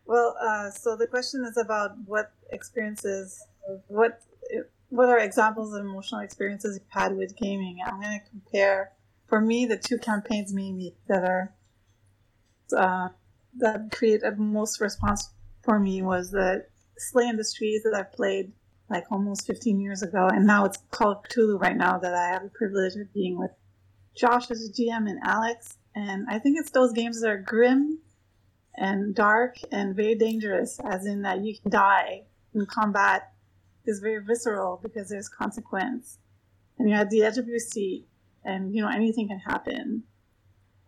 Well, 0.06 0.36
uh, 0.40 0.70
so 0.70 0.96
the 0.96 1.08
question 1.08 1.46
is 1.46 1.58
about 1.58 1.92
what 2.06 2.32
experiences, 2.52 3.46
what 3.88 4.22
what 4.90 5.10
are 5.10 5.18
examples 5.18 5.74
of 5.74 5.84
emotional 5.84 6.22
experiences 6.22 6.80
you've 6.80 6.92
had 6.92 7.18
with 7.18 7.36
gaming? 7.36 7.80
I'm 7.84 8.00
going 8.00 8.20
to 8.20 8.30
compare, 8.30 8.92
for 9.26 9.42
me, 9.42 9.66
the 9.66 9.78
two 9.78 9.98
campaigns 9.98 10.54
maybe 10.54 10.96
that 11.08 11.24
are 11.24 11.54
uh, 12.78 13.10
that 13.58 13.92
created 13.92 14.38
most 14.38 14.82
response 14.82 15.30
for 15.64 15.80
me 15.80 16.02
was 16.02 16.32
the 16.32 16.66
SLA 17.00 17.30
Industries 17.30 17.84
that 17.84 17.94
I 17.94 18.04
played 18.04 18.52
like 18.90 19.06
almost 19.12 19.48
15 19.48 19.80
years 19.80 20.02
ago, 20.04 20.28
and 20.28 20.46
now 20.46 20.66
it's 20.66 20.78
Call 20.92 21.12
of 21.12 21.24
Cthulhu 21.24 21.60
right 21.60 21.76
now 21.78 21.98
that 21.98 22.14
I 22.14 22.28
have 22.34 22.44
the 22.44 22.50
privilege 22.50 22.96
of 22.96 23.14
being 23.14 23.40
with 23.40 23.52
Josh 24.16 24.52
as 24.52 24.68
a 24.68 24.72
GM 24.72 25.10
and 25.10 25.20
Alex. 25.24 25.78
And 25.96 26.26
I 26.30 26.40
think 26.40 26.58
it's 26.60 26.72
those 26.72 26.94
games 26.94 27.22
that 27.22 27.30
are 27.30 27.38
grim 27.38 28.00
and 28.76 29.16
dark 29.16 29.58
and 29.72 29.96
very 29.96 30.16
dangerous, 30.16 30.80
as 30.84 31.06
in 31.06 31.22
that 31.22 31.44
you 31.44 31.56
can 31.58 31.72
die 31.72 32.24
in 32.54 32.66
combat 32.66 33.32
is 33.86 34.00
very 34.00 34.24
visceral 34.24 34.80
because 34.82 35.10
there's 35.10 35.30
consequence. 35.30 36.20
And 36.78 36.90
you're 36.90 37.00
at 37.00 37.10
the 37.10 37.24
edge 37.24 37.38
of 37.38 37.48
your 37.48 37.60
seat 37.60 38.08
and 38.44 38.76
you 38.76 38.82
know 38.82 38.90
anything 38.90 39.28
can 39.28 39.40
happen. 39.40 40.04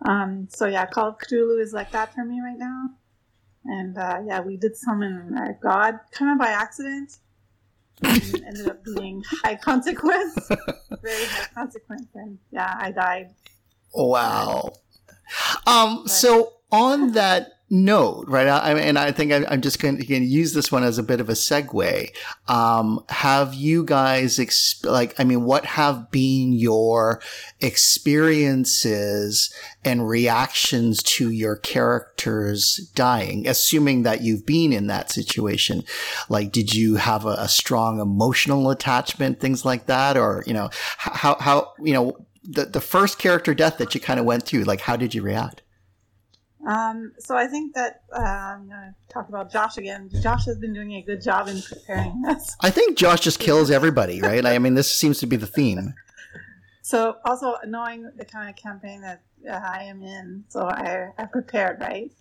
Um, 0.05 0.47
so 0.51 0.67
yeah, 0.67 0.85
Call 0.85 1.09
of 1.09 1.17
Cthulhu 1.17 1.61
is 1.61 1.73
like 1.73 1.91
that 1.91 2.13
for 2.13 2.23
me 2.23 2.39
right 2.41 2.57
now. 2.57 2.89
And 3.65 3.97
uh, 3.97 4.21
yeah, 4.25 4.41
we 4.41 4.57
did 4.57 4.77
summon 4.77 5.35
a 5.37 5.53
god 5.61 5.99
kind 6.11 6.31
of 6.31 6.37
by 6.37 6.51
accident. 6.51 7.17
And 8.03 8.43
ended 8.45 8.67
up 8.67 8.83
being 8.83 9.23
high 9.43 9.55
consequence, 9.55 10.35
very 11.01 11.25
high 11.25 11.47
consequence, 11.53 12.07
and 12.13 12.37
yeah, 12.51 12.75
I 12.77 12.91
died. 12.91 13.33
Wow. 13.93 14.73
Um, 15.65 16.03
so 16.05 16.55
on 16.71 17.13
that 17.13 17.53
note, 17.83 18.25
right? 18.27 18.47
I, 18.47 18.73
and 18.73 18.97
I 18.97 19.11
think 19.11 19.31
I, 19.31 19.53
am 19.53 19.61
just 19.61 19.79
going 19.79 19.97
to 19.97 20.05
use 20.05 20.53
this 20.53 20.71
one 20.71 20.83
as 20.83 20.97
a 20.97 21.03
bit 21.03 21.19
of 21.19 21.29
a 21.29 21.33
segue. 21.33 22.15
Um, 22.47 23.03
have 23.09 23.53
you 23.53 23.83
guys, 23.83 24.37
exp- 24.37 24.85
like, 24.85 25.19
I 25.19 25.23
mean, 25.23 25.43
what 25.43 25.65
have 25.65 26.09
been 26.11 26.53
your 26.53 27.21
experiences 27.59 29.53
and 29.83 30.07
reactions 30.07 31.03
to 31.03 31.29
your 31.29 31.57
characters 31.57 32.89
dying, 32.95 33.47
assuming 33.47 34.03
that 34.03 34.21
you've 34.21 34.45
been 34.45 34.71
in 34.71 34.87
that 34.87 35.11
situation? 35.11 35.83
Like, 36.29 36.51
did 36.51 36.73
you 36.73 36.95
have 36.95 37.25
a, 37.25 37.35
a 37.39 37.47
strong 37.47 37.99
emotional 37.99 38.69
attachment, 38.69 39.39
things 39.39 39.65
like 39.65 39.87
that? 39.87 40.17
Or, 40.17 40.43
you 40.47 40.53
know, 40.53 40.69
how, 40.97 41.35
how, 41.39 41.73
you 41.83 41.93
know, 41.93 42.25
the, 42.43 42.65
the 42.65 42.81
first 42.81 43.17
character 43.19 43.53
death 43.53 43.77
that 43.79 43.95
you 43.95 44.01
kind 44.01 44.19
of 44.19 44.25
went 44.25 44.43
through, 44.43 44.63
like, 44.63 44.81
how 44.81 44.95
did 44.95 45.13
you 45.13 45.21
react? 45.21 45.61
Um, 46.65 47.13
so 47.19 47.37
I 47.37 47.45
think 47.47 47.75
that 47.75 48.01
uh, 48.11 48.19
I'm 48.19 48.67
going 48.67 48.79
to 48.79 48.95
talk 49.13 49.29
about 49.29 49.51
Josh 49.51 49.77
again. 49.77 50.09
Josh 50.21 50.45
has 50.45 50.57
been 50.57 50.73
doing 50.73 50.93
a 50.93 51.01
good 51.01 51.21
job 51.21 51.47
in 51.47 51.61
preparing 51.61 52.21
this. 52.23 52.55
I 52.61 52.71
think 52.71 52.97
Josh 52.97 53.19
just 53.19 53.39
kills 53.39 53.69
everybody, 53.69 54.19
right? 54.21 54.45
I 54.45 54.57
mean, 54.57 54.73
this 54.73 54.91
seems 54.91 55.19
to 55.19 55.27
be 55.27 55.35
the 55.35 55.47
theme. 55.47 55.93
So 56.81 57.17
also 57.25 57.55
knowing 57.65 58.11
the 58.15 58.25
kind 58.25 58.49
of 58.49 58.55
campaign 58.55 59.01
that 59.01 59.21
uh, 59.47 59.53
I 59.53 59.83
am 59.83 60.01
in, 60.01 60.43
so 60.49 60.61
I, 60.67 61.09
I 61.17 61.25
prepared, 61.25 61.79
right? 61.81 62.11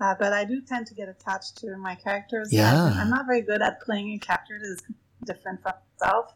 Uh, 0.00 0.14
but 0.18 0.32
I 0.32 0.44
do 0.44 0.62
tend 0.62 0.86
to 0.86 0.94
get 0.94 1.08
attached 1.08 1.58
to 1.58 1.76
my 1.76 1.94
characters. 1.94 2.52
Yeah. 2.52 2.94
I'm 2.96 3.10
not 3.10 3.26
very 3.26 3.42
good 3.42 3.60
at 3.60 3.82
playing 3.82 4.12
a 4.14 4.18
character 4.18 4.58
that 4.58 4.66
is 4.66 4.82
different 5.24 5.62
from 5.62 5.74
myself. 5.98 6.34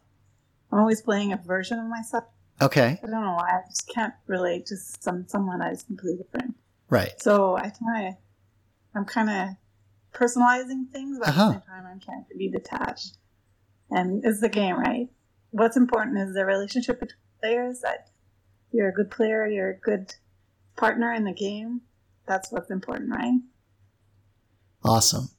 I'm 0.71 0.79
always 0.79 1.01
playing 1.01 1.33
a 1.33 1.37
version 1.37 1.79
of 1.79 1.87
myself. 1.87 2.25
Okay. 2.61 2.99
I 3.01 3.07
don't 3.07 3.21
know 3.21 3.35
why. 3.35 3.49
I 3.49 3.69
just 3.69 3.87
can't 3.87 4.13
relate 4.27 4.67
to 4.67 4.77
some 4.77 5.27
someone 5.27 5.59
that 5.59 5.73
is 5.73 5.83
completely 5.83 6.23
different. 6.23 6.55
Right. 6.89 7.13
So 7.19 7.55
I 7.55 7.71
kind 7.71 8.07
of, 8.07 8.13
I'm 8.95 9.05
kind 9.05 9.29
of 9.29 9.55
personalizing 10.13 10.89
things, 10.91 11.19
but 11.19 11.29
uh-huh. 11.29 11.41
at 11.41 11.47
the 11.47 11.53
same 11.53 11.61
time, 11.61 11.85
I'm 11.91 11.99
trying 11.99 12.25
to 12.29 12.37
be 12.37 12.49
detached. 12.49 13.17
And 13.91 14.23
it's 14.25 14.41
the 14.41 14.49
game, 14.49 14.77
right? 14.77 15.09
What's 15.51 15.77
important 15.77 16.17
is 16.17 16.33
the 16.33 16.45
relationship 16.45 16.99
between 16.99 17.19
players. 17.41 17.81
That 17.81 18.09
you're 18.71 18.89
a 18.89 18.93
good 18.93 19.11
player, 19.11 19.47
you're 19.47 19.71
a 19.71 19.79
good 19.79 20.15
partner 20.75 21.13
in 21.13 21.23
the 21.23 21.33
game. 21.33 21.81
That's 22.27 22.51
what's 22.51 22.71
important, 22.71 23.11
right? 23.11 23.39
Awesome. 24.83 25.29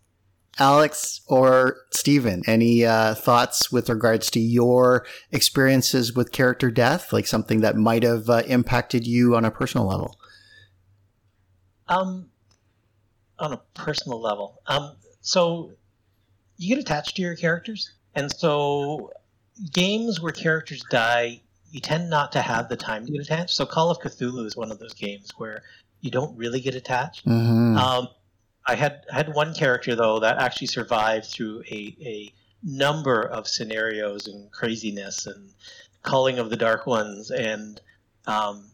Alex 0.59 1.20
or 1.26 1.76
Stephen, 1.90 2.42
any 2.46 2.85
uh, 2.85 3.14
thoughts 3.14 3.70
with 3.70 3.90
regards 3.90 4.30
to 4.30 4.40
your 4.40 5.04
experiences 5.30 6.14
with 6.14 6.32
character 6.32 6.70
death, 6.70 7.12
like 7.12 7.26
something 7.26 7.61
that 7.61 7.76
might 7.76 8.02
have 8.02 8.30
uh, 8.30 8.42
impacted 8.46 9.06
you 9.06 9.37
on 9.37 9.44
a 9.44 9.50
personal 9.50 9.87
level? 9.87 10.18
Um, 11.88 12.31
on 13.38 13.53
a 13.53 13.61
personal 13.75 14.20
level, 14.20 14.61
um, 14.66 14.96
so 15.20 15.72
you 16.57 16.75
get 16.75 16.81
attached 16.83 17.16
to 17.16 17.22
your 17.22 17.37
characters, 17.37 17.92
and 18.14 18.33
so 18.33 19.12
games 19.72 20.20
where 20.20 20.33
characters 20.33 20.83
die, 20.90 21.40
you 21.70 21.81
tend 21.81 22.11
not 22.11 22.33
to 22.33 22.42
have 22.42 22.68
the 22.68 22.77
time 22.77 23.07
to 23.07 23.12
get 23.12 23.20
attached. 23.20 23.51
So 23.51 23.66
Call 23.66 23.90
of 23.90 23.99
Cthulhu 23.99 24.44
is 24.46 24.57
one 24.57 24.70
of 24.70 24.79
those 24.79 24.94
games 24.94 25.31
where 25.37 25.62
you 26.01 26.11
don't 26.11 26.37
really 26.37 26.61
get 26.61 26.75
attached. 26.75 27.27
Mm-hmm. 27.27 27.77
Um, 27.77 28.09
I 28.66 28.75
had 28.75 29.05
had 29.11 29.35
one 29.35 29.55
character 29.55 29.94
though 29.94 30.18
that 30.20 30.38
actually 30.38 30.66
survived 30.68 31.27
through 31.27 31.62
a, 31.70 31.96
a 32.01 32.33
number 32.62 33.22
of 33.22 33.46
scenarios 33.46 34.27
and 34.27 34.51
craziness 34.51 35.27
and 35.27 35.51
calling 36.03 36.38
of 36.38 36.51
the 36.51 36.57
dark 36.57 36.87
ones, 36.87 37.31
and 37.31 37.81
um, 38.27 38.70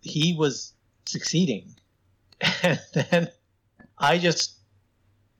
he 0.00 0.34
was 0.34 0.72
succeeding 1.04 1.75
and 2.62 2.80
then 2.94 3.28
I 3.98 4.18
just 4.18 4.56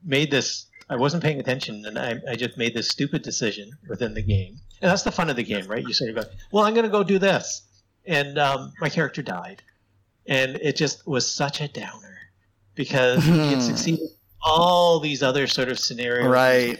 made 0.04 0.30
this. 0.30 0.66
I 0.88 0.96
wasn't 0.96 1.22
paying 1.22 1.40
attention, 1.40 1.84
and 1.84 1.98
I, 1.98 2.16
I 2.30 2.36
just 2.36 2.56
made 2.56 2.74
this 2.74 2.88
stupid 2.88 3.22
decision 3.22 3.70
within 3.88 4.14
the 4.14 4.22
game. 4.22 4.58
And 4.80 4.90
that's 4.90 5.02
the 5.02 5.10
fun 5.10 5.28
of 5.30 5.36
the 5.36 5.42
game, 5.42 5.66
right? 5.66 5.82
You 5.82 5.92
sort 5.92 6.10
of 6.10 6.16
go, 6.16 6.22
"Well, 6.52 6.64
I'm 6.64 6.74
going 6.74 6.84
to 6.84 6.90
go 6.90 7.02
do 7.02 7.18
this," 7.18 7.62
and 8.04 8.38
um, 8.38 8.72
my 8.80 8.88
character 8.88 9.22
died, 9.22 9.62
and 10.26 10.56
it 10.56 10.76
just 10.76 11.06
was 11.06 11.30
such 11.30 11.60
a 11.60 11.68
downer 11.68 12.16
because 12.74 13.24
he 13.24 13.50
had 13.50 13.62
succeeded 13.62 14.08
all 14.44 15.00
these 15.00 15.22
other 15.22 15.46
sort 15.46 15.68
of 15.68 15.78
scenarios. 15.78 16.28
Right. 16.28 16.78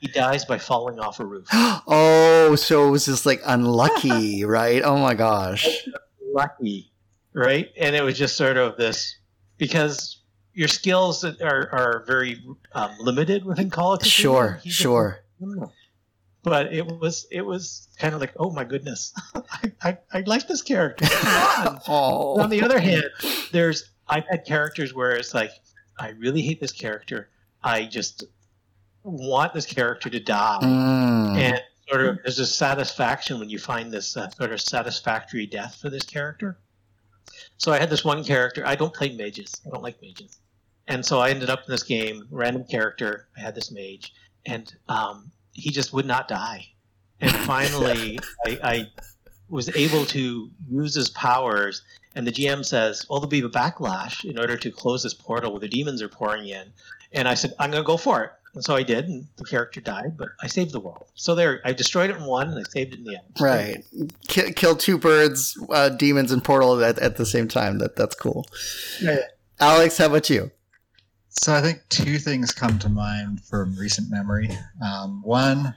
He 0.00 0.08
dies 0.08 0.44
by 0.44 0.58
falling 0.58 1.00
off 1.00 1.18
a 1.18 1.24
roof. 1.24 1.48
oh, 1.52 2.56
so 2.56 2.86
it 2.86 2.90
was 2.90 3.06
just 3.06 3.24
like 3.24 3.40
unlucky, 3.46 4.44
right? 4.44 4.82
Oh 4.82 4.98
my 4.98 5.14
gosh. 5.14 5.66
Lucky, 6.34 6.92
right? 7.32 7.70
And 7.78 7.96
it 7.96 8.02
was 8.02 8.18
just 8.18 8.36
sort 8.36 8.58
of 8.58 8.76
this 8.76 9.16
because 9.58 10.18
your 10.54 10.68
skills 10.68 11.24
are, 11.24 11.68
are 11.72 12.04
very 12.06 12.42
um, 12.72 12.92
limited 13.00 13.44
within 13.44 13.70
Call 13.70 13.94
of 13.94 14.00
Cthulhu. 14.00 14.08
Sure, 14.08 14.60
sure. 14.64 15.20
But 16.42 16.72
it 16.72 16.86
was 16.86 17.26
it 17.30 17.40
was 17.42 17.88
kind 17.98 18.14
of 18.14 18.20
like, 18.20 18.32
oh 18.36 18.50
my 18.50 18.64
goodness, 18.64 19.12
I, 19.34 19.72
I, 19.82 19.98
I 20.12 20.20
like 20.26 20.46
this 20.46 20.62
character. 20.62 21.06
oh. 21.88 22.40
On 22.40 22.50
the 22.50 22.62
other 22.62 22.78
hand, 22.78 23.04
there's 23.50 23.90
I've 24.08 24.26
had 24.30 24.44
characters 24.44 24.94
where 24.94 25.12
it's 25.12 25.34
like, 25.34 25.50
I 25.98 26.10
really 26.10 26.42
hate 26.42 26.60
this 26.60 26.72
character. 26.72 27.30
I 27.62 27.86
just 27.86 28.24
want 29.02 29.54
this 29.54 29.64
character 29.64 30.10
to 30.10 30.20
die, 30.20 30.58
mm. 30.62 31.36
and 31.38 31.62
sort 31.88 32.04
of 32.04 32.18
there's 32.22 32.38
a 32.38 32.46
satisfaction 32.46 33.38
when 33.38 33.48
you 33.48 33.58
find 33.58 33.90
this 33.90 34.16
uh, 34.16 34.28
sort 34.30 34.52
of 34.52 34.60
satisfactory 34.60 35.46
death 35.46 35.76
for 35.76 35.88
this 35.88 36.04
character. 36.04 36.58
So 37.56 37.72
I 37.72 37.78
had 37.78 37.90
this 37.90 38.04
one 38.04 38.24
character. 38.24 38.66
I 38.66 38.74
don't 38.74 38.92
play 38.92 39.14
mages. 39.14 39.60
I 39.66 39.70
don't 39.70 39.82
like 39.82 40.00
mages. 40.02 40.38
And 40.86 41.04
so 41.04 41.20
I 41.20 41.30
ended 41.30 41.50
up 41.50 41.60
in 41.66 41.70
this 41.70 41.82
game, 41.82 42.26
random 42.30 42.64
character. 42.64 43.28
I 43.36 43.40
had 43.40 43.54
this 43.54 43.70
mage, 43.70 44.12
and 44.44 44.74
um, 44.88 45.30
he 45.52 45.70
just 45.70 45.92
would 45.92 46.06
not 46.06 46.28
die. 46.28 46.66
And 47.20 47.32
finally, 47.46 48.18
I, 48.46 48.58
I 48.62 48.86
was 49.48 49.74
able 49.74 50.04
to 50.06 50.50
use 50.68 50.94
his 50.94 51.10
powers. 51.10 51.82
And 52.14 52.26
the 52.26 52.32
GM 52.32 52.64
says, 52.64 53.06
"Well, 53.08 53.20
there'll 53.20 53.30
be 53.30 53.40
a 53.40 53.48
backlash 53.48 54.24
in 54.24 54.38
order 54.38 54.56
to 54.56 54.70
close 54.70 55.02
this 55.02 55.14
portal 55.14 55.52
where 55.52 55.60
the 55.60 55.68
demons 55.68 56.02
are 56.02 56.08
pouring 56.08 56.48
in." 56.48 56.72
And 57.12 57.26
I 57.26 57.34
said, 57.34 57.54
"I'm 57.58 57.70
going 57.70 57.82
to 57.82 57.86
go 57.86 57.96
for 57.96 58.24
it." 58.24 58.32
And 58.54 58.64
so 58.64 58.76
I 58.76 58.84
did, 58.84 59.06
and 59.08 59.26
the 59.36 59.44
character 59.44 59.80
died, 59.80 60.16
but 60.16 60.28
I 60.40 60.46
saved 60.46 60.72
the 60.72 60.80
world. 60.80 61.06
So 61.14 61.34
there, 61.34 61.60
I 61.64 61.72
destroyed 61.72 62.10
it 62.10 62.16
in 62.16 62.24
one, 62.24 62.48
and 62.48 62.58
I 62.58 62.62
saved 62.70 62.94
it 62.94 63.00
in 63.00 63.04
the 63.04 63.16
end. 63.16 63.26
Right, 63.40 63.84
kill, 64.28 64.52
kill 64.52 64.76
two 64.76 64.96
birds, 64.96 65.58
uh, 65.70 65.88
demons 65.88 66.30
and 66.30 66.42
portal 66.42 66.82
at, 66.84 66.98
at 67.00 67.16
the 67.16 67.26
same 67.26 67.48
time. 67.48 67.78
That 67.78 67.96
that's 67.96 68.14
cool. 68.14 68.46
Yeah. 69.02 69.18
Alex, 69.60 69.98
how 69.98 70.06
about 70.06 70.30
you? 70.30 70.50
So 71.30 71.52
I 71.52 71.60
think 71.60 71.80
two 71.88 72.18
things 72.18 72.52
come 72.52 72.78
to 72.78 72.88
mind 72.88 73.42
from 73.42 73.74
recent 73.76 74.08
memory. 74.08 74.50
Um, 74.84 75.20
one, 75.22 75.74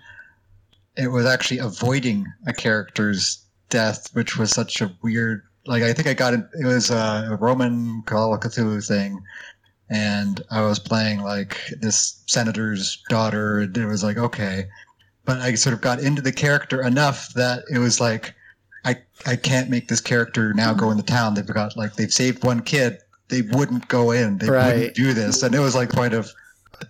it 0.96 1.08
was 1.08 1.26
actually 1.26 1.60
avoiding 1.60 2.26
a 2.46 2.54
character's 2.54 3.44
death, 3.70 4.10
which 4.14 4.38
was 4.38 4.52
such 4.52 4.82
a 4.82 4.96
weird. 5.02 5.44
Like 5.66 5.84
I 5.84 5.94
think 5.94 6.08
I 6.08 6.14
got 6.14 6.34
it. 6.36 6.42
It 6.60 6.66
was 6.66 6.92
a 6.92 7.38
Roman 7.42 8.04
Call 8.04 8.34
of 8.34 8.40
Cthulhu 8.40 8.88
thing 8.88 9.22
and 9.90 10.42
I 10.52 10.62
was 10.62 10.80
playing 10.80 11.22
like 11.22 11.58
this 11.80 12.22
senator's 12.26 13.02
daughter, 13.10 13.60
and 13.60 13.78
it 13.78 13.86
was 13.86 14.04
like 14.04 14.18
okay, 14.18 14.66
but 15.26 15.40
I 15.40 15.56
sort 15.56 15.74
of 15.74 15.82
got 15.82 16.00
into 16.00 16.22
the 16.22 16.32
character 16.32 16.82
enough 16.82 17.34
that 17.34 17.64
it 17.72 17.80
was 17.80 18.00
like 18.00 18.34
I 18.86 18.98
I 19.26 19.36
can't 19.36 19.70
make 19.70 19.88
this 19.88 20.02
character 20.02 20.54
now 20.54 20.74
go 20.74 20.92
in 20.92 20.98
the 20.98 21.04
town. 21.04 21.34
They've 21.34 21.46
got 21.46 21.78
like 21.78 21.96
they've 21.96 22.12
saved 22.12 22.44
one 22.44 22.62
kid. 22.62 23.00
They 23.30 23.42
wouldn't 23.42 23.88
go 23.90 24.12
in. 24.12 24.38
They 24.38 24.50
right. 24.50 24.74
wouldn't 24.74 24.96
do 24.96 25.14
this, 25.14 25.44
and 25.44 25.54
it 25.54 25.60
was 25.60 25.76
like 25.76 25.90
point 25.90 26.14
of 26.14 26.32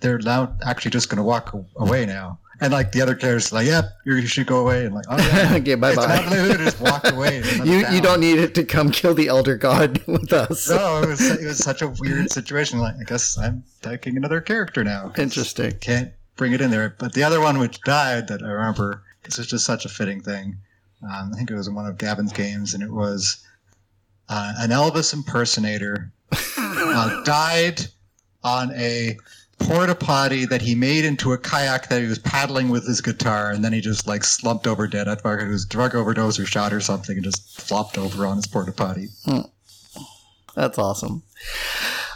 they're 0.02 0.20
now 0.20 0.56
actually 0.66 0.92
just 0.92 1.10
going 1.10 1.18
to 1.18 1.24
walk 1.24 1.56
away 1.78 2.06
now. 2.06 2.40
And 2.60 2.74
like 2.74 2.92
the 2.92 3.02
other 3.02 3.14
characters, 3.14 3.54
like, 3.54 3.68
yep, 3.68 3.86
yeah, 4.06 4.16
you 4.16 4.26
should 4.26 4.48
go 4.48 4.60
away. 4.62 4.86
And 4.86 4.96
like, 4.96 5.06
oh 5.10 5.18
yeah, 5.18 5.54
okay, 5.58 5.76
bye 5.76 5.96
bye. 5.96 6.26
just 6.58 6.80
walk 6.82 7.10
away. 7.12 7.44
you 7.64 7.86
you 7.90 8.02
don't 8.02 8.20
need 8.20 8.40
it 8.40 8.56
to 8.56 8.64
come 8.64 8.92
kill 8.92 9.14
the 9.14 9.28
elder 9.28 9.56
god 9.56 10.02
with 10.08 10.34
us. 10.34 10.70
no, 10.70 11.04
it 11.04 11.08
was 11.08 11.22
it 11.22 11.46
was 11.46 11.60
such 11.60 11.82
a 11.82 11.88
weird 12.00 12.32
situation. 12.32 12.80
Like, 12.80 12.96
I 13.00 13.04
guess 13.04 13.38
I'm 13.38 13.64
taking 13.82 14.18
another 14.18 14.42
character 14.42 14.84
now. 14.84 15.14
Interesting. 15.18 15.74
Can't 15.80 16.12
bring 16.36 16.54
it 16.54 16.62
in 16.62 16.72
there. 16.72 16.96
But 16.98 17.14
the 17.14 17.24
other 17.24 17.40
one 17.40 17.60
which 17.60 17.80
died 17.82 18.28
that 18.30 18.42
I 18.42 18.50
remember, 18.50 19.04
this 19.24 19.38
is 19.38 19.48
just 19.48 19.66
such 19.66 19.86
a 19.86 19.90
fitting 19.90 20.22
thing. 20.22 20.58
Um, 21.04 21.32
I 21.34 21.38
think 21.38 21.52
it 21.52 21.56
was 21.56 21.68
in 21.68 21.76
one 21.76 21.86
of 21.86 21.98
Gavin's 22.00 22.34
games, 22.34 22.74
and 22.74 22.82
it 22.82 22.92
was 22.92 23.46
uh, 24.30 24.54
an 24.58 24.72
Elvis 24.72 25.14
impersonator 25.14 26.12
uh, 26.58 27.24
died 27.24 27.82
on 28.44 28.72
a 28.74 29.18
porta 29.60 29.96
potty 29.96 30.46
that 30.46 30.62
he 30.62 30.76
made 30.76 31.06
into 31.06 31.34
a 31.34 31.38
kayak 31.38 31.90
that 31.90 32.02
he 32.02 32.08
was 32.08 32.20
paddling 32.20 32.70
with 32.70 32.88
his 32.88 33.02
guitar, 33.02 33.52
and 33.52 33.64
then 33.64 33.74
he 33.74 33.82
just 33.82 34.08
like 34.08 34.24
slumped 34.24 34.68
over 34.68 34.88
dead. 34.88 35.08
I 35.08 35.16
thought 35.16 35.40
he 35.40 35.48
was 35.48 35.66
drug 35.66 35.96
overdose 35.96 36.40
or 36.40 36.46
shot 36.46 36.74
or 36.74 36.82
something, 36.82 37.16
and 37.16 37.24
just 37.24 37.60
flopped 37.60 37.98
over 37.98 38.26
on 38.26 38.38
his 38.38 38.48
porta 38.48 38.72
potty. 38.72 39.08
Hmm. 39.26 39.42
That's 40.56 40.78
awesome. 40.78 41.24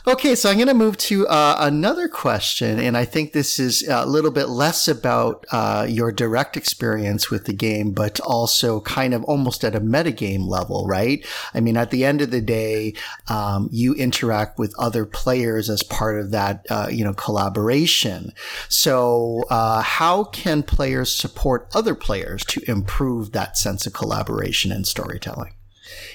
Okay, 0.07 0.33
so 0.33 0.49
I'm 0.49 0.55
going 0.55 0.67
to 0.67 0.73
move 0.73 0.97
to 0.97 1.27
uh, 1.27 1.57
another 1.59 2.07
question, 2.07 2.79
and 2.79 2.97
I 2.97 3.05
think 3.05 3.33
this 3.33 3.59
is 3.59 3.87
a 3.87 4.03
little 4.03 4.31
bit 4.31 4.49
less 4.49 4.87
about 4.87 5.45
uh, 5.51 5.85
your 5.87 6.11
direct 6.11 6.57
experience 6.57 7.29
with 7.29 7.45
the 7.45 7.53
game, 7.53 7.91
but 7.91 8.19
also 8.21 8.81
kind 8.81 9.13
of 9.13 9.23
almost 9.25 9.63
at 9.63 9.75
a 9.75 9.79
metagame 9.79 10.47
level, 10.47 10.87
right? 10.87 11.23
I 11.53 11.59
mean, 11.59 11.77
at 11.77 11.91
the 11.91 12.03
end 12.03 12.19
of 12.21 12.31
the 12.31 12.41
day, 12.41 12.95
um, 13.27 13.69
you 13.71 13.93
interact 13.93 14.57
with 14.57 14.73
other 14.79 15.05
players 15.05 15.69
as 15.69 15.83
part 15.83 16.19
of 16.19 16.31
that, 16.31 16.65
uh, 16.71 16.87
you 16.89 17.03
know, 17.03 17.13
collaboration. 17.13 18.33
So, 18.69 19.43
uh, 19.51 19.83
how 19.83 20.23
can 20.23 20.63
players 20.63 21.15
support 21.15 21.69
other 21.75 21.93
players 21.93 22.43
to 22.45 22.61
improve 22.67 23.33
that 23.33 23.55
sense 23.55 23.85
of 23.85 23.93
collaboration 23.93 24.71
and 24.71 24.87
storytelling? 24.87 25.53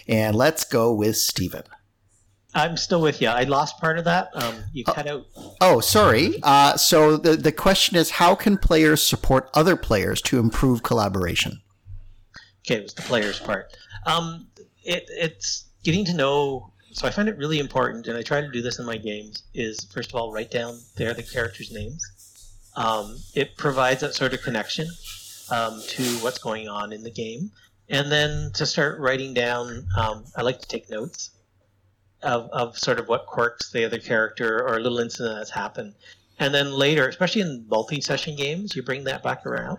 And 0.08 0.34
let's 0.34 0.64
go 0.64 0.92
with 0.92 1.16
Stephen. 1.16 1.62
I'm 2.56 2.78
still 2.78 3.02
with 3.02 3.20
you. 3.20 3.28
I 3.28 3.42
lost 3.42 3.78
part 3.80 3.98
of 3.98 4.04
that. 4.06 4.30
Um, 4.34 4.64
you 4.72 4.82
Uh, 4.86 4.94
cut 4.94 5.06
out. 5.06 5.26
Oh, 5.60 5.80
sorry. 5.80 6.40
Uh, 6.42 6.74
so 6.78 7.18
the, 7.18 7.36
the 7.36 7.52
question 7.52 7.98
is 7.98 8.10
how 8.12 8.34
can 8.34 8.56
players 8.56 9.02
support 9.02 9.50
other 9.52 9.76
players 9.76 10.22
to 10.22 10.38
improve 10.38 10.82
collaboration? 10.82 11.60
Okay, 12.64 12.76
it 12.76 12.82
was 12.82 12.94
the 12.94 13.02
players 13.02 13.38
part. 13.38 13.76
Um, 14.06 14.46
it, 14.82 15.04
it's 15.10 15.66
getting 15.84 16.04
to 16.06 16.14
know. 16.14 16.72
So 16.92 17.06
I 17.06 17.10
find 17.10 17.28
it 17.28 17.36
really 17.36 17.58
important, 17.58 18.06
and 18.06 18.16
I 18.16 18.22
try 18.22 18.40
to 18.40 18.50
do 18.50 18.62
this 18.62 18.78
in 18.78 18.86
my 18.86 18.96
games. 18.96 19.42
Is 19.52 19.84
first 19.92 20.08
of 20.08 20.14
all 20.16 20.32
write 20.32 20.50
down 20.50 20.80
there 20.96 21.12
the 21.12 21.22
characters' 21.22 21.70
names. 21.70 22.02
Um, 22.74 23.18
it 23.34 23.56
provides 23.58 24.00
that 24.00 24.14
sort 24.14 24.32
of 24.32 24.40
connection 24.40 24.88
um, 25.50 25.82
to 25.88 26.02
what's 26.22 26.38
going 26.38 26.68
on 26.68 26.94
in 26.94 27.02
the 27.02 27.10
game, 27.10 27.50
and 27.90 28.10
then 28.10 28.50
to 28.54 28.64
start 28.64 28.98
writing 28.98 29.34
down. 29.34 29.86
Um, 29.98 30.24
I 30.36 30.40
like 30.40 30.58
to 30.60 30.68
take 30.68 30.88
notes 30.88 31.32
of, 32.26 32.50
of 32.50 32.78
sort 32.78 32.98
of 32.98 33.08
what 33.08 33.26
quirks 33.26 33.70
the 33.70 33.84
other 33.84 33.98
character 33.98 34.60
or 34.66 34.76
a 34.76 34.80
little 34.80 34.98
incident 34.98 35.36
that's 35.38 35.50
happened. 35.50 35.94
And 36.38 36.52
then 36.52 36.72
later, 36.72 37.08
especially 37.08 37.40
in 37.40 37.64
multi 37.68 38.00
session 38.00 38.36
games, 38.36 38.76
you 38.76 38.82
bring 38.82 39.04
that 39.04 39.22
back 39.22 39.46
around 39.46 39.78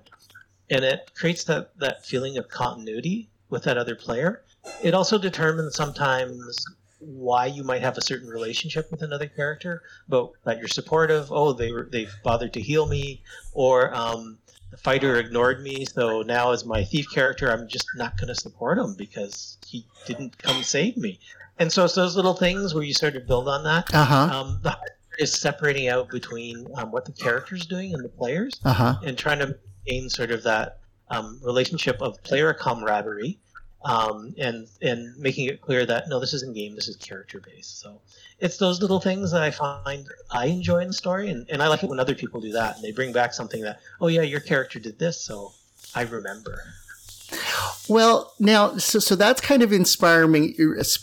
and 0.70 0.84
it 0.84 1.12
creates 1.16 1.43
that, 1.45 1.78
that 1.80 2.06
feeling 2.06 2.38
of 2.38 2.50
continuity 2.50 3.30
with 3.50 3.64
that 3.64 3.78
other 3.78 3.95
player. 3.95 4.43
It 4.82 4.93
also 4.93 5.18
determines 5.18 5.76
sometimes 5.76 6.66
why 7.00 7.45
you 7.45 7.64
might 7.64 7.82
have 7.82 7.98
a 7.98 8.02
certain 8.02 8.28
relationship 8.28 8.89
with 8.91 9.02
another 9.02 9.28
character, 9.28 9.84
but 10.10 10.32
that 10.43 10.58
you're 10.58 10.68
supportive. 10.68 11.32
Oh, 11.32 11.54
they 11.54 11.72
they've 11.89 12.14
bothered 12.24 12.54
to 12.54 12.62
heal 12.62 12.88
me, 12.88 13.22
or 13.54 13.93
um, 13.93 14.39
the 14.72 14.78
fighter 14.78 15.15
ignored 15.18 15.61
me, 15.61 15.86
so 15.86 16.22
now 16.22 16.51
as 16.51 16.65
my 16.65 16.84
thief 16.84 17.07
character, 17.13 17.51
I'm 17.51 17.68
just 17.68 17.88
not 17.95 18.18
going 18.18 18.28
to 18.28 18.36
support 18.36 18.78
him 18.78 18.95
because 18.97 19.57
he 19.65 19.86
didn't 20.05 20.38
come 20.38 20.61
save 20.63 20.97
me. 20.97 21.20
And 21.59 21.72
so 21.72 21.86
it's 21.86 21.95
those 21.95 22.15
little 22.15 22.34
things 22.34 22.74
where 22.74 22.84
you 22.84 22.93
sort 22.93 23.15
of 23.15 23.26
build 23.28 23.47
on 23.47 23.63
that. 23.63 23.93
Uh 23.93 24.05
huh. 24.05 24.15
Um, 24.39 24.59
the 24.61 24.72
hard 24.72 24.91
is 25.20 25.34
separating 25.34 25.88
out 25.88 26.09
between 26.09 26.68
um, 26.76 26.91
what 26.91 27.05
the 27.05 27.11
character's 27.11 27.65
doing 27.65 27.93
and 27.93 28.03
the 28.03 28.09
players 28.09 28.59
Uh 28.63 28.74
huh. 28.74 28.95
and 29.03 29.18
trying 29.18 29.39
to 29.39 29.57
maintain 29.88 30.09
sort 30.09 30.30
of 30.32 30.43
that 30.43 30.80
um, 31.09 31.39
relationship 31.43 32.01
of 32.01 32.22
player 32.24 32.53
camaraderie 32.53 33.39
um, 33.84 34.34
and 34.38 34.67
and 34.82 35.17
making 35.17 35.47
it 35.47 35.61
clear 35.61 35.86
that 35.86 36.09
no, 36.09 36.19
this 36.19 36.34
isn't 36.34 36.55
game, 36.55 36.75
this 36.75 36.88
is 36.88 36.95
character 36.97 37.39
based. 37.39 37.80
So 37.80 38.01
it's 38.39 38.57
those 38.57 38.82
little 38.82 38.99
things 38.99 39.32
that 39.32 39.43
I 39.43 39.51
find 39.51 40.07
I 40.32 40.47
enjoy 40.47 40.80
in 40.80 40.88
the 40.88 40.93
story, 40.93 41.30
and, 41.30 41.49
and 41.49 41.61
I 41.61 41.67
like 41.67 41.84
it 41.84 41.89
when 41.89 41.99
other 41.99 42.15
people 42.15 42.41
do 42.41 42.51
that 42.53 42.75
and 42.75 42.84
they 42.84 42.91
bring 42.91 43.11
back 43.11 43.34
something 43.34 43.61
that 43.61 43.80
oh 44.01 44.07
yeah, 44.07 44.21
your 44.21 44.39
character 44.39 44.80
did 44.80 44.99
this, 44.99 45.19
so 45.19 45.53
I 45.95 46.03
remember. 46.03 46.61
Well, 47.89 48.34
now, 48.39 48.78
so, 48.78 48.99
so 48.99 49.15
that's 49.15 49.41
kind 49.41 49.61
of 49.61 49.71
inspiring 49.71 50.32
me, 50.32 50.55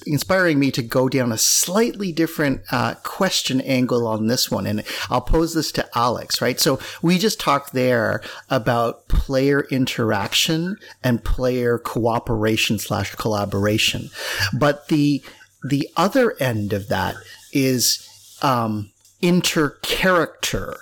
inspiring 0.07 0.59
me 0.59 0.71
to 0.73 0.83
go 0.83 1.09
down 1.09 1.33
a 1.33 1.39
slightly 1.39 2.13
different 2.13 2.63
uh, 2.71 2.95
question 3.03 3.61
angle 3.63 4.07
on 4.07 4.27
this 4.27 4.51
one. 4.51 4.67
And 4.67 4.85
I'll 5.11 5.21
pose 5.21 5.55
this 5.55 5.73
to 5.73 5.89
Alex, 5.97 6.41
right? 6.41 6.61
So 6.61 6.79
we 7.03 7.19
just 7.19 7.41
talked 7.41 7.73
there 7.73 8.23
about 8.51 9.09
player 9.09 9.67
interaction 9.71 10.77
and 11.03 11.25
player 11.25 11.79
cooperation 11.79 12.79
slash 12.79 13.15
collaboration. 13.15 14.11
But 14.53 14.89
the, 14.89 15.23
the 15.63 15.89
other 15.97 16.37
end 16.39 16.73
of 16.73 16.89
that 16.89 17.17
is, 17.53 18.09
um, 18.43 18.91
inter-character 19.23 20.77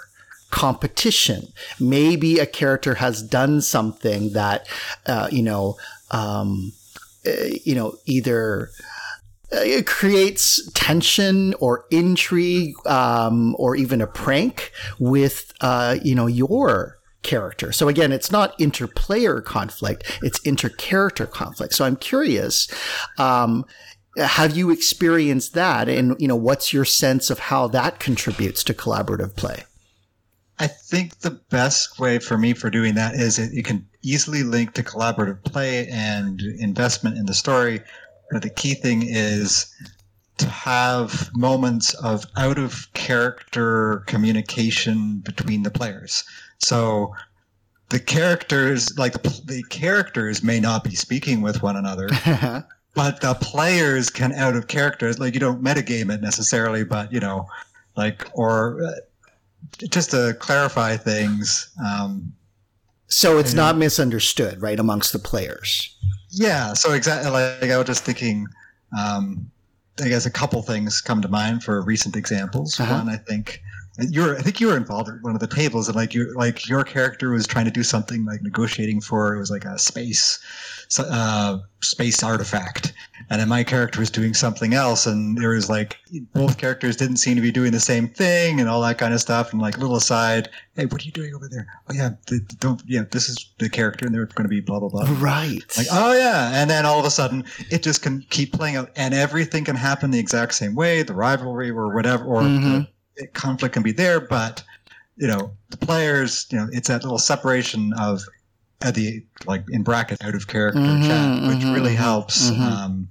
competition. 0.53 1.49
Maybe 1.81 2.39
a 2.39 2.47
character 2.47 2.97
has 2.97 3.23
done 3.23 3.63
something 3.63 4.35
that, 4.35 4.69
uh, 5.07 5.29
you 5.33 5.43
know, 5.43 5.77
um, 6.13 6.73
uh, 7.27 7.31
you 7.65 7.75
know, 7.75 7.97
either 8.05 8.71
uh, 9.53 9.61
it 9.61 9.87
creates 9.87 10.71
tension 10.73 11.55
or 11.55 11.87
intrigue, 11.91 12.75
um, 12.87 13.57
or 13.59 13.75
even 13.75 14.01
a 14.01 14.07
prank 14.07 14.73
with, 14.99 15.53
uh, 15.63 15.97
you 16.03 16.15
know, 16.15 16.27
your 16.27 16.99
character. 17.23 17.73
So 17.73 17.89
again, 17.89 18.13
it's 18.13 18.31
not 18.31 18.59
interplayer 18.59 19.43
conflict; 19.43 20.19
it's 20.23 20.39
inter-character 20.41 21.27
conflict. 21.27 21.73
So 21.75 21.85
I'm 21.85 21.97
curious. 21.97 22.69
Um, 23.19 23.65
have 24.19 24.55
you 24.55 24.69
experienced 24.71 25.55
that 25.55 25.89
and 25.89 26.15
you 26.19 26.29
know 26.29 26.37
what's 26.37 26.71
your 26.71 26.85
sense 26.85 27.31
of 27.31 27.39
how 27.39 27.67
that 27.69 27.99
contributes 27.99 28.63
to 28.63 28.75
collaborative 28.75 29.35
play 29.37 29.65
I 30.59 30.67
think 30.67 31.19
the 31.21 31.31
best 31.31 31.99
way 31.99 32.19
for 32.19 32.39
me 32.39 32.53
for 32.53 32.71
doing 32.71 32.95
that 32.95 33.15
is 33.15 33.39
it, 33.39 33.53
it 33.53 33.65
can 33.65 33.87
easily 34.03 34.43
link 34.43 34.75
to 34.75 34.83
collaborative 34.83 35.43
play 35.45 35.89
and 35.89 36.41
investment 36.41 37.17
in 37.17 37.27
the 37.27 37.35
story. 37.35 37.81
But 38.31 38.43
the 38.43 38.51
key 38.51 38.75
thing 38.75 39.03
is 39.05 39.75
to 40.39 40.49
have 40.49 41.31
moments 41.35 41.95
of 41.95 42.25
out 42.37 42.59
of 42.59 42.93
character 42.95 44.03
communication 44.07 45.19
between 45.19 45.63
the 45.63 45.71
players. 45.71 46.25
So 46.59 47.15
the 47.91 48.01
characters, 48.01 48.97
like 48.99 49.23
the, 49.23 49.41
the 49.45 49.63
characters, 49.65 50.43
may 50.43 50.61
not 50.61 50.85
be 50.85 50.95
speaking 50.95 51.43
with 51.43 51.63
one 51.63 51.77
another, 51.77 52.09
but 52.95 53.21
the 53.21 53.37
players 53.41 54.11
can 54.11 54.33
out 54.33 54.57
of 54.57 54.69
characters. 54.69 55.19
Like 55.19 55.35
you 55.35 55.41
don't 55.41 55.63
metagame 55.63 56.13
it 56.13 56.21
necessarily, 56.21 56.85
but 56.85 57.13
you 57.13 57.21
know, 57.21 57.47
like 57.97 58.29
or. 58.35 58.83
Uh, 58.83 58.93
Just 59.79 60.11
to 60.11 60.37
clarify 60.39 60.97
things. 60.97 61.71
Um, 61.85 62.33
so 63.09 63.39
it's 63.39 63.55
not 63.55 63.77
misunderstood, 63.77 64.63
right, 64.63 64.79
amongst 64.79 65.13
the 65.13 65.19
players. 65.19 65.95
Yeah. 66.31 66.73
So 66.73 66.93
exactly, 66.93 67.31
like 67.31 67.71
I 67.71 67.77
was 67.77 67.87
just 67.87 68.05
thinking. 68.05 68.47
Um, 68.99 69.51
I 70.03 70.09
guess 70.09 70.25
a 70.25 70.31
couple 70.31 70.63
things 70.63 71.01
come 71.01 71.21
to 71.21 71.29
mind 71.29 71.63
for 71.63 71.83
recent 71.83 72.17
examples. 72.17 72.81
Uh-huh. 72.81 72.95
One, 72.95 73.09
I 73.11 73.17
think 73.17 73.63
you're. 73.99 74.37
I 74.39 74.41
think 74.41 74.61
you 74.61 74.69
were 74.69 74.77
involved 74.77 75.09
at 75.11 75.23
one 75.23 75.35
of 75.35 75.41
the 75.41 75.47
tables, 75.47 75.89
and 75.89 75.95
like 75.97 76.15
you, 76.15 76.33
like 76.35 76.69
your 76.69 76.85
character 76.85 77.31
was 77.31 77.47
trying 77.47 77.67
to 77.67 77.71
do 77.71 77.83
something 77.83 78.25
like 78.25 78.43
negotiating 78.43 79.01
for 79.01 79.35
it 79.35 79.39
was 79.39 79.51
like 79.51 79.65
a 79.65 79.79
space, 79.79 80.39
uh, 80.99 81.59
space 81.81 82.23
artifact, 82.23 82.93
and 83.29 83.41
then 83.41 83.49
my 83.49 83.63
character 83.63 84.01
was 84.01 84.11
doing 84.11 84.33
something 84.35 84.73
else, 84.75 85.07
and 85.07 85.37
there 85.37 85.51
was 85.51 85.69
like 85.69 85.99
both 86.33 86.57
characters 86.59 86.97
didn't 86.97 87.17
seem 87.19 87.35
to 87.37 87.43
be 87.43 87.53
doing 87.53 87.73
the 87.73 87.81
same 87.81 88.09
thing, 88.09 88.61
and 88.61 88.69
all 88.69 88.81
that 88.83 88.97
kind 88.99 89.13
of 89.13 89.21
stuff, 89.21 89.53
and 89.53 89.61
like 89.61 89.77
little 89.77 89.97
aside, 89.97 90.49
hey, 90.75 90.87
what 90.87 91.03
are 91.03 91.05
you 91.05 91.13
doing 91.13 91.35
over 91.35 91.49
there? 91.49 91.67
Oh 91.91 91.95
yeah, 91.95 92.11
the, 92.29 92.41
don't 92.61 92.83
yeah, 92.87 93.03
this 93.11 93.29
is 93.29 93.51
the 93.59 93.69
character, 93.69 94.07
and 94.07 94.15
they're 94.15 94.25
going 94.27 94.45
to 94.45 94.49
be 94.49 94.61
blah 94.61 94.81
blah 94.81 94.89
blah. 94.89 95.07
Right. 95.19 95.63
Like, 95.77 95.89
oh 95.93 96.13
yeah, 96.15 96.51
and 96.55 96.71
then 96.71 96.87
all 96.87 96.99
of 96.99 97.05
a 97.05 97.11
sudden 97.11 97.45
it 97.71 97.83
just 97.83 98.01
can 98.03 98.25
keep 98.31 98.53
playing 98.55 98.77
out, 98.77 98.91
and 98.97 99.13
everything 99.13 99.65
can 99.65 99.77
happen 99.77 100.11
the 100.11 100.19
exact 100.19 100.55
same 100.55 100.75
way. 100.75 101.03
The 101.03 101.15
rivalry 101.15 101.71
or 101.71 101.95
whatever, 101.95 102.25
or 102.25 102.41
Mhm. 102.43 102.63
the 102.63 102.89
conflict 103.33 103.75
can 103.75 103.83
be 103.83 103.93
there, 103.93 104.21
but 104.21 104.63
you 105.17 105.27
know 105.27 105.53
the 105.71 105.77
players, 105.77 106.47
you 106.51 106.59
know, 106.59 106.69
it's 106.73 106.89
that 106.89 107.03
little 107.03 107.19
separation 107.19 107.93
of 107.95 108.23
at 108.81 108.95
the 108.95 109.25
like 109.47 109.65
in 109.71 109.83
brackets 109.83 110.23
out 110.25 110.35
of 110.35 110.47
character 110.49 110.81
Mhm, 110.81 111.07
chat, 111.07 111.49
which 111.49 111.65
mhm, 111.65 111.75
really 111.75 111.95
helps 111.95 112.51
mhm. 112.51 112.61
um, 112.61 113.09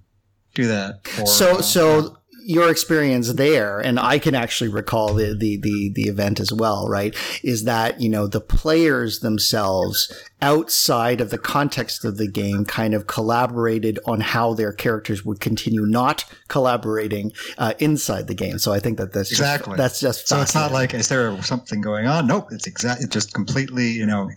do 0.54 0.68
that. 0.68 1.08
For, 1.08 1.26
so 1.26 1.58
uh, 1.58 1.62
so 1.62 2.18
your 2.44 2.70
experience 2.72 3.34
there 3.34 3.80
and 3.80 4.00
i 4.00 4.18
can 4.20 4.34
actually 4.36 4.70
recall 4.70 5.14
the, 5.14 5.36
the 5.38 5.58
the 5.58 5.92
the 5.96 6.04
event 6.04 6.40
as 6.40 6.52
well 6.52 6.88
right 6.90 7.16
is 7.44 7.64
that 7.66 8.02
you 8.02 8.10
know 8.10 8.28
the 8.28 8.42
players 8.42 9.20
themselves 9.20 10.12
outside 10.42 11.22
of 11.22 11.30
the 11.30 11.38
context 11.38 12.04
of 12.04 12.18
the 12.18 12.28
game 12.28 12.66
kind 12.66 12.94
of 12.94 13.06
collaborated 13.08 14.00
on 14.06 14.22
how 14.22 14.54
their 14.54 14.74
characters 14.74 15.24
would 15.24 15.40
continue 15.40 15.86
not 15.86 16.26
collaborating 16.48 17.32
uh, 17.58 17.74
inside 17.80 18.28
the 18.28 18.34
game 18.36 18.58
so 18.58 18.72
i 18.74 18.80
think 18.80 18.98
that 18.98 19.14
that's 19.14 19.30
just- 19.30 19.42
Exactly. 19.42 19.78
that's 19.78 20.00
just 20.00 20.28
So 20.28 20.42
it's 20.42 20.56
not 20.56 20.72
like 20.72 20.94
is 20.94 21.08
there 21.10 21.40
something 21.44 21.82
going 21.82 22.08
on? 22.08 22.28
Nope, 22.28 22.50
it's 22.52 22.68
exactly 22.68 23.08
just 23.08 23.34
completely 23.34 23.88
you 23.90 24.06
know 24.06 24.30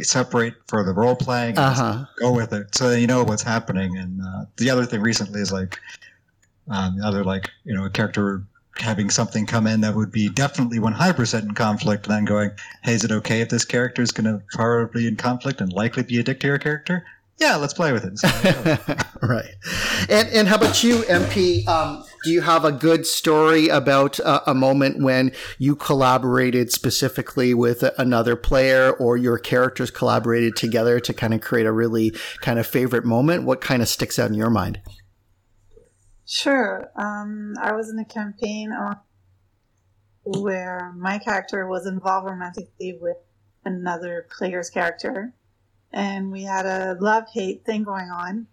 separate 0.00 0.54
for 0.68 0.84
the 0.84 0.92
role 0.92 1.16
playing. 1.16 1.58
uh-huh 1.58 2.04
go 2.20 2.32
with 2.32 2.52
it 2.52 2.72
so 2.74 2.90
you 2.92 3.06
know 3.06 3.24
what's 3.24 3.42
happening. 3.42 3.96
And 3.96 4.20
uh, 4.22 4.44
the 4.56 4.70
other 4.70 4.84
thing 4.86 5.00
recently 5.00 5.40
is 5.40 5.52
like 5.52 5.78
um, 6.68 6.98
the 6.98 7.06
other 7.06 7.24
like 7.24 7.50
you 7.64 7.74
know 7.74 7.84
a 7.84 7.90
character 7.90 8.44
having 8.78 9.10
something 9.10 9.46
come 9.46 9.66
in 9.66 9.82
that 9.82 9.94
would 9.94 10.10
be 10.10 10.30
definitely 10.30 10.78
100% 10.78 11.42
in 11.42 11.52
conflict 11.52 12.06
and 12.06 12.14
then 12.14 12.24
going 12.24 12.50
hey 12.82 12.94
is 12.94 13.04
it 13.04 13.12
okay 13.12 13.42
if 13.42 13.50
this 13.50 13.66
character 13.66 14.00
is 14.00 14.12
going 14.12 14.24
to 14.24 14.42
probably 14.52 15.02
be 15.02 15.08
in 15.08 15.16
conflict 15.16 15.60
and 15.60 15.72
likely 15.72 16.02
be 16.02 16.18
a 16.18 16.22
dictator 16.22 16.58
character 16.58 17.04
yeah 17.38 17.56
let's 17.56 17.74
play 17.74 17.92
with 17.92 18.04
it 18.04 18.18
So, 18.18 18.28
right. 19.22 19.54
And 20.08 20.28
and 20.28 20.48
how 20.48 20.56
about 20.56 20.82
you, 20.82 20.98
MP? 21.02 21.66
Um, 21.66 22.04
do 22.24 22.30
you 22.30 22.40
have 22.40 22.64
a 22.64 22.72
good 22.72 23.06
story 23.06 23.68
about 23.68 24.18
a, 24.20 24.50
a 24.50 24.54
moment 24.54 25.02
when 25.02 25.32
you 25.58 25.74
collaborated 25.74 26.70
specifically 26.70 27.52
with 27.54 27.82
another 27.98 28.36
player 28.36 28.92
or 28.92 29.16
your 29.16 29.38
characters 29.38 29.90
collaborated 29.90 30.56
together 30.56 31.00
to 31.00 31.12
kind 31.12 31.34
of 31.34 31.40
create 31.40 31.66
a 31.66 31.72
really 31.72 32.14
kind 32.40 32.58
of 32.58 32.66
favorite 32.66 33.04
moment? 33.04 33.44
What 33.44 33.60
kind 33.60 33.82
of 33.82 33.88
sticks 33.88 34.18
out 34.18 34.28
in 34.28 34.34
your 34.34 34.50
mind? 34.50 34.80
Sure. 36.26 36.90
Um, 36.96 37.54
I 37.60 37.72
was 37.72 37.90
in 37.90 37.98
a 37.98 38.04
campaign 38.04 38.72
where 40.24 40.92
my 40.96 41.18
character 41.18 41.66
was 41.66 41.86
involved 41.86 42.28
romantically 42.28 42.96
with 43.00 43.16
another 43.64 44.26
player's 44.36 44.70
character, 44.70 45.34
and 45.92 46.30
we 46.30 46.44
had 46.44 46.66
a 46.66 46.96
love 47.00 47.24
hate 47.32 47.64
thing 47.64 47.82
going 47.82 48.10
on. 48.10 48.46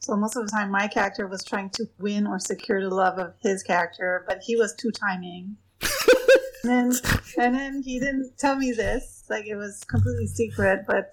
So 0.00 0.16
most 0.16 0.36
of 0.36 0.44
the 0.44 0.50
time, 0.50 0.70
my 0.70 0.88
character 0.88 1.28
was 1.28 1.44
trying 1.44 1.70
to 1.70 1.86
win 1.98 2.26
or 2.26 2.38
secure 2.38 2.80
the 2.82 2.94
love 2.94 3.18
of 3.18 3.34
his 3.40 3.62
character, 3.62 4.24
but 4.26 4.40
he 4.44 4.56
was 4.56 4.74
two 4.74 4.90
timing. 4.90 5.56
and 6.64 6.92
then, 6.92 6.92
and 7.38 7.54
then 7.54 7.82
he 7.82 8.00
didn't 8.00 8.36
tell 8.36 8.56
me 8.56 8.72
this; 8.72 9.24
like 9.30 9.46
it 9.46 9.54
was 9.54 9.84
completely 9.84 10.26
secret. 10.26 10.84
But 10.86 11.12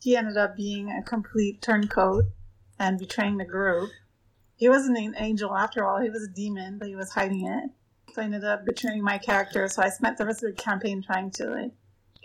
he 0.00 0.16
ended 0.16 0.36
up 0.36 0.56
being 0.56 0.90
a 0.90 1.02
complete 1.02 1.62
turncoat 1.62 2.24
and 2.78 2.98
betraying 2.98 3.36
the 3.36 3.44
group. 3.44 3.90
He 4.56 4.68
wasn't 4.68 4.98
an 4.98 5.14
angel 5.18 5.56
after 5.56 5.84
all; 5.86 6.00
he 6.00 6.10
was 6.10 6.22
a 6.22 6.32
demon, 6.32 6.78
but 6.78 6.88
he 6.88 6.96
was 6.96 7.10
hiding 7.12 7.46
it. 7.46 7.70
So 8.14 8.22
I 8.22 8.26
ended 8.26 8.44
up 8.44 8.64
betraying 8.64 9.02
my 9.02 9.18
character. 9.18 9.66
So 9.68 9.82
I 9.82 9.88
spent 9.88 10.18
the 10.18 10.26
rest 10.26 10.44
of 10.44 10.54
the 10.54 10.62
campaign 10.62 11.02
trying 11.02 11.30
to 11.32 11.46
like 11.46 11.72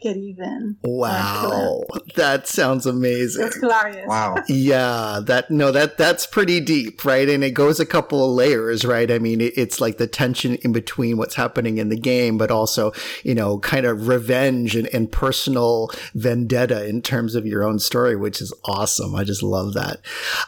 get 0.01 0.17
even. 0.17 0.77
Wow, 0.83 1.83
that 2.15 2.47
sounds 2.47 2.85
amazing. 2.85 3.45
It's 3.45 3.57
hilarious. 3.57 4.07
Wow. 4.07 4.35
yeah, 4.47 5.19
that 5.23 5.51
no, 5.51 5.71
that 5.71 5.97
that's 5.97 6.25
pretty 6.25 6.59
deep, 6.59 7.03
right? 7.05 7.27
And 7.27 7.43
it 7.43 7.51
goes 7.51 7.79
a 7.79 7.85
couple 7.85 8.23
of 8.23 8.31
layers, 8.31 8.85
right? 8.85 9.09
I 9.11 9.19
mean, 9.19 9.41
it, 9.41 9.53
it's 9.57 9.81
like 9.81 9.97
the 9.97 10.07
tension 10.07 10.55
in 10.55 10.71
between 10.71 11.17
what's 11.17 11.35
happening 11.35 11.77
in 11.77 11.89
the 11.89 11.99
game, 11.99 12.37
but 12.37 12.51
also, 12.51 12.91
you 13.23 13.35
know, 13.35 13.59
kind 13.59 13.85
of 13.85 14.07
revenge 14.07 14.75
and, 14.75 14.87
and 14.93 15.11
personal 15.11 15.89
vendetta 16.13 16.87
in 16.87 17.01
terms 17.01 17.35
of 17.35 17.45
your 17.45 17.63
own 17.63 17.79
story, 17.79 18.15
which 18.15 18.41
is 18.41 18.53
awesome. 18.65 19.15
I 19.15 19.23
just 19.23 19.43
love 19.43 19.73
that. 19.73 19.99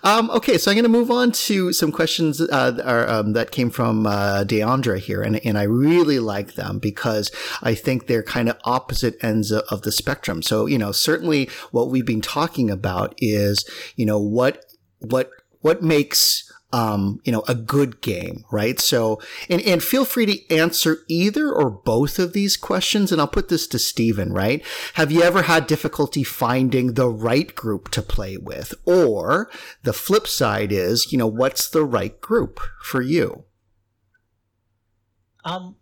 Um, 0.04 0.30
okay, 0.32 0.58
so 0.58 0.72
I'm 0.72 0.76
going 0.76 0.84
to 0.84 0.90
move 0.90 1.12
on 1.12 1.32
to 1.32 1.74
some 1.74 1.92
questions 1.92 2.42
uh, 2.42 2.82
are, 2.84 3.10
um, 3.10 3.34
that 3.34 3.52
came 3.52 3.70
from 3.70 4.06
uh, 4.06 4.44
Deandra 4.46 5.00
here, 5.00 5.22
and 5.22 5.40
and 5.46 5.58
I 5.58 5.64
really 5.64 6.20
like 6.20 6.54
them 6.54 6.80
because 6.80 7.32
I 7.62 7.76
think 7.76 8.08
they're 8.08 8.24
kind 8.24 8.50
of 8.50 8.58
opposite 8.64 9.22
ends 9.24 9.41
ends 9.42 9.52
of 9.52 9.82
the 9.82 9.92
spectrum. 9.92 10.42
So, 10.42 10.66
you 10.68 10.78
know, 10.78 10.92
certainly 10.92 11.50
what 11.72 11.90
we've 11.90 12.06
been 12.06 12.22
talking 12.22 12.70
about 12.70 13.16
is, 13.18 13.66
you 13.96 14.06
know, 14.06 14.20
what, 14.20 14.66
what, 15.00 15.32
what 15.62 15.82
makes, 15.82 16.52
um, 16.72 17.20
you 17.24 17.32
know, 17.32 17.44
a 17.48 17.56
good 17.56 18.02
game, 18.02 18.46
right? 18.52 18.80
So, 18.80 19.20
and, 19.50 19.62
and 19.64 19.84
feel 19.84 20.06
free 20.06 20.26
to 20.28 20.56
answer 20.56 21.00
either 21.08 21.52
or 21.52 21.70
both 21.70 22.20
of 22.20 22.34
these 22.34 22.56
questions. 22.56 23.12
And 23.12 23.20
I'll 23.20 23.28
put 23.28 23.50
this 23.50 23.68
to 23.68 23.80
Stephen, 23.80 24.32
right? 24.32 24.64
Have 24.94 25.12
you 25.12 25.24
ever 25.24 25.44
had 25.44 25.68
difficulty 25.68 26.24
finding 26.24 26.94
the 26.94 27.10
right 27.10 27.54
group 27.56 27.90
to 27.92 28.02
play 28.02 28.38
with? 28.38 28.74
Or 28.86 29.50
the 29.84 29.94
flip 29.94 30.28
side 30.28 30.72
is, 30.72 31.12
you 31.12 31.18
know, 31.18 31.28
what's 31.28 31.70
the 31.70 31.84
right 31.84 32.20
group 32.22 32.60
for 32.84 33.02
you? 33.02 33.46
Um, 35.44 35.76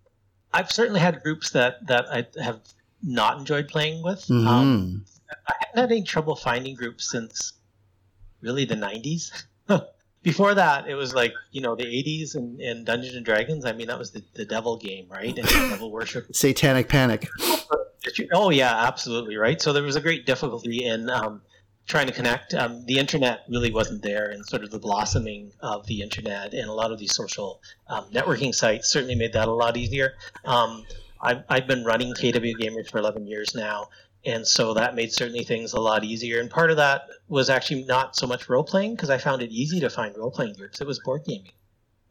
I've 0.54 0.72
certainly 0.72 1.02
had 1.02 1.22
groups 1.22 1.50
that, 1.52 1.86
that 1.88 2.06
I 2.10 2.26
have 2.42 2.62
not 3.04 3.40
enjoyed 3.40 3.68
playing 3.68 4.04
with. 4.04 4.20
Mm-hmm. 4.22 4.48
Um, 4.48 5.06
I 5.48 5.54
haven't 5.60 5.82
had 5.82 5.92
any 5.92 6.04
trouble 6.04 6.36
finding 6.36 6.76
groups 6.76 7.10
since 7.10 7.54
really 8.42 8.66
the 8.66 8.76
90s. 8.76 9.44
Before 10.22 10.54
that, 10.54 10.90
it 10.90 10.96
was 10.96 11.14
like, 11.14 11.34
you 11.52 11.62
know, 11.62 11.76
the 11.76 11.86
80s 11.86 12.36
and, 12.36 12.60
and 12.60 12.86
Dungeons 12.86 13.16
and 13.16 13.26
Dragons. 13.26 13.66
I 13.66 13.72
mean, 13.72 13.88
that 13.88 13.98
was 13.98 14.12
the, 14.12 14.22
the 14.34 14.46
devil 14.46 14.76
game, 14.76 15.08
right? 15.10 15.38
And 15.38 15.48
devil 15.48 15.92
worship. 15.92 16.28
Satanic 16.36 16.90
Panic. 16.90 17.28
Oh, 18.34 18.50
yeah, 18.50 18.86
absolutely, 18.86 19.38
right? 19.38 19.62
So 19.62 19.72
there 19.72 19.84
was 19.84 19.96
a 19.96 20.02
great 20.02 20.26
difficulty 20.26 20.84
in 20.84 21.10
um, 21.10 21.42
trying 21.88 22.08
to 22.08 22.14
connect. 22.14 22.54
Um, 22.54 22.86
the 22.86 23.00
internet 23.00 23.44
really 23.50 23.72
wasn't 23.72 24.02
there, 24.04 24.30
and 24.30 24.46
sort 24.46 24.64
of 24.64 24.72
the 24.72 24.80
blossoming 24.80 25.52
of 25.62 25.86
the 25.88 26.02
internet 26.02 26.54
and 26.54 26.70
a 26.70 26.74
lot 26.74 26.92
of 26.92 27.00
these 27.00 27.14
social 27.14 27.62
um, 27.88 28.06
networking 28.12 28.54
sites 28.54 28.90
certainly 28.90 29.16
made 29.16 29.34
that 29.34 29.48
a 29.48 29.54
lot 29.54 29.76
easier. 29.76 30.14
Um, 30.46 30.86
I've, 31.22 31.44
I've 31.50 31.68
been 31.68 31.84
running 31.84 32.14
KW 32.14 32.56
Gamers 32.56 32.90
for 32.90 32.98
11 32.98 33.28
years 33.28 33.54
now, 33.56 33.90
and 34.26 34.46
so 34.46 34.74
that 34.74 34.96
made 34.96 35.12
certainly 35.12 35.44
things 35.44 35.74
a 35.74 35.80
lot 35.80 36.04
easier. 36.04 36.40
And 36.40 36.50
part 36.50 36.72
of 36.72 36.78
that 36.78 37.04
was 37.28 37.50
actually 37.50 37.84
not 37.84 38.16
so 38.16 38.28
much 38.28 38.50
role 38.50 38.64
playing 38.64 38.96
because 38.96 39.10
I 39.10 39.18
found 39.18 39.42
it 39.42 39.52
easy 39.52 39.80
to 39.80 39.90
find 39.90 40.16
role 40.18 40.32
playing 40.32 40.54
groups. 40.54 40.82
It 40.82 40.88
was 40.88 41.00
board 41.00 41.24
gaming. 41.26 41.52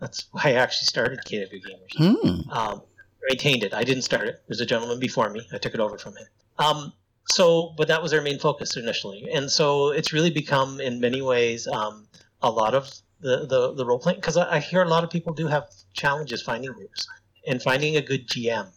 That's 0.00 0.26
why 0.32 0.42
I 0.44 0.52
actually 0.52 0.86
started 0.86 1.20
KW 1.24 1.62
Gamers. 1.62 1.96
Hmm. 1.96 2.50
Um, 2.50 2.82
maintained 3.28 3.64
it. 3.64 3.74
I 3.74 3.84
didn't 3.84 4.02
start 4.02 4.28
it. 4.28 4.42
There's 4.46 4.60
a 4.60 4.66
gentleman 4.66 5.00
before 5.00 5.30
me. 5.30 5.46
I 5.52 5.58
took 5.58 5.74
it 5.74 5.80
over 5.80 5.98
from 5.98 6.16
him. 6.16 6.26
Um, 6.58 6.92
so, 7.26 7.74
but 7.76 7.88
that 7.88 8.02
was 8.02 8.14
our 8.14 8.22
main 8.22 8.38
focus 8.38 8.76
initially, 8.76 9.28
and 9.30 9.50
so 9.50 9.90
it's 9.90 10.14
really 10.14 10.30
become 10.30 10.80
in 10.80 10.98
many 10.98 11.20
ways 11.20 11.66
um, 11.68 12.06
a 12.40 12.50
lot 12.50 12.74
of 12.74 12.90
the 13.20 13.46
the, 13.46 13.74
the 13.74 13.84
role 13.84 13.98
playing 13.98 14.18
because 14.18 14.38
I, 14.38 14.56
I 14.56 14.58
hear 14.60 14.82
a 14.82 14.88
lot 14.88 15.04
of 15.04 15.10
people 15.10 15.34
do 15.34 15.46
have 15.46 15.68
challenges 15.92 16.40
finding 16.40 16.72
groups 16.72 17.06
and 17.46 17.62
finding 17.62 17.96
a 17.96 18.00
good 18.00 18.26
GM 18.28 18.68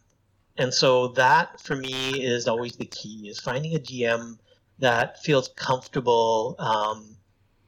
and 0.58 0.74
so 0.74 1.10
that 1.10 1.60
for 1.60 1.76
me 1.76 2.22
is 2.24 2.48
always 2.48 2.76
the 2.76 2.86
key 2.86 3.30
is 3.30 3.40
finding 3.40 3.76
a 3.76 3.80
GM 3.80 4.38
that 4.80 5.22
feels 5.24 5.50
comfortable 5.50 6.56
um, 6.60 7.16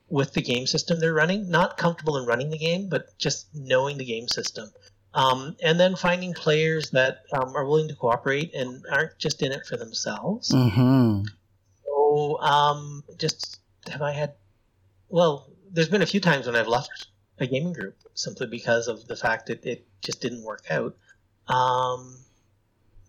with 0.10 0.34
the 0.34 0.42
game 0.42 0.68
system 0.68 1.00
they're 1.00 1.14
running, 1.14 1.50
not 1.50 1.78
comfortable 1.78 2.18
in 2.18 2.26
running 2.26 2.50
the 2.50 2.58
game, 2.58 2.90
but 2.90 3.18
just 3.18 3.48
knowing 3.54 3.98
the 3.98 4.06
game 4.06 4.28
system. 4.28 4.70
Um, 5.14 5.56
and 5.64 5.80
then 5.80 5.96
finding 5.96 6.34
players 6.34 6.90
that 6.92 7.24
um, 7.34 7.56
are 7.56 7.66
willing 7.66 7.88
to 7.88 7.96
cooperate 7.96 8.54
and 8.56 8.84
aren't 8.92 9.18
just 9.20 9.44
in 9.44 9.52
it 9.52 9.66
for 9.66 9.78
themselves. 9.78 10.50
Mm-hmm. 10.50 11.26
So, 11.86 12.40
um, 12.42 13.04
just 13.18 13.60
have 13.90 14.02
I 14.02 14.12
had? 14.12 14.34
Well, 15.10 15.48
there's 15.72 15.90
been 15.90 16.02
a 16.02 16.08
few 16.08 16.20
times 16.20 16.48
when 16.48 16.56
I've 16.56 16.68
left 16.68 17.08
a 17.40 17.46
gaming 17.46 17.74
group 17.74 17.96
simply 18.16 18.48
because 18.48 18.88
of 18.88 19.08
the 19.08 19.16
fact 19.16 19.48
that 19.48 19.64
it 19.66 19.86
just 20.02 20.20
didn't 20.20 20.44
work 20.44 20.64
out. 20.72 20.96
Um, 21.48 22.23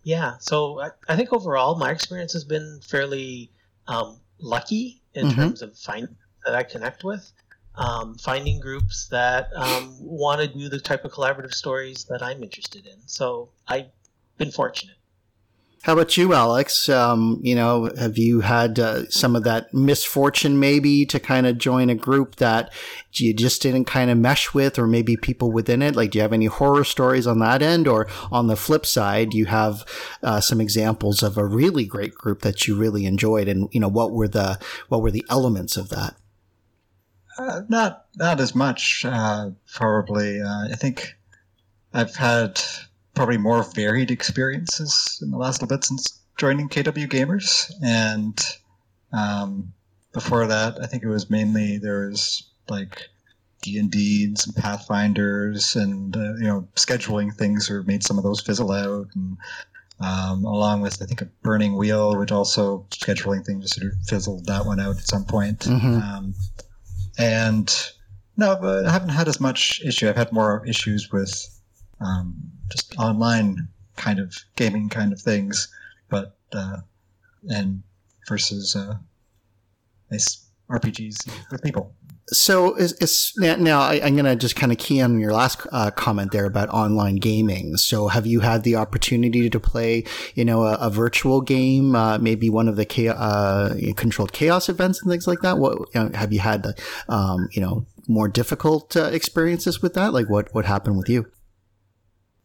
yeah, 0.05 0.35
so 0.39 0.79
I, 0.79 0.91
I, 1.09 1.15
think 1.15 1.33
overall 1.33 1.75
my 1.77 1.89
experience 1.89 2.31
has 2.33 2.43
been 2.43 2.79
fairly 2.83 3.49
um, 3.87 4.19
lucky 4.39 5.01
in 5.15 5.25
mm-hmm. 5.25 5.41
terms 5.41 5.63
of 5.63 5.75
finding 5.75 6.15
that 6.45 6.53
I 6.53 6.61
connect 6.61 7.03
with, 7.03 7.33
um, 7.73 8.13
finding 8.13 8.59
groups 8.59 9.07
that 9.07 9.49
um, 9.55 9.97
want 9.99 10.41
to 10.41 10.47
do 10.47 10.69
the 10.69 10.79
type 10.79 11.05
of 11.05 11.11
collaborative 11.11 11.55
stories 11.55 12.05
that 12.05 12.21
I'm 12.21 12.43
interested 12.43 12.85
in. 12.85 12.99
So 13.07 13.49
I've 13.67 13.87
been 14.37 14.51
fortunate. 14.51 14.95
How 15.85 15.93
about 15.93 16.17
you, 16.17 16.33
Alex? 16.33 16.89
Um, 16.89 17.39
you 17.43 17.53
know, 17.53 17.91
have 17.95 18.17
you 18.17 18.39
had 18.39 18.79
uh, 18.79 19.07
some 19.09 19.35
of 19.35 19.43
that 19.43 19.71
misfortune 19.71 20.59
maybe 20.59 21.05
to 21.05 21.19
kind 21.19 21.45
of 21.45 21.59
join 21.59 21.91
a 21.91 21.95
group 21.95 22.37
that 22.37 22.73
you 23.13 23.35
just 23.35 23.61
didn't 23.61 23.85
kind 23.85 24.09
of 24.09 24.17
mesh 24.17 24.51
with, 24.51 24.79
or 24.79 24.87
maybe 24.87 25.15
people 25.15 25.51
within 25.51 25.83
it? 25.83 25.95
Like, 25.95 26.09
do 26.09 26.17
you 26.17 26.23
have 26.23 26.33
any 26.33 26.47
horror 26.47 26.85
stories 26.85 27.27
on 27.27 27.37
that 27.37 27.61
end, 27.61 27.87
or 27.87 28.07
on 28.31 28.47
the 28.47 28.55
flip 28.55 28.83
side, 28.83 29.35
you 29.35 29.45
have 29.45 29.85
uh, 30.23 30.41
some 30.41 30.59
examples 30.59 31.21
of 31.21 31.37
a 31.37 31.45
really 31.45 31.85
great 31.85 32.15
group 32.15 32.41
that 32.41 32.67
you 32.67 32.75
really 32.75 33.05
enjoyed, 33.05 33.47
and 33.47 33.69
you 33.71 33.79
know, 33.79 33.87
what 33.87 34.11
were 34.11 34.27
the 34.27 34.57
what 34.89 35.03
were 35.03 35.11
the 35.11 35.25
elements 35.29 35.77
of 35.77 35.89
that? 35.89 36.15
Uh, 37.37 37.61
not 37.69 38.07
not 38.15 38.39
as 38.39 38.55
much, 38.55 39.05
uh, 39.05 39.51
probably. 39.71 40.41
Uh, 40.41 40.67
I 40.71 40.75
think 40.77 41.15
I've 41.93 42.15
had 42.15 42.59
probably 43.15 43.37
more 43.37 43.63
varied 43.63 44.11
experiences 44.11 45.19
in 45.21 45.31
the 45.31 45.37
last 45.37 45.61
little 45.61 45.75
bit 45.75 45.83
since 45.85 46.19
joining 46.37 46.69
KW 46.69 47.07
Gamers. 47.07 47.71
And 47.83 48.39
um, 49.13 49.73
before 50.13 50.47
that, 50.47 50.77
I 50.81 50.85
think 50.85 51.03
it 51.03 51.09
was 51.09 51.29
mainly 51.29 51.77
there 51.77 52.07
was 52.09 52.43
like 52.69 53.09
D 53.61 53.79
and 53.79 53.89
D 53.89 54.25
and 54.25 54.37
some 54.37 54.53
Pathfinders, 54.53 55.75
and 55.75 56.15
uh, 56.15 56.35
you 56.35 56.47
know 56.47 56.67
scheduling 56.75 57.33
things 57.33 57.69
or 57.69 57.83
made 57.83 58.03
some 58.03 58.17
of 58.17 58.23
those 58.23 58.41
fizzle 58.41 58.71
out, 58.71 59.07
and 59.15 59.37
um, 59.99 60.45
along 60.45 60.81
with 60.81 61.01
I 61.01 61.05
think 61.05 61.21
a 61.21 61.25
Burning 61.41 61.75
Wheel, 61.75 62.17
which 62.17 62.31
also 62.31 62.85
scheduling 62.91 63.45
things 63.45 63.75
sort 63.75 63.87
of 63.87 63.93
fizzled 64.07 64.45
that 64.45 64.65
one 64.65 64.79
out 64.79 64.97
at 64.97 65.07
some 65.07 65.25
point. 65.25 65.59
Mm-hmm. 65.59 65.95
Um, 65.95 66.35
and 67.17 67.73
no, 68.37 68.57
but 68.59 68.85
I 68.85 68.91
haven't 68.91 69.09
had 69.09 69.27
as 69.27 69.39
much 69.39 69.81
issue. 69.83 70.09
I've 70.09 70.17
had 70.17 70.31
more 70.31 70.65
issues 70.67 71.11
with 71.11 71.31
um, 72.01 72.35
just 72.71 72.97
online 72.97 73.67
kind 73.95 74.19
of 74.19 74.35
gaming 74.55 74.89
kind 74.89 75.13
of 75.13 75.21
things, 75.21 75.67
but 76.09 76.37
uh, 76.53 76.77
and 77.49 77.83
versus 78.27 78.75
uh, 78.75 78.95
nice 80.11 80.45
RPGs 80.69 81.29
with 81.51 81.61
people. 81.63 81.93
So 82.29 82.73
is, 82.73 82.93
is 82.93 83.33
now 83.37 83.81
I, 83.81 83.95
am 83.97 84.15
going 84.15 84.25
to 84.25 84.35
just 84.35 84.55
kind 84.55 84.71
of 84.71 84.79
key 84.79 84.99
on 84.99 85.19
your 85.19 85.31
last 85.31 85.67
uh, 85.71 85.91
comment 85.91 86.31
there 86.31 86.45
about 86.45 86.69
online 86.69 87.17
gaming. 87.17 87.77
So 87.77 88.07
have 88.07 88.25
you 88.25 88.39
had 88.39 88.63
the 88.63 88.77
opportunity 88.77 89.47
to 89.47 89.59
play, 89.59 90.05
you 90.33 90.43
know, 90.43 90.63
a, 90.63 90.73
a 90.75 90.89
virtual 90.89 91.41
game, 91.41 91.95
uh, 91.95 92.17
maybe 92.17 92.49
one 92.49 92.67
of 92.67 92.77
the 92.77 92.85
chaos, 92.85 93.15
uh, 93.15 93.77
controlled 93.95 94.33
chaos 94.33 94.69
events 94.69 95.03
and 95.03 95.11
things 95.11 95.27
like 95.27 95.41
that? 95.41 95.59
What 95.59 95.77
you 95.93 96.03
know, 96.03 96.11
have 96.15 96.33
you 96.33 96.39
had 96.39 96.65
um, 97.09 97.47
you 97.51 97.61
know, 97.61 97.85
more 98.07 98.27
difficult 98.27 98.97
uh, 98.97 99.05
experiences 99.05 99.83
with 99.83 99.93
that? 99.93 100.11
Like 100.11 100.27
what 100.27 100.51
what 100.51 100.65
happened 100.65 100.97
with 100.97 101.09
you? 101.09 101.27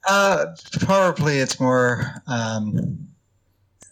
Uh, 0.08 0.46
probably 0.80 1.38
it's 1.38 1.60
more. 1.60 2.22
Um, 2.26 3.08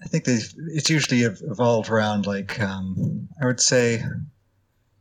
I 0.03 0.07
think 0.07 0.25
it's 0.27 0.89
usually 0.89 1.23
evolved 1.23 1.91
around 1.91 2.27
like 2.27 2.61
um, 2.61 3.29
I 3.43 3.47
would 3.47 3.61
say 3.61 4.03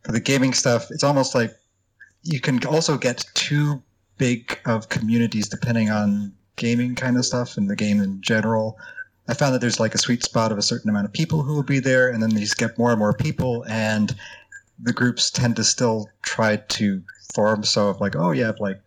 for 0.02 0.12
the 0.12 0.20
gaming 0.20 0.52
stuff, 0.52 0.90
it's 0.90 1.04
almost 1.04 1.34
like 1.34 1.52
you 2.22 2.40
can 2.40 2.64
also 2.66 2.98
get 2.98 3.24
too 3.34 3.82
big 4.18 4.58
of 4.66 4.88
communities 4.88 5.48
depending 5.48 5.88
on 5.90 6.32
gaming 6.56 6.94
kind 6.94 7.16
of 7.16 7.24
stuff 7.24 7.56
and 7.56 7.70
the 7.70 7.76
game 7.76 8.02
in 8.02 8.20
general. 8.20 8.76
I 9.28 9.34
found 9.34 9.54
that 9.54 9.60
there's 9.60 9.78
like 9.78 9.94
a 9.94 9.98
sweet 9.98 10.24
spot 10.24 10.52
of 10.52 10.58
a 10.58 10.62
certain 10.62 10.90
amount 10.90 11.06
of 11.06 11.12
people 11.12 11.42
who 11.42 11.54
will 11.54 11.62
be 11.62 11.80
there, 11.80 12.08
and 12.08 12.22
then 12.22 12.30
just 12.30 12.56
get 12.56 12.78
more 12.78 12.90
and 12.90 12.98
more 12.98 13.12
people, 13.12 13.64
and 13.68 14.14
the 14.82 14.92
groups 14.92 15.30
tend 15.30 15.56
to 15.56 15.64
still 15.64 16.08
try 16.22 16.56
to 16.56 17.02
form. 17.34 17.62
So, 17.62 17.90
if 17.90 18.00
like, 18.00 18.16
oh 18.16 18.30
yeah, 18.30 18.52
like 18.58 18.80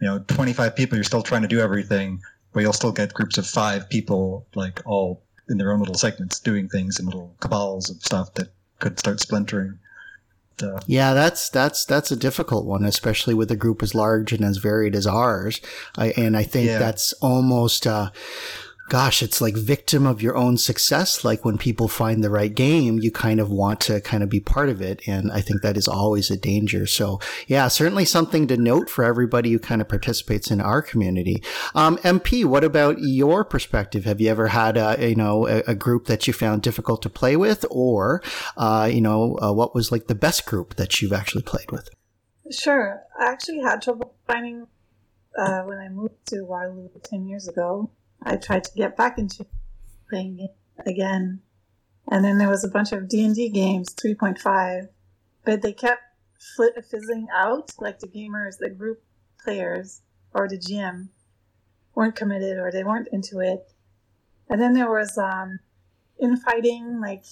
you 0.00 0.06
know, 0.06 0.18
25 0.28 0.76
people, 0.76 0.96
you're 0.96 1.04
still 1.04 1.22
trying 1.22 1.42
to 1.42 1.48
do 1.48 1.60
everything, 1.60 2.20
but 2.52 2.60
you'll 2.60 2.72
still 2.72 2.92
get 2.92 3.14
groups 3.14 3.38
of 3.38 3.46
five 3.46 3.88
people, 3.88 4.46
like 4.54 4.80
all 4.84 5.22
in 5.48 5.58
their 5.58 5.72
own 5.72 5.78
little 5.78 5.94
segments, 5.94 6.40
doing 6.40 6.68
things 6.68 6.98
in 6.98 7.06
little 7.06 7.34
cabals 7.40 7.90
of 7.90 8.02
stuff 8.02 8.34
that 8.34 8.48
could 8.78 8.98
start 8.98 9.20
splintering. 9.20 9.78
So. 10.58 10.78
Yeah, 10.86 11.12
that's 11.12 11.50
that's 11.50 11.84
that's 11.84 12.10
a 12.10 12.16
difficult 12.16 12.64
one, 12.64 12.84
especially 12.84 13.34
with 13.34 13.50
a 13.50 13.56
group 13.56 13.82
as 13.82 13.94
large 13.94 14.32
and 14.32 14.42
as 14.42 14.56
varied 14.56 14.94
as 14.94 15.06
ours. 15.06 15.60
I, 15.96 16.12
and 16.16 16.36
I 16.36 16.44
think 16.44 16.68
yeah. 16.68 16.78
that's 16.78 17.12
almost. 17.14 17.86
Uh, 17.86 18.10
gosh, 18.88 19.22
it's 19.22 19.40
like 19.40 19.56
victim 19.56 20.06
of 20.06 20.22
your 20.22 20.36
own 20.36 20.56
success. 20.56 21.24
Like 21.24 21.44
when 21.44 21.58
people 21.58 21.88
find 21.88 22.22
the 22.22 22.30
right 22.30 22.54
game, 22.54 22.98
you 23.00 23.10
kind 23.10 23.40
of 23.40 23.50
want 23.50 23.80
to 23.82 24.00
kind 24.00 24.22
of 24.22 24.28
be 24.28 24.40
part 24.40 24.68
of 24.68 24.80
it. 24.80 25.00
And 25.06 25.32
I 25.32 25.40
think 25.40 25.62
that 25.62 25.76
is 25.76 25.88
always 25.88 26.30
a 26.30 26.36
danger. 26.36 26.86
So 26.86 27.20
yeah, 27.46 27.68
certainly 27.68 28.04
something 28.04 28.46
to 28.46 28.56
note 28.56 28.88
for 28.88 29.04
everybody 29.04 29.50
who 29.52 29.58
kind 29.58 29.80
of 29.80 29.88
participates 29.88 30.50
in 30.50 30.60
our 30.60 30.82
community. 30.82 31.42
Um, 31.74 31.98
MP, 31.98 32.44
what 32.44 32.64
about 32.64 32.98
your 33.00 33.44
perspective? 33.44 34.04
Have 34.04 34.20
you 34.20 34.30
ever 34.30 34.48
had 34.48 34.76
a, 34.76 34.96
you 35.08 35.16
know, 35.16 35.48
a, 35.48 35.62
a 35.66 35.74
group 35.74 36.06
that 36.06 36.26
you 36.26 36.32
found 36.32 36.62
difficult 36.62 37.02
to 37.02 37.10
play 37.10 37.36
with 37.36 37.64
or, 37.70 38.22
uh, 38.56 38.88
you 38.92 39.00
know, 39.00 39.38
uh, 39.42 39.52
what 39.52 39.74
was 39.74 39.90
like 39.90 40.06
the 40.06 40.14
best 40.14 40.46
group 40.46 40.76
that 40.76 41.00
you've 41.00 41.12
actually 41.12 41.42
played 41.42 41.70
with? 41.72 41.88
Sure. 42.50 43.02
I 43.18 43.26
actually 43.26 43.60
had 43.60 43.82
trouble 43.82 44.14
finding 44.26 44.68
uh, 45.36 45.62
when 45.62 45.78
I 45.78 45.88
moved 45.88 46.26
to 46.26 46.42
Waterloo 46.42 46.88
10 47.02 47.26
years 47.26 47.48
ago. 47.48 47.90
I 48.26 48.36
tried 48.36 48.64
to 48.64 48.74
get 48.74 48.96
back 48.96 49.18
into 49.18 49.46
playing 50.10 50.40
it 50.40 50.56
again. 50.84 51.40
And 52.10 52.24
then 52.24 52.38
there 52.38 52.48
was 52.48 52.64
a 52.64 52.68
bunch 52.68 52.92
of 52.92 53.08
D&D 53.08 53.50
games, 53.50 53.94
3.5, 53.94 54.88
but 55.44 55.62
they 55.62 55.72
kept 55.72 56.02
flit- 56.56 56.84
fizzling 56.84 57.28
out, 57.32 57.72
like 57.78 58.00
the 58.00 58.08
gamers, 58.08 58.58
the 58.58 58.68
group 58.68 59.02
players, 59.42 60.02
or 60.34 60.48
the 60.48 60.58
GM 60.58 61.08
weren't 61.94 62.16
committed 62.16 62.58
or 62.58 62.70
they 62.70 62.84
weren't 62.84 63.08
into 63.12 63.38
it. 63.40 63.72
And 64.48 64.60
then 64.60 64.74
there 64.74 64.90
was 64.90 65.16
um, 65.16 65.60
infighting, 66.20 67.00
like 67.00 67.24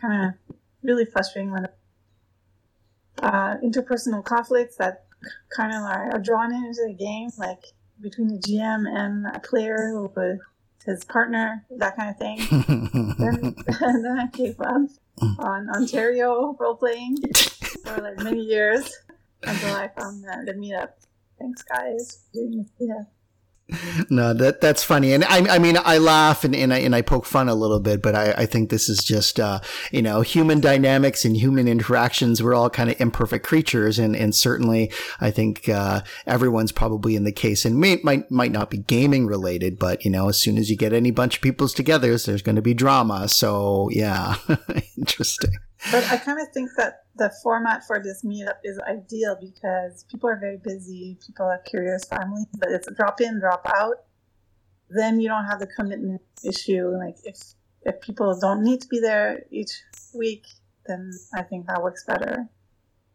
kind 0.00 0.26
of 0.26 0.56
really 0.82 1.04
frustrating 1.04 1.52
when 1.52 1.68
uh, 3.22 3.56
interpersonal 3.58 4.24
conflicts 4.24 4.76
that 4.76 5.04
kind 5.54 5.72
of 5.74 5.82
are, 5.82 6.18
drawn 6.18 6.54
into 6.54 6.84
the 6.86 6.94
game, 6.94 7.30
like 7.38 7.64
between 8.00 8.28
the 8.28 8.38
GM 8.38 8.86
and 8.88 9.26
a 9.26 9.40
player 9.40 10.00
with 10.00 10.40
his 10.84 11.04
partner, 11.04 11.64
that 11.76 11.96
kind 11.96 12.10
of 12.10 12.18
thing. 12.18 12.38
then, 13.18 13.54
and 13.80 14.04
then 14.04 14.18
I 14.18 14.26
gave 14.32 14.60
up 14.60 14.88
on 15.38 15.68
Ontario 15.70 16.56
role 16.58 16.76
playing 16.76 17.16
for 17.84 18.00
like 18.00 18.18
many 18.18 18.40
years 18.40 18.96
until 19.42 19.74
I 19.74 19.88
found 19.88 20.24
the, 20.24 20.44
the 20.46 20.52
meetup. 20.52 20.90
Thanks, 21.38 21.62
guys, 21.62 22.24
for 22.32 22.40
doing 22.40 22.66
the 22.78 22.86
meetup 22.86 23.06
no, 24.08 24.32
that 24.32 24.60
that's 24.60 24.82
funny, 24.82 25.12
and 25.12 25.24
I, 25.24 25.56
I 25.56 25.58
mean, 25.58 25.76
I 25.76 25.98
laugh 25.98 26.44
and, 26.44 26.56
and 26.56 26.72
I 26.72 26.78
and 26.78 26.94
I 26.94 27.02
poke 27.02 27.26
fun 27.26 27.48
a 27.48 27.54
little 27.54 27.80
bit, 27.80 28.00
but 28.00 28.14
I, 28.14 28.32
I 28.32 28.46
think 28.46 28.70
this 28.70 28.88
is 28.88 28.98
just 28.98 29.38
uh, 29.38 29.60
you 29.92 30.00
know 30.00 30.22
human 30.22 30.60
dynamics 30.60 31.24
and 31.24 31.36
human 31.36 31.68
interactions. 31.68 32.42
We're 32.42 32.54
all 32.54 32.70
kind 32.70 32.90
of 32.90 32.98
imperfect 33.00 33.44
creatures, 33.44 33.98
and 33.98 34.16
and 34.16 34.34
certainly 34.34 34.90
I 35.20 35.30
think 35.30 35.68
uh, 35.68 36.00
everyone's 36.26 36.72
probably 36.72 37.14
in 37.14 37.24
the 37.24 37.32
case, 37.32 37.66
and 37.66 37.78
may, 37.78 38.00
might 38.02 38.30
might 38.30 38.52
not 38.52 38.70
be 38.70 38.78
gaming 38.78 39.26
related, 39.26 39.78
but 39.78 40.04
you 40.04 40.10
know, 40.10 40.28
as 40.28 40.38
soon 40.38 40.56
as 40.56 40.70
you 40.70 40.76
get 40.76 40.94
any 40.94 41.10
bunch 41.10 41.36
of 41.36 41.42
peoples 41.42 41.74
together, 41.74 42.16
there's 42.16 42.42
going 42.42 42.56
to 42.56 42.62
be 42.62 42.74
drama. 42.74 43.28
So 43.28 43.90
yeah, 43.92 44.36
interesting. 44.96 45.52
But 45.92 46.04
I 46.10 46.16
kind 46.16 46.40
of 46.40 46.48
think 46.52 46.70
that 46.76 47.04
the 47.18 47.32
format 47.42 47.84
for 47.86 48.00
this 48.02 48.22
meetup 48.24 48.58
is 48.64 48.78
ideal 48.88 49.36
because 49.40 50.04
people 50.10 50.30
are 50.30 50.38
very 50.38 50.56
busy, 50.56 51.18
people 51.24 51.50
have 51.50 51.64
curious 51.64 52.04
families, 52.04 52.46
but 52.58 52.70
it's 52.70 52.88
a 52.88 52.94
drop 52.94 53.20
in, 53.20 53.40
drop 53.40 53.66
out. 53.76 53.96
Then 54.88 55.20
you 55.20 55.28
don't 55.28 55.44
have 55.44 55.58
the 55.58 55.66
commitment 55.66 56.22
issue. 56.44 56.88
Like 56.96 57.16
if 57.24 57.36
if 57.82 58.00
people 58.00 58.38
don't 58.40 58.62
need 58.62 58.80
to 58.82 58.88
be 58.88 59.00
there 59.00 59.44
each 59.50 59.82
week, 60.14 60.46
then 60.86 61.10
I 61.34 61.42
think 61.42 61.66
that 61.66 61.82
works 61.82 62.04
better. 62.06 62.48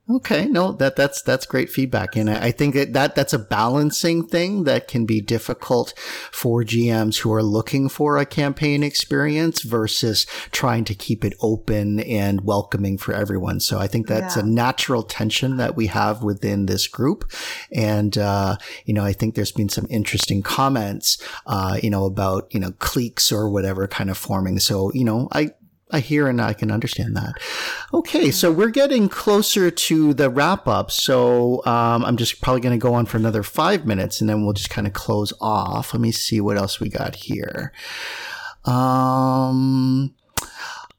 Okay, 0.10 0.47
no, 0.47 0.74
that 0.74 0.97
that's 0.97 1.22
that's 1.22 1.45
great 1.45 1.70
feedback, 1.70 2.18
and 2.18 2.30
I, 2.30 2.47
I 2.47 2.51
think 2.51 2.76
that, 2.76 2.91
that 2.91 3.16
that's 3.16 3.32
a 3.32 3.39
balancing 3.39 4.28
thing 4.28 4.66
that 4.66 4.89
can 4.89 5.06
be 5.06 5.22
difficult 5.22 5.93
for 6.30 6.62
GMs 6.62 7.20
who 7.20 7.32
are 7.32 7.41
looking 7.41 7.88
for 7.88 8.18
a 8.18 8.26
campaign 8.26 8.84
experience 8.84 9.62
versus 9.62 10.26
trying 10.51 10.84
to 10.86 10.93
keep 10.93 11.24
it 11.24 11.34
open 11.39 12.01
and 12.01 12.41
welcoming 12.41 12.97
for 12.97 13.14
everyone. 13.14 13.62
So 13.62 13.80
I 13.80 13.88
think 13.88 14.08
that's 14.08 14.36
yeah. 14.36 14.43
a 14.43 14.45
natural 14.45 15.04
tension 15.04 15.56
that 15.56 15.78
we 15.78 15.88
have 15.88 16.22
within 16.22 16.66
this 16.66 16.86
group, 16.86 17.32
and 17.72 18.18
uh, 18.18 18.58
you 18.84 18.93
know 18.93 19.06
I 19.06 19.14
think 19.14 19.36
there's 19.36 19.54
been 19.54 19.70
some 19.70 19.88
interesting 19.89 20.43
comments, 20.43 21.18
uh, 21.45 21.80
you 21.82 21.89
know, 21.89 22.04
about 22.04 22.54
you 22.54 22.60
know 22.60 22.74
cliques 22.80 23.32
or 23.32 23.49
whatever 23.49 23.88
kind 23.88 24.10
of 24.10 24.18
forming. 24.18 24.60
So 24.60 24.91
you 24.93 25.06
know 25.06 25.30
I 25.32 25.51
I 25.94 26.00
hear 26.00 26.28
and 26.28 26.41
I 26.41 26.54
can 26.54 26.72
understand 26.72 27.16
that. 27.16 27.36
Okay, 27.94 28.32
so 28.32 28.52
we're 28.52 28.70
getting 28.70 29.08
closer 29.08 29.70
to 29.70 30.14
the 30.14 30.30
wrap 30.30 30.68
up. 30.68 30.89
So 30.89 31.64
um, 31.66 32.04
I'm 32.04 32.18
just 32.18 32.41
probably 32.41 32.62
going 32.62 32.78
to 32.78 32.82
go 32.82 32.96
on 32.96 33.06
for 33.06 33.18
another 33.18 33.44
five 33.44 33.86
minutes 33.86 34.20
and 34.20 34.30
then 34.30 34.44
we'll 34.44 34.54
just 34.54 34.72
kind 34.72 34.88
of 34.88 34.94
close 34.94 35.32
off. 35.39 35.94
Let 35.94 36.02
me 36.02 36.12
see 36.12 36.41
what 36.41 36.58
else 36.58 36.80
we 36.80 36.89
got 36.89 37.16
here. 37.16 37.72
Um, 38.66 40.16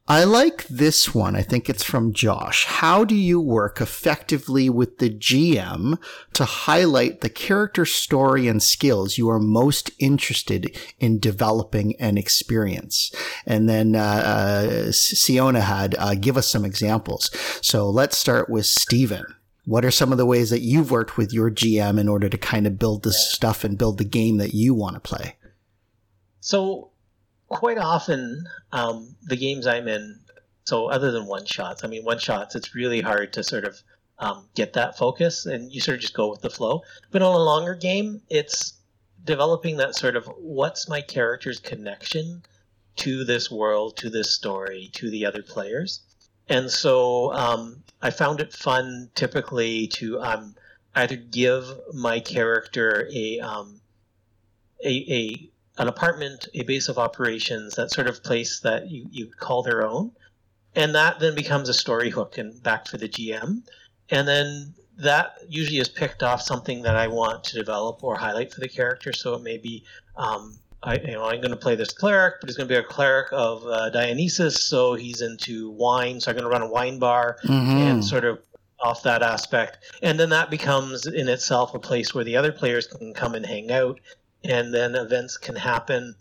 I 0.06 0.24
like 0.24 0.68
this 0.68 1.14
one. 1.14 1.34
I 1.34 1.40
think 1.40 1.70
it's 1.70 1.82
from 1.82 2.12
Josh. 2.12 2.66
How 2.66 3.04
do 3.04 3.14
you 3.14 3.40
work 3.40 3.80
effectively 3.80 4.68
with 4.68 4.98
the 4.98 5.08
GM 5.08 5.98
to 6.34 6.44
highlight 6.44 7.22
the 7.22 7.30
character 7.30 7.86
story 7.86 8.46
and 8.46 8.62
skills 8.62 9.16
you 9.16 9.30
are 9.30 9.38
most 9.40 9.90
interested 9.98 10.78
in 10.98 11.20
developing 11.20 11.96
and 11.98 12.18
experience? 12.18 13.12
And 13.46 13.66
then, 13.66 13.96
uh, 13.96 14.88
uh, 14.88 14.92
Siona 14.92 15.62
had, 15.62 15.94
uh, 15.98 16.14
give 16.16 16.36
us 16.36 16.48
some 16.48 16.66
examples. 16.66 17.30
So 17.62 17.88
let's 17.88 18.18
start 18.18 18.50
with 18.50 18.66
Stephen. 18.66 19.24
What 19.64 19.86
are 19.86 19.90
some 19.90 20.12
of 20.12 20.18
the 20.18 20.26
ways 20.26 20.50
that 20.50 20.60
you've 20.60 20.90
worked 20.90 21.16
with 21.16 21.32
your 21.32 21.50
GM 21.50 21.98
in 21.98 22.10
order 22.10 22.28
to 22.28 22.36
kind 22.36 22.66
of 22.66 22.78
build 22.78 23.04
this 23.04 23.32
stuff 23.32 23.64
and 23.64 23.78
build 23.78 23.96
the 23.96 24.04
game 24.04 24.36
that 24.36 24.52
you 24.52 24.74
want 24.74 24.96
to 24.96 25.00
play? 25.00 25.36
So 26.40 26.90
quite 27.48 27.78
often 27.78 28.46
um, 28.72 29.14
the 29.22 29.36
games 29.36 29.66
I'm 29.66 29.88
in, 29.88 30.18
so 30.64 30.86
other 30.86 31.10
than 31.10 31.26
one 31.26 31.46
shots, 31.46 31.84
I 31.84 31.88
mean 31.88 32.04
one 32.04 32.18
shots, 32.18 32.54
it's 32.54 32.74
really 32.74 33.00
hard 33.00 33.32
to 33.34 33.42
sort 33.42 33.64
of 33.64 33.82
um, 34.18 34.48
get 34.54 34.72
that 34.74 34.96
focus, 34.96 35.46
and 35.46 35.72
you 35.72 35.80
sort 35.80 35.96
of 35.96 36.00
just 36.00 36.14
go 36.14 36.30
with 36.30 36.40
the 36.40 36.50
flow. 36.50 36.82
But 37.10 37.22
on 37.22 37.34
a 37.34 37.38
longer 37.38 37.74
game, 37.74 38.22
it's 38.30 38.74
developing 39.24 39.76
that 39.78 39.94
sort 39.94 40.16
of 40.16 40.26
what's 40.38 40.88
my 40.88 41.00
character's 41.00 41.58
connection 41.58 42.42
to 42.96 43.24
this 43.24 43.50
world, 43.50 43.96
to 43.96 44.10
this 44.10 44.32
story, 44.32 44.90
to 44.94 45.10
the 45.10 45.26
other 45.26 45.42
players. 45.42 46.02
And 46.48 46.70
so 46.70 47.32
um, 47.32 47.82
I 48.02 48.10
found 48.10 48.40
it 48.40 48.52
fun 48.52 49.10
typically 49.14 49.88
to 49.88 50.20
um, 50.20 50.54
either 50.94 51.16
give 51.16 51.66
my 51.92 52.20
character 52.20 53.08
a, 53.12 53.40
um, 53.40 53.80
a, 54.84 55.12
a 55.12 55.50
an 55.78 55.88
apartment, 55.88 56.48
a 56.54 56.62
base 56.62 56.88
of 56.88 56.98
operations, 56.98 57.74
that 57.74 57.90
sort 57.90 58.06
of 58.06 58.22
place 58.22 58.60
that 58.60 58.90
you, 58.90 59.06
you 59.10 59.26
call 59.26 59.62
their 59.62 59.86
own. 59.86 60.12
And 60.76 60.94
that 60.94 61.20
then 61.20 61.34
becomes 61.34 61.68
a 61.68 61.74
story 61.74 62.10
hook 62.10 62.38
and 62.38 62.60
back 62.62 62.86
for 62.86 62.96
the 62.96 63.08
GM. 63.08 63.62
And 64.10 64.28
then 64.28 64.74
that 64.98 65.38
usually 65.48 65.78
is 65.78 65.88
picked 65.88 66.22
off 66.22 66.42
something 66.42 66.82
that 66.82 66.96
I 66.96 67.08
want 67.08 67.44
to 67.44 67.56
develop 67.56 68.02
or 68.04 68.16
highlight 68.16 68.52
for 68.52 68.60
the 68.60 68.68
character. 68.68 69.12
So 69.12 69.34
it 69.34 69.42
may 69.42 69.56
be, 69.56 69.84
um, 70.16 70.56
I, 70.82 70.96
you 70.96 71.12
know, 71.12 71.24
I'm 71.24 71.40
going 71.40 71.50
to 71.50 71.56
play 71.56 71.74
this 71.74 71.92
cleric, 71.92 72.34
but 72.40 72.48
he's 72.48 72.56
going 72.56 72.68
to 72.68 72.74
be 72.74 72.78
a 72.78 72.84
cleric 72.84 73.28
of 73.32 73.66
uh, 73.66 73.90
Dionysus, 73.90 74.64
so 74.64 74.94
he's 74.94 75.22
into 75.22 75.70
wine. 75.70 76.20
So 76.20 76.30
I'm 76.30 76.36
going 76.36 76.44
to 76.44 76.50
run 76.50 76.62
a 76.62 76.70
wine 76.70 76.98
bar 76.98 77.38
mm-hmm. 77.44 77.76
and 77.76 78.04
sort 78.04 78.24
of 78.24 78.40
off 78.80 79.02
that 79.02 79.22
aspect. 79.22 79.78
And 80.02 80.20
then 80.20 80.28
that 80.30 80.50
becomes 80.50 81.06
in 81.06 81.28
itself 81.28 81.74
a 81.74 81.78
place 81.78 82.14
where 82.14 82.24
the 82.24 82.36
other 82.36 82.52
players 82.52 82.86
can 82.86 83.14
come 83.14 83.34
and 83.34 83.46
hang 83.46 83.72
out 83.72 83.98
and 84.44 84.72
then 84.72 84.94
events 84.94 85.36
can 85.36 85.56
happen. 85.56 86.14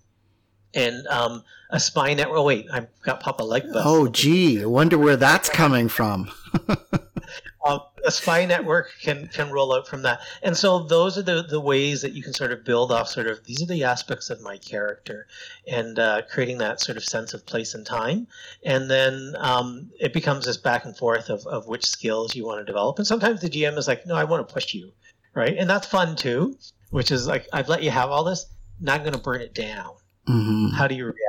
And 0.76 1.06
um, 1.08 1.44
a 1.70 1.80
spy 1.80 2.14
network. 2.14 2.40
Oh 2.40 2.44
wait, 2.44 2.68
I've 2.72 2.88
got 3.04 3.20
Papa 3.20 3.44
Like 3.44 3.64
Bus. 3.72 3.84
Oh 3.86 4.08
gee, 4.08 4.62
I 4.62 4.66
wonder 4.66 4.98
where 4.98 5.16
that's 5.16 5.50
coming 5.50 5.88
from. 5.88 6.32
um, 7.66 7.80
a 8.06 8.12
spy 8.12 8.46
network 8.46 8.92
can 9.02 9.28
can 9.28 9.52
roll 9.52 9.74
out 9.74 9.88
from 9.88 10.02
that. 10.04 10.22
And 10.42 10.58
so 10.58 10.80
those 10.80 11.18
are 11.18 11.22
the 11.22 11.44
the 11.44 11.60
ways 11.60 12.02
that 12.02 12.14
you 12.14 12.22
can 12.22 12.34
sort 12.34 12.52
of 12.52 12.64
build 12.64 12.92
off. 12.92 13.08
Sort 13.08 13.28
of 13.28 13.44
these 13.46 13.62
are 13.62 13.68
the 13.68 13.84
aspects 13.84 14.30
of 14.30 14.42
my 14.42 14.58
character, 14.58 15.28
and 15.68 15.98
uh, 15.98 16.22
creating 16.30 16.58
that 16.60 16.82
sort 16.82 16.98
of 16.98 17.04
sense 17.04 17.34
of 17.34 17.46
place 17.46 17.74
and 17.74 17.86
time. 17.86 18.28
And 18.64 18.90
then 18.90 19.36
um, 19.40 19.92
it 20.00 20.14
becomes 20.14 20.46
this 20.46 20.58
back 20.58 20.86
and 20.86 20.96
forth 20.96 21.30
of 21.30 21.46
of 21.48 21.68
which 21.68 21.86
skills 21.86 22.36
you 22.36 22.46
want 22.46 22.60
to 22.60 22.66
develop. 22.66 22.98
And 22.98 23.08
sometimes 23.08 23.42
the 23.42 23.50
GM 23.50 23.78
is 23.78 23.88
like, 23.88 24.06
no, 24.06 24.16
I 24.16 24.26
want 24.26 24.48
to 24.48 24.54
push 24.54 24.74
you, 24.74 24.92
right? 25.34 25.56
And 25.58 25.70
that's 25.70 25.88
fun 25.88 26.16
too. 26.16 26.58
Which 26.94 27.12
is 27.12 27.28
like, 27.28 27.48
I've 27.52 27.70
let 27.70 27.84
you 27.84 27.90
have 27.92 28.10
all 28.10 28.24
this. 28.24 28.46
I'm 28.88 29.02
going 29.02 29.14
to 29.14 29.20
burn 29.20 29.42
it 29.42 29.54
down. 29.54 29.96
hmm 30.28 30.68
How 30.70 30.88
do 30.88 30.96
you 30.96 31.06
react? 31.06 31.20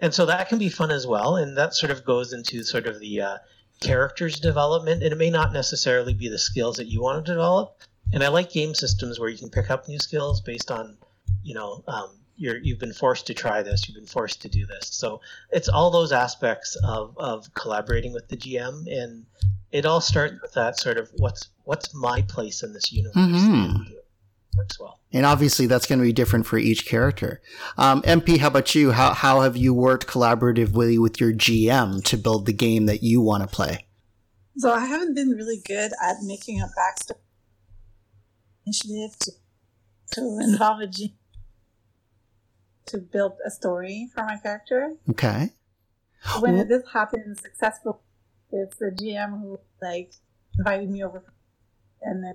And 0.00 0.14
so 0.14 0.26
that 0.26 0.48
can 0.48 0.58
be 0.58 0.68
fun 0.68 0.90
as 0.90 1.06
well. 1.06 1.36
And 1.36 1.56
that 1.58 1.74
sort 1.74 1.90
of 1.92 2.04
goes 2.04 2.32
into 2.32 2.62
sort 2.64 2.86
of 2.86 3.00
the 3.00 3.20
uh, 3.20 3.38
character's 3.80 4.38
development. 4.40 5.02
And 5.02 5.12
it 5.12 5.16
may 5.16 5.30
not 5.30 5.52
necessarily 5.52 6.14
be 6.14 6.28
the 6.28 6.38
skills 6.38 6.76
that 6.76 6.86
you 6.86 7.02
want 7.02 7.24
to 7.26 7.32
develop. 7.32 7.78
And 8.12 8.22
I 8.22 8.28
like 8.28 8.50
game 8.52 8.74
systems 8.74 9.18
where 9.20 9.28
you 9.28 9.38
can 9.38 9.50
pick 9.50 9.70
up 9.70 9.88
new 9.88 9.98
skills 9.98 10.40
based 10.40 10.70
on, 10.70 10.96
you 11.42 11.54
know, 11.54 11.84
um, 11.86 12.10
you're, 12.36 12.56
you've 12.58 12.78
been 12.78 12.92
forced 12.94 13.26
to 13.26 13.34
try 13.34 13.62
this, 13.62 13.86
you've 13.86 13.96
been 13.96 14.06
forced 14.06 14.40
to 14.42 14.48
do 14.48 14.64
this. 14.66 14.88
So 14.90 15.20
it's 15.50 15.68
all 15.68 15.90
those 15.90 16.10
aspects 16.12 16.76
of, 16.82 17.16
of 17.18 17.52
collaborating 17.54 18.12
with 18.12 18.28
the 18.28 18.36
GM. 18.36 18.86
And 18.90 19.26
it 19.70 19.84
all 19.86 20.00
starts 20.00 20.40
with 20.40 20.54
that 20.54 20.78
sort 20.78 20.96
of 20.96 21.10
what's 21.18 21.48
what's 21.64 21.94
my 21.94 22.22
place 22.22 22.62
in 22.62 22.72
this 22.72 22.90
universe. 22.90 23.16
Mhm. 23.16 23.74
And 23.76 23.86
works 24.56 24.78
well. 24.78 25.00
And 25.12 25.26
obviously, 25.26 25.66
that's 25.66 25.86
going 25.86 25.98
to 25.98 26.04
be 26.04 26.12
different 26.12 26.46
for 26.46 26.58
each 26.58 26.86
character. 26.86 27.40
Um, 27.76 28.02
MP, 28.02 28.38
how 28.38 28.48
about 28.48 28.74
you? 28.74 28.92
How 28.92 29.12
how 29.12 29.40
have 29.40 29.56
you 29.56 29.74
worked 29.74 30.06
collaboratively 30.06 31.00
with 31.00 31.20
your 31.20 31.32
GM 31.32 32.04
to 32.04 32.16
build 32.16 32.46
the 32.46 32.52
game 32.52 32.86
that 32.86 33.02
you 33.02 33.20
want 33.20 33.42
to 33.42 33.48
play? 33.48 33.86
So 34.56 34.72
I 34.72 34.86
haven't 34.86 35.14
been 35.14 35.30
really 35.30 35.60
good 35.64 35.92
at 36.02 36.16
making 36.22 36.60
a 36.60 36.66
backstory 36.66 37.16
initiative 38.66 39.18
to, 39.20 39.32
to 40.12 40.38
involve 40.42 40.80
a 40.80 40.86
G 40.86 41.16
to 42.86 42.98
build 42.98 43.34
a 43.46 43.50
story 43.50 44.08
for 44.12 44.24
my 44.24 44.36
character. 44.36 44.96
Okay. 45.08 45.50
When 46.40 46.56
Well- 46.56 46.66
this 46.66 46.82
happens 46.92 47.40
successfully, 47.40 47.98
it's 48.50 48.76
the 48.76 48.90
GM 48.90 49.40
who 49.40 49.60
like 49.80 50.12
invited 50.58 50.90
me 50.90 51.02
over 51.02 51.24
and 52.02 52.24
then 52.24 52.34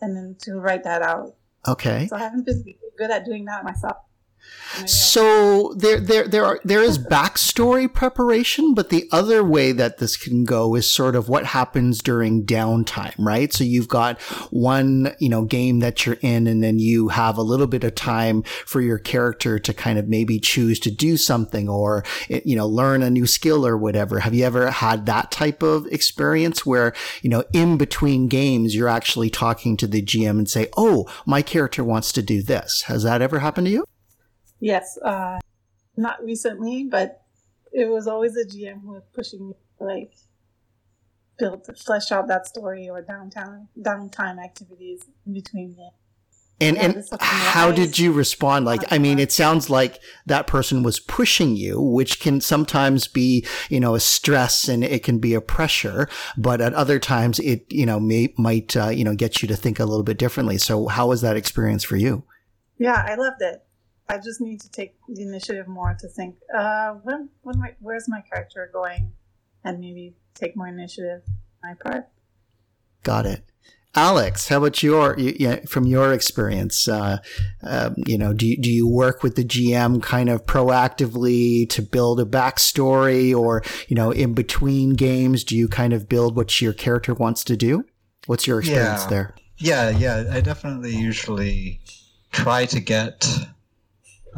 and 0.00 0.16
then 0.16 0.36
to 0.40 0.58
write 0.58 0.84
that 0.84 1.02
out. 1.02 1.34
Okay. 1.66 2.06
So 2.06 2.16
I 2.16 2.20
haven't 2.20 2.46
been 2.46 2.62
good 2.96 3.10
at 3.10 3.24
doing 3.24 3.44
that 3.46 3.64
myself. 3.64 3.96
So 4.86 5.74
there, 5.76 5.98
there, 5.98 6.28
there 6.28 6.44
are 6.44 6.60
there 6.62 6.82
is 6.82 6.98
backstory 6.98 7.92
preparation, 7.92 8.74
but 8.74 8.90
the 8.90 9.08
other 9.10 9.42
way 9.42 9.72
that 9.72 9.98
this 9.98 10.16
can 10.16 10.44
go 10.44 10.74
is 10.74 10.88
sort 10.88 11.16
of 11.16 11.28
what 11.28 11.46
happens 11.46 12.00
during 12.00 12.44
downtime, 12.44 13.14
right? 13.18 13.52
So 13.52 13.64
you've 13.64 13.88
got 13.88 14.20
one, 14.50 15.14
you 15.18 15.28
know, 15.28 15.44
game 15.44 15.80
that 15.80 16.06
you're 16.06 16.18
in, 16.20 16.46
and 16.46 16.62
then 16.62 16.78
you 16.78 17.08
have 17.08 17.38
a 17.38 17.42
little 17.42 17.66
bit 17.66 17.82
of 17.82 17.94
time 17.94 18.42
for 18.42 18.80
your 18.80 18.98
character 18.98 19.58
to 19.58 19.74
kind 19.74 19.98
of 19.98 20.08
maybe 20.08 20.38
choose 20.38 20.78
to 20.80 20.90
do 20.90 21.16
something 21.16 21.68
or, 21.68 22.04
eh, 22.30 22.40
you 22.44 22.54
know, 22.54 22.66
learn 22.66 23.02
a 23.02 23.10
new 23.10 23.26
skill 23.26 23.66
or 23.66 23.76
whatever. 23.76 24.20
Have 24.20 24.34
you 24.34 24.44
ever 24.44 24.70
had 24.70 25.06
that 25.06 25.30
type 25.30 25.62
of 25.62 25.86
experience 25.86 26.64
where, 26.64 26.92
you 27.22 27.30
know, 27.30 27.44
in 27.52 27.78
between 27.78 28.28
games, 28.28 28.74
you're 28.74 28.88
actually 28.88 29.30
talking 29.30 29.76
to 29.78 29.86
the 29.86 30.02
GM 30.02 30.38
and 30.38 30.48
say, 30.48 30.68
"Oh, 30.76 31.08
my 31.26 31.42
character 31.42 31.82
wants 31.82 32.12
to 32.12 32.22
do 32.22 32.42
this." 32.42 32.82
Has 32.82 33.02
that 33.02 33.22
ever 33.22 33.40
happened 33.40 33.66
to 33.66 33.72
you? 33.72 33.84
Yes, 34.60 34.98
uh, 35.04 35.38
not 35.96 36.22
recently, 36.24 36.84
but 36.84 37.22
it 37.72 37.88
was 37.88 38.06
always 38.06 38.36
a 38.36 38.44
GM 38.44 38.82
who 38.82 38.92
was 38.92 39.04
pushing 39.12 39.48
me 39.48 39.54
to, 39.78 39.84
like 39.84 40.12
build 41.38 41.64
flesh 41.78 42.10
out 42.10 42.26
that 42.28 42.46
story 42.46 42.88
or 42.88 43.00
downtown 43.00 43.68
downtime 43.80 44.42
activities 44.42 45.04
in 45.26 45.32
between 45.32 45.68
games. 45.74 45.92
And 46.60 46.76
and 46.76 46.94
this 46.94 47.04
is 47.04 47.10
something 47.10 47.28
that 47.28 47.34
how 47.34 47.70
did 47.70 48.00
you 48.00 48.12
respond? 48.12 48.64
Like, 48.64 48.82
I 48.90 48.98
mean, 48.98 49.20
it 49.20 49.30
sounds 49.30 49.70
like 49.70 50.00
that 50.26 50.48
person 50.48 50.82
was 50.82 50.98
pushing 50.98 51.54
you, 51.54 51.80
which 51.80 52.18
can 52.18 52.40
sometimes 52.40 53.06
be, 53.06 53.46
you 53.68 53.78
know, 53.78 53.94
a 53.94 54.00
stress 54.00 54.68
and 54.68 54.82
it 54.82 55.04
can 55.04 55.20
be 55.20 55.34
a 55.34 55.40
pressure, 55.40 56.08
but 56.36 56.60
at 56.60 56.74
other 56.74 56.98
times 56.98 57.38
it, 57.38 57.64
you 57.72 57.86
know, 57.86 58.00
may, 58.00 58.34
might, 58.36 58.76
uh, 58.76 58.88
you 58.88 59.04
know, 59.04 59.14
get 59.14 59.40
you 59.40 59.46
to 59.46 59.54
think 59.54 59.78
a 59.78 59.84
little 59.84 60.02
bit 60.02 60.18
differently. 60.18 60.58
So 60.58 60.88
how 60.88 61.06
was 61.06 61.20
that 61.20 61.36
experience 61.36 61.84
for 61.84 61.96
you? 61.96 62.24
Yeah, 62.76 63.04
I 63.06 63.14
loved 63.14 63.40
it. 63.40 63.62
I 64.08 64.18
just 64.18 64.40
need 64.40 64.60
to 64.62 64.70
take 64.70 64.94
the 65.08 65.22
initiative 65.22 65.68
more 65.68 65.94
to 66.00 66.08
think, 66.08 66.36
uh, 66.56 66.92
what, 67.02 67.20
what 67.42 67.56
am 67.56 67.62
I, 67.62 67.74
where's 67.80 68.08
my 68.08 68.22
character 68.22 68.70
going, 68.72 69.12
and 69.64 69.80
maybe 69.80 70.14
take 70.34 70.56
more 70.56 70.66
initiative 70.66 71.22
on 71.62 71.70
my 71.70 71.74
part. 71.74 72.08
Got 73.02 73.26
it. 73.26 73.44
Alex, 73.94 74.48
how 74.48 74.58
about 74.58 74.82
your, 74.82 75.14
y- 75.18 75.34
yeah, 75.38 75.60
from 75.66 75.84
your 75.86 76.12
experience? 76.12 76.88
Uh, 76.88 77.18
um, 77.62 77.96
you 78.06 78.16
know, 78.16 78.32
do 78.32 78.46
you, 78.46 78.56
do 78.56 78.70
you 78.70 78.88
work 78.88 79.22
with 79.22 79.34
the 79.36 79.44
GM 79.44 80.02
kind 80.02 80.28
of 80.30 80.46
proactively 80.46 81.68
to 81.70 81.82
build 81.82 82.20
a 82.20 82.24
backstory 82.24 83.36
or, 83.36 83.62
you 83.88 83.96
know, 83.96 84.10
in 84.10 84.34
between 84.34 84.90
games, 84.94 85.42
do 85.44 85.56
you 85.56 85.68
kind 85.68 85.92
of 85.92 86.08
build 86.08 86.36
what 86.36 86.60
your 86.60 86.72
character 86.72 87.12
wants 87.12 87.42
to 87.44 87.56
do? 87.56 87.84
What's 88.26 88.46
your 88.46 88.60
experience 88.60 89.02
Yeah. 89.04 89.08
there? 89.08 89.34
Yeah, 89.58 89.90
yeah. 89.90 90.24
I 90.32 90.40
definitely 90.40 90.94
usually 90.94 91.80
try 92.30 92.66
to 92.66 92.80
get 92.80 93.26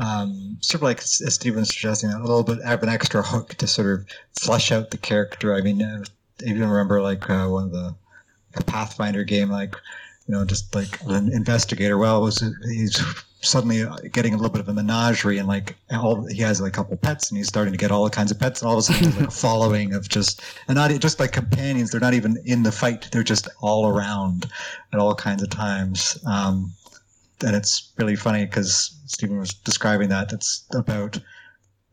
um, 0.00 0.56
sort 0.60 0.80
of 0.80 0.82
like 0.82 0.98
as 1.00 1.34
Stephen's 1.34 1.68
suggesting, 1.68 2.10
a 2.10 2.18
little 2.20 2.42
bit 2.42 2.62
have 2.64 2.82
an 2.82 2.88
extra 2.88 3.22
hook 3.22 3.54
to 3.56 3.66
sort 3.66 4.00
of 4.00 4.06
flesh 4.40 4.72
out 4.72 4.90
the 4.90 4.98
character. 4.98 5.54
I 5.54 5.60
mean, 5.60 5.82
uh, 5.82 6.04
I 6.40 6.44
even 6.48 6.68
remember 6.68 7.02
like 7.02 7.28
uh, 7.28 7.46
one 7.46 7.64
of 7.64 7.72
the, 7.72 7.94
the 8.56 8.64
Pathfinder 8.64 9.24
game, 9.24 9.50
like 9.50 9.76
you 10.26 10.34
know, 10.34 10.44
just 10.44 10.74
like 10.74 10.98
an 11.06 11.30
investigator. 11.32 11.98
Well, 11.98 12.22
was 12.22 12.42
he's 12.64 12.98
suddenly 13.42 13.84
getting 14.12 14.32
a 14.32 14.36
little 14.36 14.50
bit 14.50 14.60
of 14.60 14.68
a 14.68 14.72
menagerie, 14.72 15.36
and 15.36 15.46
like 15.46 15.76
all 15.92 16.24
he 16.26 16.40
has 16.40 16.62
like 16.62 16.72
a 16.72 16.76
couple 16.76 16.96
pets, 16.96 17.30
and 17.30 17.36
he's 17.36 17.48
starting 17.48 17.72
to 17.72 17.78
get 17.78 17.90
all 17.90 18.08
kinds 18.08 18.30
of 18.30 18.38
pets, 18.38 18.62
and 18.62 18.68
all 18.68 18.78
of 18.78 18.78
a 18.78 18.82
sudden 18.82 19.02
there's 19.02 19.16
like 19.18 19.28
a 19.28 19.30
following 19.46 19.92
of 19.92 20.08
just 20.08 20.40
and 20.66 20.76
not 20.76 20.90
just 21.00 21.20
like 21.20 21.32
companions. 21.32 21.90
They're 21.90 22.00
not 22.00 22.14
even 22.14 22.38
in 22.46 22.62
the 22.62 22.72
fight; 22.72 23.10
they're 23.12 23.22
just 23.22 23.48
all 23.60 23.86
around 23.86 24.48
at 24.94 24.98
all 24.98 25.14
kinds 25.14 25.42
of 25.42 25.50
times. 25.50 26.18
Um, 26.24 26.72
and 27.44 27.56
it's 27.56 27.92
really 27.98 28.16
funny 28.16 28.44
because 28.44 28.96
Stephen 29.06 29.38
was 29.38 29.50
describing 29.50 30.08
that. 30.10 30.32
It's 30.32 30.66
about 30.74 31.18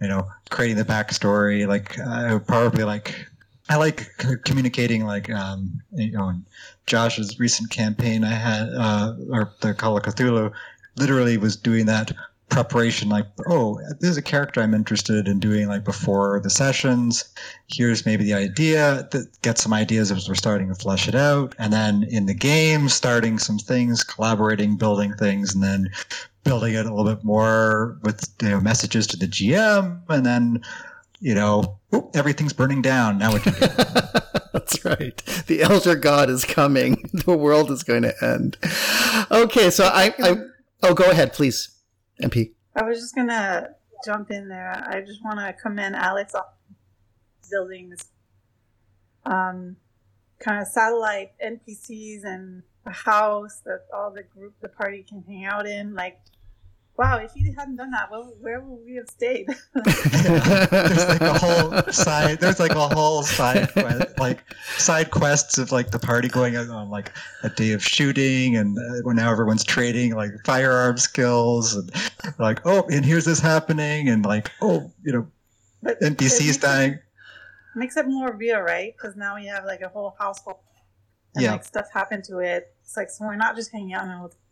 you 0.01 0.07
know 0.07 0.27
creating 0.49 0.77
the 0.77 0.85
backstory. 0.85 1.67
Like 1.67 1.99
I 1.99 2.37
probably 2.39 2.83
like 2.83 3.27
I 3.69 3.75
like 3.75 4.09
communicating 4.45 5.05
like 5.05 5.29
um, 5.29 5.81
you 5.93 6.11
know 6.11 6.29
in 6.29 6.45
Josh's 6.85 7.39
recent 7.39 7.69
campaign 7.69 8.23
I 8.23 8.33
had 8.33 8.69
uh, 8.69 9.15
or 9.31 9.53
the 9.61 9.73
Call 9.73 9.97
of 9.97 10.03
Cthulhu 10.03 10.53
literally 10.95 11.37
was 11.37 11.55
doing 11.55 11.85
that 11.85 12.11
preparation 12.49 13.09
like 13.09 13.25
oh 13.49 13.79
there's 13.99 14.15
a 14.15 14.21
character 14.21 14.61
i'm 14.61 14.73
interested 14.73 15.27
in 15.27 15.37
doing 15.37 15.67
like 15.67 15.83
before 15.83 16.39
the 16.43 16.49
sessions 16.49 17.25
here's 17.67 18.05
maybe 18.05 18.23
the 18.23 18.33
idea 18.33 19.07
that 19.11 19.27
get 19.41 19.57
some 19.57 19.73
ideas 19.73 20.11
as 20.11 20.29
we're 20.29 20.35
starting 20.35 20.69
to 20.69 20.75
flesh 20.75 21.07
it 21.09 21.15
out 21.15 21.53
and 21.59 21.73
then 21.73 22.03
in 22.09 22.25
the 22.25 22.33
game 22.33 22.87
starting 22.87 23.37
some 23.37 23.57
things 23.57 24.03
collaborating 24.03 24.77
building 24.77 25.13
things 25.15 25.53
and 25.53 25.61
then 25.61 25.89
building 26.45 26.73
it 26.73 26.85
a 26.85 26.93
little 26.93 27.13
bit 27.13 27.23
more 27.23 27.97
with 28.03 28.33
you 28.41 28.49
know, 28.49 28.61
messages 28.61 29.05
to 29.05 29.17
the 29.17 29.27
gm 29.27 30.01
and 30.07 30.25
then 30.25 30.61
you 31.19 31.35
know 31.35 31.77
oop, 31.93 32.09
everything's 32.15 32.53
burning 32.53 32.81
down 32.81 33.17
now 33.17 33.29
what 33.31 33.43
do 33.43 33.49
you 33.49 33.57
do 33.57 33.67
That's 34.53 34.83
right. 34.83 35.15
The 35.45 35.61
elder 35.61 35.95
god 35.95 36.31
is 36.31 36.43
coming. 36.43 37.09
The 37.25 37.37
world 37.37 37.69
is 37.71 37.83
going 37.83 38.03
to 38.03 38.13
end. 38.23 38.57
Okay, 39.29 39.69
so 39.69 39.85
I, 39.85 40.13
I 40.19 40.37
oh, 40.83 40.93
go 40.93 41.09
ahead, 41.11 41.33
please, 41.33 41.76
MP. 42.21 42.53
I 42.75 42.83
was 42.83 42.99
just 42.99 43.15
gonna 43.15 43.69
jump 44.05 44.31
in 44.31 44.47
there. 44.47 44.71
I 44.87 45.01
just 45.01 45.23
want 45.23 45.39
to 45.39 45.53
commend 45.53 45.95
Alex 45.95 46.35
on 46.35 46.43
building 47.49 47.89
this 47.89 48.05
um, 49.25 49.77
kind 50.39 50.61
of 50.61 50.67
satellite 50.67 51.31
NPCs 51.43 52.23
and 52.23 52.63
a 52.85 52.91
house 52.91 53.61
that 53.65 53.85
all 53.93 54.11
the 54.11 54.23
group, 54.23 54.53
the 54.61 54.69
party 54.69 55.03
can 55.07 55.23
hang 55.27 55.45
out 55.45 55.67
in. 55.67 55.93
Like, 55.93 56.19
wow, 56.97 57.17
if 57.17 57.31
he 57.33 57.51
hadn't 57.57 57.75
done 57.75 57.91
that, 57.91 58.09
well, 58.11 58.33
where 58.39 58.59
would 58.59 58.83
we 58.85 58.95
have 58.95 59.07
stayed? 59.09 59.47
there's 59.73 61.07
like 61.07 61.21
a 61.21 61.33
whole 61.37 61.81
side 61.91 62.39
there's 62.39 62.59
like 62.59 62.71
a 62.71 62.87
whole 62.87 63.23
side 63.23 63.71
quest, 63.73 64.17
like 64.19 64.43
side 64.77 65.11
quests 65.11 65.57
of 65.57 65.71
like 65.71 65.91
the 65.91 65.99
party 65.99 66.27
going 66.27 66.55
on 66.57 66.89
like 66.89 67.11
a 67.43 67.49
day 67.49 67.71
of 67.71 67.83
shooting 67.83 68.55
and 68.57 68.77
uh, 68.77 69.01
when 69.03 69.15
now 69.15 69.31
everyone's 69.31 69.63
trading 69.63 70.15
like 70.15 70.31
firearm 70.45 70.97
skills 70.97 71.75
and 71.75 71.91
like 72.39 72.59
oh 72.65 72.83
and 72.91 73.05
here's 73.05 73.25
this 73.25 73.39
happening 73.39 74.09
and 74.09 74.25
like 74.25 74.51
oh 74.61 74.91
you 75.03 75.11
know 75.13 75.27
but 75.83 75.99
npcs 76.01 76.19
makes 76.19 76.55
it- 76.57 76.61
dying 76.61 76.99
makes 77.75 77.95
it 77.95 78.07
more 78.07 78.33
real, 78.33 78.59
right? 78.59 78.95
Because 78.97 79.15
now 79.15 79.35
you 79.37 79.49
have 79.49 79.63
like 79.63 79.81
a 79.81 79.87
whole 79.89 80.15
household 80.17 80.57
and 81.35 81.43
Yeah. 81.43 81.51
like 81.51 81.63
stuff 81.63 81.85
happened 81.93 82.23
to 82.23 82.39
it. 82.39 82.73
It's 82.81 82.97
like 82.97 83.11
so 83.11 83.25
we're 83.25 83.35
not 83.35 83.55
just 83.55 83.71
hanging 83.71 83.93
out 83.93 84.05
in 84.05 84.09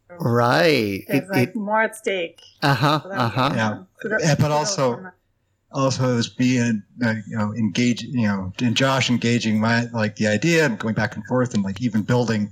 a 0.10 0.14
hotel. 0.14 0.32
Right. 0.32 1.04
It, 1.08 1.26
like 1.30 1.50
it, 1.50 1.56
more 1.56 1.82
at 1.84 1.96
stake. 1.96 2.42
uh 2.62 2.74
huh. 2.74 3.02
So 3.04 3.10
uh 3.10 3.30
huh. 3.30 3.52
Yeah. 3.56 3.84
So 4.02 4.18
Yeah, 4.20 4.36
but 4.40 4.52
also- 4.52 4.96
fun. 4.96 5.12
also 5.72 6.14
it 6.14 6.16
was 6.16 6.30
being 6.30 6.84
uh, 7.04 7.16
you 7.28 7.38
know 7.38 7.54
engage 7.56 8.04
you 8.04 8.28
know 8.28 8.54
and 8.62 8.76
Josh 8.78 9.10
engaging 9.10 9.60
my 9.60 9.86
like 9.94 10.16
the 10.18 10.28
idea 10.28 10.66
and 10.66 10.80
going 10.80 10.96
back 10.96 11.16
and 11.16 11.26
forth 11.26 11.54
and 11.54 11.64
like 11.64 11.82
even 11.82 12.02
building 12.04 12.52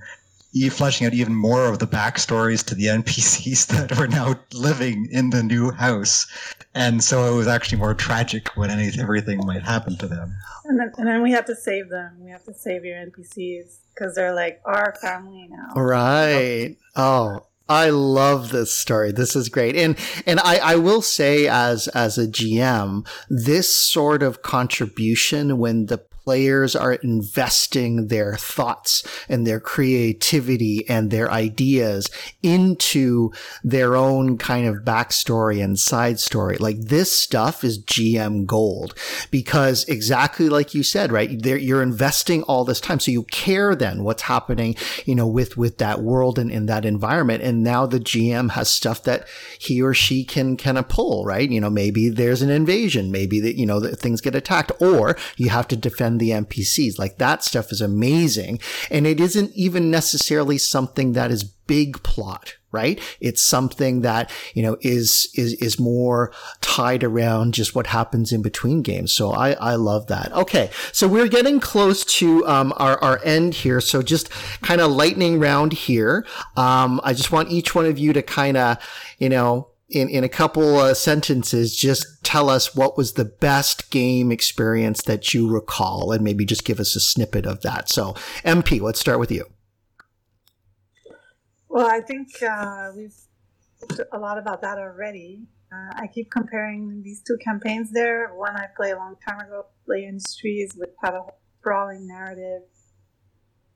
fleshing 0.69 1.07
out 1.07 1.13
even 1.13 1.35
more 1.35 1.65
of 1.65 1.79
the 1.79 1.87
backstories 1.87 2.63
to 2.65 2.75
the 2.75 2.85
NPCs 2.85 3.67
that 3.89 3.97
are 3.99 4.07
now 4.07 4.35
living 4.53 5.07
in 5.11 5.31
the 5.31 5.43
new 5.43 5.71
house, 5.71 6.27
and 6.73 7.03
so 7.03 7.31
it 7.31 7.35
was 7.35 7.47
actually 7.47 7.79
more 7.79 7.93
tragic 7.93 8.49
when 8.55 8.69
any 8.69 8.91
everything 8.99 9.45
might 9.45 9.63
happen 9.63 9.97
to 9.97 10.07
them. 10.07 10.35
And 10.65 10.79
then, 10.79 10.91
and 10.97 11.07
then 11.07 11.21
we 11.21 11.31
have 11.31 11.45
to 11.45 11.55
save 11.55 11.89
them. 11.89 12.17
We 12.19 12.31
have 12.31 12.43
to 12.45 12.53
save 12.53 12.85
your 12.85 12.97
NPCs 12.97 13.79
because 13.93 14.15
they're 14.15 14.33
like 14.33 14.61
our 14.65 14.95
family 15.01 15.47
now. 15.49 15.73
Right. 15.75 16.77
Oh, 16.95 17.45
I 17.69 17.89
love 17.89 18.51
this 18.51 18.75
story. 18.75 19.11
This 19.11 19.35
is 19.35 19.49
great. 19.49 19.75
And 19.75 19.97
and 20.25 20.39
I, 20.39 20.57
I 20.57 20.75
will 20.75 21.01
say 21.01 21.47
as 21.47 21.87
as 21.89 22.17
a 22.17 22.27
GM, 22.27 23.07
this 23.29 23.73
sort 23.73 24.21
of 24.21 24.41
contribution 24.41 25.57
when 25.57 25.87
the 25.87 26.03
players 26.23 26.75
are 26.75 26.93
investing 26.93 28.07
their 28.07 28.35
thoughts 28.35 29.03
and 29.27 29.45
their 29.45 29.59
creativity 29.59 30.87
and 30.87 31.11
their 31.11 31.29
ideas 31.31 32.09
into 32.41 33.31
their 33.63 33.95
own 33.95 34.37
kind 34.37 34.65
of 34.65 34.83
backstory 34.83 35.63
and 35.63 35.77
side 35.77 36.19
story. 36.19 36.57
Like 36.57 36.79
this 36.79 37.11
stuff 37.11 37.63
is 37.63 37.83
GM 37.83 38.45
gold 38.45 38.95
because 39.31 39.83
exactly 39.85 40.49
like 40.49 40.73
you 40.73 40.83
said, 40.83 41.11
right? 41.11 41.29
you're 41.43 41.83
investing 41.83 42.43
all 42.43 42.63
this 42.63 42.79
time. 42.79 42.99
So 42.99 43.11
you 43.11 43.23
care 43.23 43.75
then 43.75 44.03
what's 44.03 44.23
happening, 44.23 44.75
you 45.05 45.15
know, 45.15 45.27
with, 45.27 45.57
with 45.57 45.77
that 45.79 46.01
world 46.01 46.39
and 46.39 46.51
in 46.51 46.67
that 46.67 46.85
environment. 46.85 47.43
And 47.43 47.63
now 47.63 47.85
the 47.85 47.99
GM 47.99 48.51
has 48.51 48.69
stuff 48.69 49.03
that 49.03 49.27
he 49.59 49.81
or 49.81 49.93
she 49.93 50.23
can 50.23 50.55
kind 50.57 50.77
of 50.77 50.87
pull, 50.87 51.25
right? 51.25 51.49
You 51.49 51.59
know, 51.59 51.69
maybe 51.69 52.09
there's 52.09 52.41
an 52.41 52.49
invasion, 52.49 53.11
maybe 53.11 53.39
that, 53.41 53.55
you 53.55 53.65
know, 53.65 53.79
that 53.79 53.99
things 53.99 54.21
get 54.21 54.35
attacked 54.35 54.71
or 54.79 55.17
you 55.35 55.49
have 55.49 55.67
to 55.69 55.75
defend 55.75 56.12
the 56.17 56.31
NPCs. 56.31 56.99
Like 56.99 57.17
that 57.17 57.43
stuff 57.43 57.71
is 57.71 57.81
amazing. 57.81 58.59
And 58.89 59.05
it 59.07 59.19
isn't 59.19 59.51
even 59.53 59.91
necessarily 59.91 60.57
something 60.57 61.13
that 61.13 61.31
is 61.31 61.43
big 61.43 62.03
plot, 62.03 62.55
right? 62.71 62.99
It's 63.21 63.41
something 63.41 64.01
that, 64.01 64.29
you 64.53 64.63
know, 64.63 64.77
is, 64.81 65.29
is, 65.35 65.53
is 65.53 65.79
more 65.79 66.31
tied 66.61 67.03
around 67.03 67.53
just 67.53 67.73
what 67.73 67.87
happens 67.87 68.31
in 68.31 68.41
between 68.41 68.81
games. 68.81 69.13
So 69.13 69.31
I, 69.31 69.51
I 69.53 69.75
love 69.75 70.07
that. 70.07 70.31
Okay. 70.33 70.69
So 70.91 71.07
we're 71.07 71.29
getting 71.29 71.59
close 71.59 72.03
to, 72.05 72.45
um, 72.47 72.73
our, 72.77 73.01
our 73.01 73.21
end 73.23 73.53
here. 73.53 73.79
So 73.79 74.01
just 74.01 74.29
kind 74.61 74.81
of 74.81 74.91
lightning 74.91 75.39
round 75.39 75.73
here. 75.73 76.25
Um, 76.57 76.99
I 77.03 77.13
just 77.13 77.31
want 77.31 77.51
each 77.51 77.73
one 77.73 77.85
of 77.85 77.97
you 77.97 78.11
to 78.13 78.21
kind 78.21 78.57
of, 78.57 78.77
you 79.19 79.29
know, 79.29 79.69
in, 79.93 80.09
in 80.09 80.23
a 80.23 80.29
couple 80.29 80.77
uh, 80.77 80.93
sentences, 80.93 81.75
just 81.75 82.23
tell 82.23 82.49
us 82.49 82.75
what 82.75 82.97
was 82.97 83.13
the 83.13 83.25
best 83.25 83.91
game 83.91 84.31
experience 84.31 85.03
that 85.03 85.33
you 85.33 85.49
recall 85.49 86.11
and 86.11 86.23
maybe 86.23 86.45
just 86.45 86.65
give 86.65 86.79
us 86.79 86.95
a 86.95 86.99
snippet 86.99 87.45
of 87.45 87.61
that. 87.61 87.89
So, 87.89 88.13
MP, 88.43 88.81
let's 88.81 88.99
start 88.99 89.19
with 89.19 89.31
you. 89.31 89.45
Well, 91.69 91.87
I 91.87 92.01
think 92.01 92.29
uh, 92.41 92.91
we've 92.95 93.15
talked 93.79 94.01
a 94.11 94.17
lot 94.17 94.37
about 94.37 94.61
that 94.61 94.79
already. 94.79 95.43
Uh, 95.71 95.93
I 95.95 96.07
keep 96.07 96.31
comparing 96.31 97.01
these 97.03 97.21
two 97.21 97.37
campaigns 97.43 97.91
there. 97.91 98.33
One 98.33 98.55
I 98.55 98.67
played 98.75 98.93
a 98.93 98.97
long 98.97 99.15
time 99.27 99.39
ago, 99.39 99.67
SLA 99.87 100.07
Industries, 100.07 100.73
which 100.75 100.91
had 101.03 101.13
a 101.13 101.25
sprawling 101.59 102.07
narrative, 102.07 102.63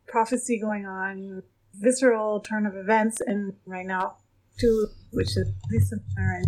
prophecy 0.07 0.59
going 0.59 0.85
on, 0.85 1.43
visceral 1.73 2.39
turn 2.39 2.65
of 2.65 2.75
events, 2.75 3.21
and 3.21 3.53
right 3.65 3.85
now 3.85 4.17
to 4.59 4.87
which 5.11 5.37
is 5.37 5.49
recent 5.69 6.01
and 6.17 6.47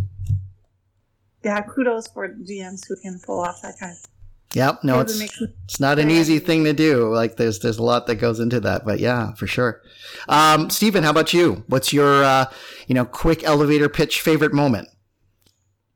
yeah, 1.43 1.62
kudos 1.62 2.07
for 2.07 2.28
GMs 2.28 2.82
who 2.88 2.95
can 2.97 3.20
pull 3.26 3.39
off 3.39 3.62
that 3.62 3.80
kind 3.80 3.93
of 3.93 4.10
Yep, 4.55 4.84
no, 4.84 4.99
it's 4.99 5.22
it's 5.22 5.80
not 5.80 5.99
an 5.99 6.10
easy 6.10 6.39
thing 6.39 6.64
to 6.64 6.74
do. 6.74 7.14
Like 7.14 7.38
there's 7.38 7.60
there's 7.60 7.78
a 7.78 7.84
lot 7.84 8.07
that 8.07 8.16
goes 8.16 8.39
into 8.39 8.60
that, 8.62 8.84
but 8.84 8.99
yeah, 8.99 9.34
for 9.34 9.45
sure. 9.45 9.84
Um, 10.28 10.72
Stephen, 10.72 11.03
how 11.03 11.12
about 11.12 11.34
you? 11.34 11.64
What's 11.68 11.93
your 11.93 12.24
uh, 12.24 12.45
you 12.88 12.95
know 12.95 13.05
quick 13.05 13.43
elevator 13.43 13.89
pitch 13.89 14.22
favorite 14.22 14.51
moment? 14.51 14.89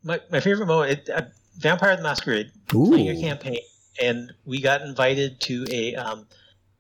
My 0.03 0.19
my 0.29 0.39
favorite 0.39 0.67
moment, 0.67 0.91
it, 0.91 1.09
uh, 1.09 1.23
Vampire 1.57 1.95
the 1.95 2.03
Masquerade, 2.03 2.51
Ooh. 2.75 2.89
playing 2.89 3.09
a 3.09 3.19
campaign, 3.19 3.57
and 3.99 4.31
we 4.45 4.61
got 4.61 4.81
invited 4.81 5.41
to 5.41 5.65
a 5.71 5.95
um, 5.95 6.27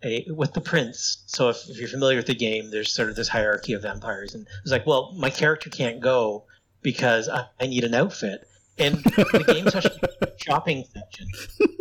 a, 0.03 0.25
with 0.29 0.53
the 0.53 0.61
prince. 0.61 1.23
So 1.27 1.49
if, 1.49 1.69
if, 1.69 1.77
you're 1.77 1.87
familiar 1.87 2.17
with 2.17 2.27
the 2.27 2.35
game, 2.35 2.71
there's 2.71 2.93
sort 2.93 3.09
of 3.09 3.15
this 3.15 3.27
hierarchy 3.27 3.73
of 3.73 3.81
vampires, 3.83 4.35
and 4.35 4.47
it's 4.61 4.71
like, 4.71 4.85
well, 4.85 5.13
my 5.17 5.29
character 5.29 5.69
can't 5.69 5.99
go 5.99 6.45
because 6.81 7.29
I, 7.29 7.45
I 7.59 7.67
need 7.67 7.83
an 7.83 7.93
outfit. 7.93 8.47
And 8.77 8.95
the 8.97 9.43
game's 9.47 9.75
a 9.75 10.33
shopping 10.43 10.83
section, 10.93 11.27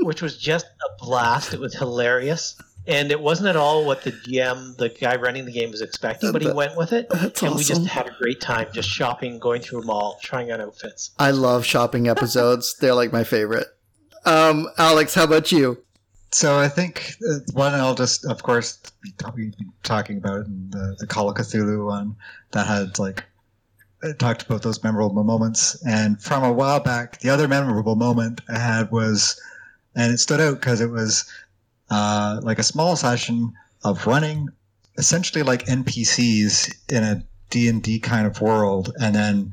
which 0.01 0.23
was 0.23 0.37
just 0.37 0.67
a 0.67 1.05
blast. 1.05 1.55
It 1.55 1.61
was 1.61 1.75
hilarious. 1.75 2.55
And 2.87 3.13
it 3.13 3.21
wasn't 3.21 3.49
at 3.49 3.57
all 3.57 3.87
what 3.87 4.03
the 4.03 4.11
GM, 4.11 4.77
the 4.77 4.89
guy 4.89 5.15
running 5.17 5.45
the 5.45 5.53
game, 5.53 5.71
was 5.71 5.81
expecting, 5.81 6.33
but 6.33 6.43
he 6.43 6.51
went 6.51 6.77
with 6.77 6.93
it. 6.93 7.09
That's 7.11 7.41
and 7.43 7.53
awesome. 7.53 7.57
we 7.57 7.65
just 7.65 7.87
had 7.87 8.09
a 8.09 8.17
great 8.19 8.41
time 8.41 8.67
just 8.73 8.89
shopping, 8.89 9.39
going 9.39 9.63
through 9.63 9.83
a 9.83 9.85
mall, 9.85 10.19
trying 10.21 10.51
on 10.51 10.61
outfits. 10.61 11.13
I 11.19 11.31
love 11.31 11.65
shopping 11.65 12.09
episodes. 12.09 12.75
They're 12.81 12.95
like 12.95 13.13
my 13.13 13.23
favorite. 13.23 13.69
Um, 14.25 14.69
Alex, 14.79 15.15
how 15.15 15.25
about 15.25 15.53
you? 15.53 15.83
So 16.33 16.59
I 16.59 16.69
think 16.69 17.15
uh, 17.31 17.41
one 17.53 17.75
I'll 17.75 17.95
just, 17.95 18.25
of 18.25 18.43
course, 18.43 18.79
be 19.03 19.13
talking 19.83 20.17
about 20.17 20.47
the, 20.71 20.97
the 20.99 21.07
Call 21.07 21.29
of 21.29 21.37
Cthulhu 21.37 21.85
one 21.87 22.17
that 22.53 22.67
had 22.67 22.99
like 22.99 23.25
talked 24.19 24.43
about 24.43 24.63
those 24.63 24.83
memorable 24.83 25.23
moments. 25.25 25.81
And 25.87 26.21
from 26.21 26.43
a 26.43 26.53
while 26.53 26.81
back, 26.81 27.21
the 27.21 27.29
other 27.29 27.47
memorable 27.47 27.97
moment 27.97 28.41
I 28.49 28.59
had 28.59 28.91
was, 28.91 29.41
and 29.95 30.13
it 30.13 30.19
stood 30.19 30.41
out 30.41 30.55
because 30.55 30.81
it 30.81 30.91
was 30.91 31.31
uh, 31.91 32.41
like 32.43 32.59
a 32.59 32.65
small 32.65 32.97
session 32.97 33.53
of 33.85 34.07
running 34.07 34.49
essentially 34.99 35.43
like 35.43 35.67
NPCs 35.67 36.75
in 36.91 37.03
a 37.03 37.23
D&D 37.51 38.01
kind 38.01 38.27
of 38.27 38.41
world 38.41 38.93
and 39.01 39.15
then 39.15 39.53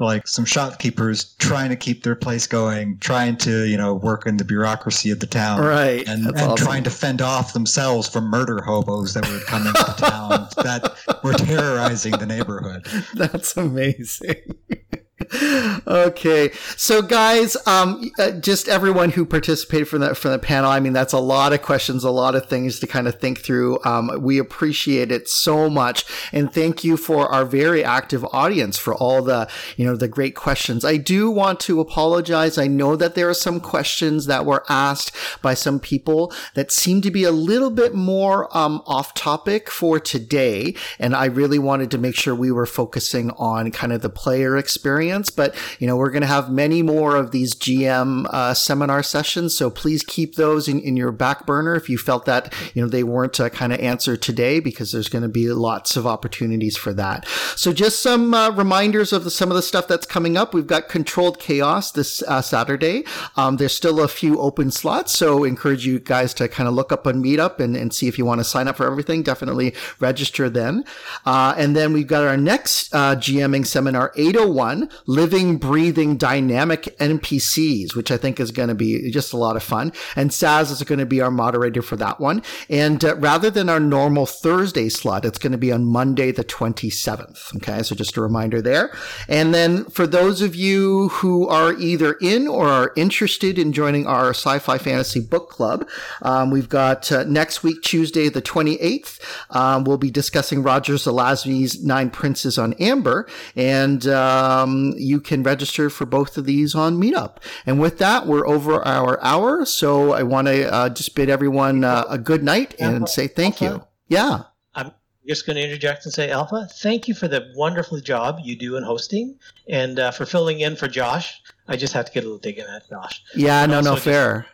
like 0.00 0.26
some 0.26 0.44
shopkeepers 0.44 1.34
trying 1.38 1.68
to 1.68 1.76
keep 1.76 2.02
their 2.02 2.16
place 2.16 2.46
going, 2.46 2.98
trying 2.98 3.36
to 3.38 3.66
you 3.66 3.76
know 3.76 3.94
work 3.94 4.26
in 4.26 4.38
the 4.38 4.44
bureaucracy 4.44 5.10
of 5.10 5.20
the 5.20 5.26
town, 5.26 5.60
right, 5.60 6.06
and, 6.08 6.26
and 6.26 6.38
awesome. 6.38 6.56
trying 6.56 6.82
to 6.84 6.90
fend 6.90 7.22
off 7.22 7.52
themselves 7.52 8.08
from 8.08 8.24
murder 8.24 8.60
hobos 8.62 9.14
that 9.14 9.28
were 9.28 9.40
coming 9.40 9.72
to 9.72 9.94
town 9.98 10.48
that 10.56 10.96
were 11.22 11.34
terrorizing 11.34 12.12
the 12.12 12.26
neighborhood. 12.26 12.86
That's 13.14 13.56
amazing 13.56 14.56
okay. 15.32 16.50
So 16.76 17.02
guys, 17.02 17.56
um, 17.66 18.10
uh, 18.18 18.32
just 18.32 18.68
everyone 18.68 19.10
who 19.10 19.24
participated 19.24 19.86
from 19.86 20.00
that, 20.00 20.16
from 20.16 20.32
the 20.32 20.38
panel. 20.38 20.70
I 20.70 20.80
mean, 20.80 20.92
that's 20.92 21.12
a 21.12 21.18
lot 21.18 21.52
of 21.52 21.62
questions, 21.62 22.02
a 22.02 22.10
lot 22.10 22.34
of 22.34 22.46
things 22.46 22.80
to 22.80 22.86
kind 22.86 23.06
of 23.06 23.20
think 23.20 23.38
through. 23.38 23.78
Um, 23.84 24.10
we 24.20 24.38
appreciate 24.38 25.12
it 25.12 25.28
so 25.28 25.70
much. 25.70 26.04
And 26.32 26.52
thank 26.52 26.82
you 26.82 26.96
for 26.96 27.28
our 27.28 27.44
very 27.44 27.84
active 27.84 28.24
audience 28.32 28.76
for 28.76 28.94
all 28.94 29.22
the, 29.22 29.48
you 29.76 29.84
know, 29.84 29.94
the 29.94 30.08
great 30.08 30.34
questions. 30.34 30.84
I 30.84 30.96
do 30.96 31.30
want 31.30 31.60
to 31.60 31.80
apologize. 31.80 32.58
I 32.58 32.66
know 32.66 32.96
that 32.96 33.14
there 33.14 33.28
are 33.28 33.34
some 33.34 33.60
questions 33.60 34.26
that 34.26 34.44
were 34.44 34.64
asked 34.68 35.14
by 35.42 35.54
some 35.54 35.78
people 35.78 36.32
that 36.54 36.72
seem 36.72 37.02
to 37.02 37.10
be 37.10 37.24
a 37.24 37.32
little 37.32 37.70
bit 37.70 37.94
more, 37.94 38.56
um, 38.56 38.82
off 38.86 39.14
topic 39.14 39.70
for 39.70 40.00
today. 40.00 40.74
And 40.98 41.14
I 41.14 41.26
really 41.26 41.58
wanted 41.58 41.90
to 41.92 41.98
make 41.98 42.16
sure 42.16 42.34
we 42.34 42.50
were 42.50 42.66
focusing 42.66 43.30
on 43.32 43.70
kind 43.70 43.92
of 43.92 44.00
the 44.00 44.10
player 44.10 44.56
experience 44.56 45.19
but 45.28 45.54
you 45.78 45.86
know, 45.86 45.96
we're 45.96 46.10
going 46.10 46.22
to 46.22 46.28
have 46.28 46.50
many 46.50 46.82
more 46.82 47.16
of 47.16 47.32
these 47.32 47.54
GM 47.54 48.26
uh, 48.30 48.54
seminar 48.54 49.02
sessions. 49.02 49.56
So 49.56 49.68
please 49.68 50.02
keep 50.02 50.36
those 50.36 50.68
in, 50.68 50.80
in 50.80 50.96
your 50.96 51.12
back 51.12 51.46
burner 51.46 51.74
if 51.74 51.88
you 51.88 51.98
felt 51.98 52.24
that, 52.24 52.54
you 52.74 52.82
know, 52.82 52.88
they 52.88 53.02
weren't 53.02 53.38
uh, 53.40 53.48
kind 53.50 53.72
of 53.72 53.80
answered 53.80 54.22
today 54.22 54.60
because 54.60 54.92
there's 54.92 55.08
going 55.08 55.22
to 55.22 55.28
be 55.28 55.50
lots 55.50 55.96
of 55.96 56.06
opportunities 56.06 56.76
for 56.76 56.92
that. 56.94 57.26
So 57.56 57.72
just 57.72 58.00
some 58.00 58.32
uh, 58.32 58.50
reminders 58.50 59.12
of 59.12 59.24
the, 59.24 59.30
some 59.30 59.50
of 59.50 59.56
the 59.56 59.62
stuff 59.62 59.88
that's 59.88 60.06
coming 60.06 60.36
up. 60.36 60.54
We've 60.54 60.66
got 60.66 60.88
controlled 60.88 61.38
chaos 61.38 61.92
this 61.92 62.22
uh, 62.22 62.42
Saturday. 62.42 63.04
Um, 63.36 63.56
there's 63.56 63.74
still 63.74 64.00
a 64.00 64.08
few 64.08 64.38
open 64.38 64.70
slots. 64.70 65.12
So 65.12 65.44
encourage 65.44 65.86
you 65.86 65.98
guys 65.98 66.32
to 66.34 66.48
kind 66.48 66.68
of 66.68 66.74
look 66.74 66.92
up 66.92 67.06
on 67.06 67.22
Meetup 67.22 67.60
and, 67.60 67.76
and 67.76 67.92
see 67.92 68.08
if 68.08 68.18
you 68.18 68.24
want 68.24 68.40
to 68.40 68.44
sign 68.44 68.68
up 68.68 68.76
for 68.76 68.86
everything. 68.86 69.22
Definitely 69.22 69.74
register 69.98 70.48
then. 70.48 70.84
Uh, 71.26 71.54
and 71.56 71.74
then 71.74 71.92
we've 71.92 72.06
got 72.06 72.24
our 72.24 72.36
next 72.36 72.94
uh, 72.94 73.16
GMing 73.16 73.66
seminar 73.66 74.12
801 74.16 74.88
living, 75.10 75.56
breathing, 75.56 76.16
dynamic 76.16 76.96
NPCs, 76.98 77.96
which 77.96 78.12
I 78.12 78.16
think 78.16 78.38
is 78.38 78.52
going 78.52 78.68
to 78.68 78.76
be 78.76 79.10
just 79.10 79.32
a 79.32 79.36
lot 79.36 79.56
of 79.56 79.62
fun. 79.62 79.92
And 80.14 80.30
Saz 80.30 80.70
is 80.70 80.82
going 80.84 81.00
to 81.00 81.06
be 81.06 81.20
our 81.20 81.32
moderator 81.32 81.82
for 81.82 81.96
that 81.96 82.20
one. 82.20 82.44
And 82.68 83.04
uh, 83.04 83.16
rather 83.16 83.50
than 83.50 83.68
our 83.68 83.80
normal 83.80 84.24
Thursday 84.24 84.88
slot, 84.88 85.24
it's 85.24 85.38
going 85.38 85.50
to 85.50 85.58
be 85.58 85.72
on 85.72 85.84
Monday, 85.84 86.30
the 86.30 86.44
27th. 86.44 87.56
Okay. 87.56 87.82
So 87.82 87.96
just 87.96 88.16
a 88.16 88.22
reminder 88.22 88.62
there. 88.62 88.92
And 89.28 89.52
then 89.52 89.84
for 89.86 90.06
those 90.06 90.42
of 90.42 90.54
you 90.54 91.08
who 91.08 91.48
are 91.48 91.72
either 91.72 92.12
in 92.20 92.46
or 92.46 92.68
are 92.68 92.92
interested 92.94 93.58
in 93.58 93.72
joining 93.72 94.06
our 94.06 94.30
sci-fi 94.30 94.78
fantasy 94.78 95.20
book 95.20 95.50
club, 95.50 95.88
um, 96.22 96.52
we've 96.52 96.68
got 96.68 97.10
uh, 97.10 97.24
next 97.24 97.64
week, 97.64 97.82
Tuesday, 97.82 98.28
the 98.28 98.42
28th. 98.42 99.18
Um, 99.50 99.82
we'll 99.82 99.98
be 99.98 100.12
discussing 100.12 100.62
Roger 100.62 100.94
Zelazny's 100.94 101.82
Nine 101.82 102.10
Princes 102.10 102.58
on 102.58 102.74
Amber. 102.74 103.26
And 103.56 104.06
um, 104.06 104.94
you 105.00 105.20
can 105.20 105.42
register 105.42 105.90
for 105.90 106.06
both 106.06 106.36
of 106.36 106.44
these 106.44 106.74
on 106.74 107.00
Meetup. 107.00 107.38
And 107.66 107.80
with 107.80 107.98
that, 107.98 108.26
we're 108.26 108.46
over 108.46 108.86
our 108.86 109.22
hour. 109.22 109.64
So 109.64 110.12
I 110.12 110.22
want 110.22 110.46
to 110.48 110.72
uh, 110.72 110.88
just 110.90 111.14
bid 111.14 111.28
everyone 111.28 111.84
uh, 111.84 112.04
a 112.08 112.18
good 112.18 112.42
night 112.42 112.74
and 112.78 113.08
say 113.08 113.26
thank 113.26 113.60
you. 113.60 113.84
Yeah. 114.08 114.42
I'm 114.74 114.92
just 115.28 115.46
going 115.46 115.56
to 115.56 115.62
interject 115.62 116.04
and 116.04 116.12
say, 116.12 116.30
Alpha, 116.30 116.68
thank 116.80 117.06
you 117.08 117.14
for 117.14 117.28
the 117.28 117.52
wonderful 117.56 118.00
job 118.00 118.38
you 118.42 118.56
do 118.56 118.76
in 118.76 118.82
hosting 118.82 119.36
and 119.68 119.98
uh, 119.98 120.10
for 120.10 120.26
filling 120.26 120.60
in 120.60 120.76
for 120.76 120.88
Josh. 120.88 121.40
I 121.68 121.76
just 121.76 121.92
have 121.92 122.06
to 122.06 122.12
get 122.12 122.24
a 122.24 122.26
little 122.26 122.38
dig 122.38 122.58
in 122.58 122.66
at 122.66 122.88
Josh. 122.88 123.22
Yeah, 123.34 123.62
And 123.62 123.72
no, 123.72 123.80
no, 123.80 123.92
just- 123.94 124.04
fair. 124.04 124.46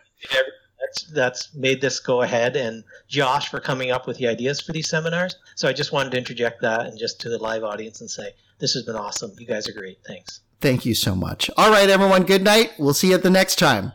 That's, 0.79 1.03
that's 1.11 1.53
made 1.55 1.81
this 1.81 1.99
go 1.99 2.21
ahead, 2.21 2.55
and 2.55 2.81
Josh 3.09 3.49
for 3.49 3.59
coming 3.59 3.91
up 3.91 4.07
with 4.07 4.17
the 4.17 4.27
ideas 4.27 4.61
for 4.61 4.71
these 4.71 4.87
seminars. 4.87 5.35
So 5.55 5.67
I 5.67 5.73
just 5.73 5.91
wanted 5.91 6.11
to 6.11 6.17
interject 6.17 6.61
that 6.61 6.85
and 6.85 6.97
just 6.97 7.19
to 7.21 7.29
the 7.29 7.37
live 7.39 7.63
audience 7.65 7.99
and 7.99 8.09
say, 8.09 8.29
this 8.59 8.73
has 8.73 8.83
been 8.83 8.95
awesome. 8.95 9.31
You 9.37 9.47
guys 9.47 9.67
are 9.67 9.73
great. 9.73 9.99
Thanks. 10.05 10.41
Thank 10.59 10.85
you 10.85 10.95
so 10.95 11.15
much. 11.15 11.49
All 11.57 11.69
right, 11.69 11.89
everyone. 11.89 12.23
Good 12.23 12.43
night. 12.43 12.71
We'll 12.79 12.93
see 12.93 13.09
you 13.09 13.15
at 13.15 13.23
the 13.23 13.29
next 13.29 13.57
time. 13.57 13.93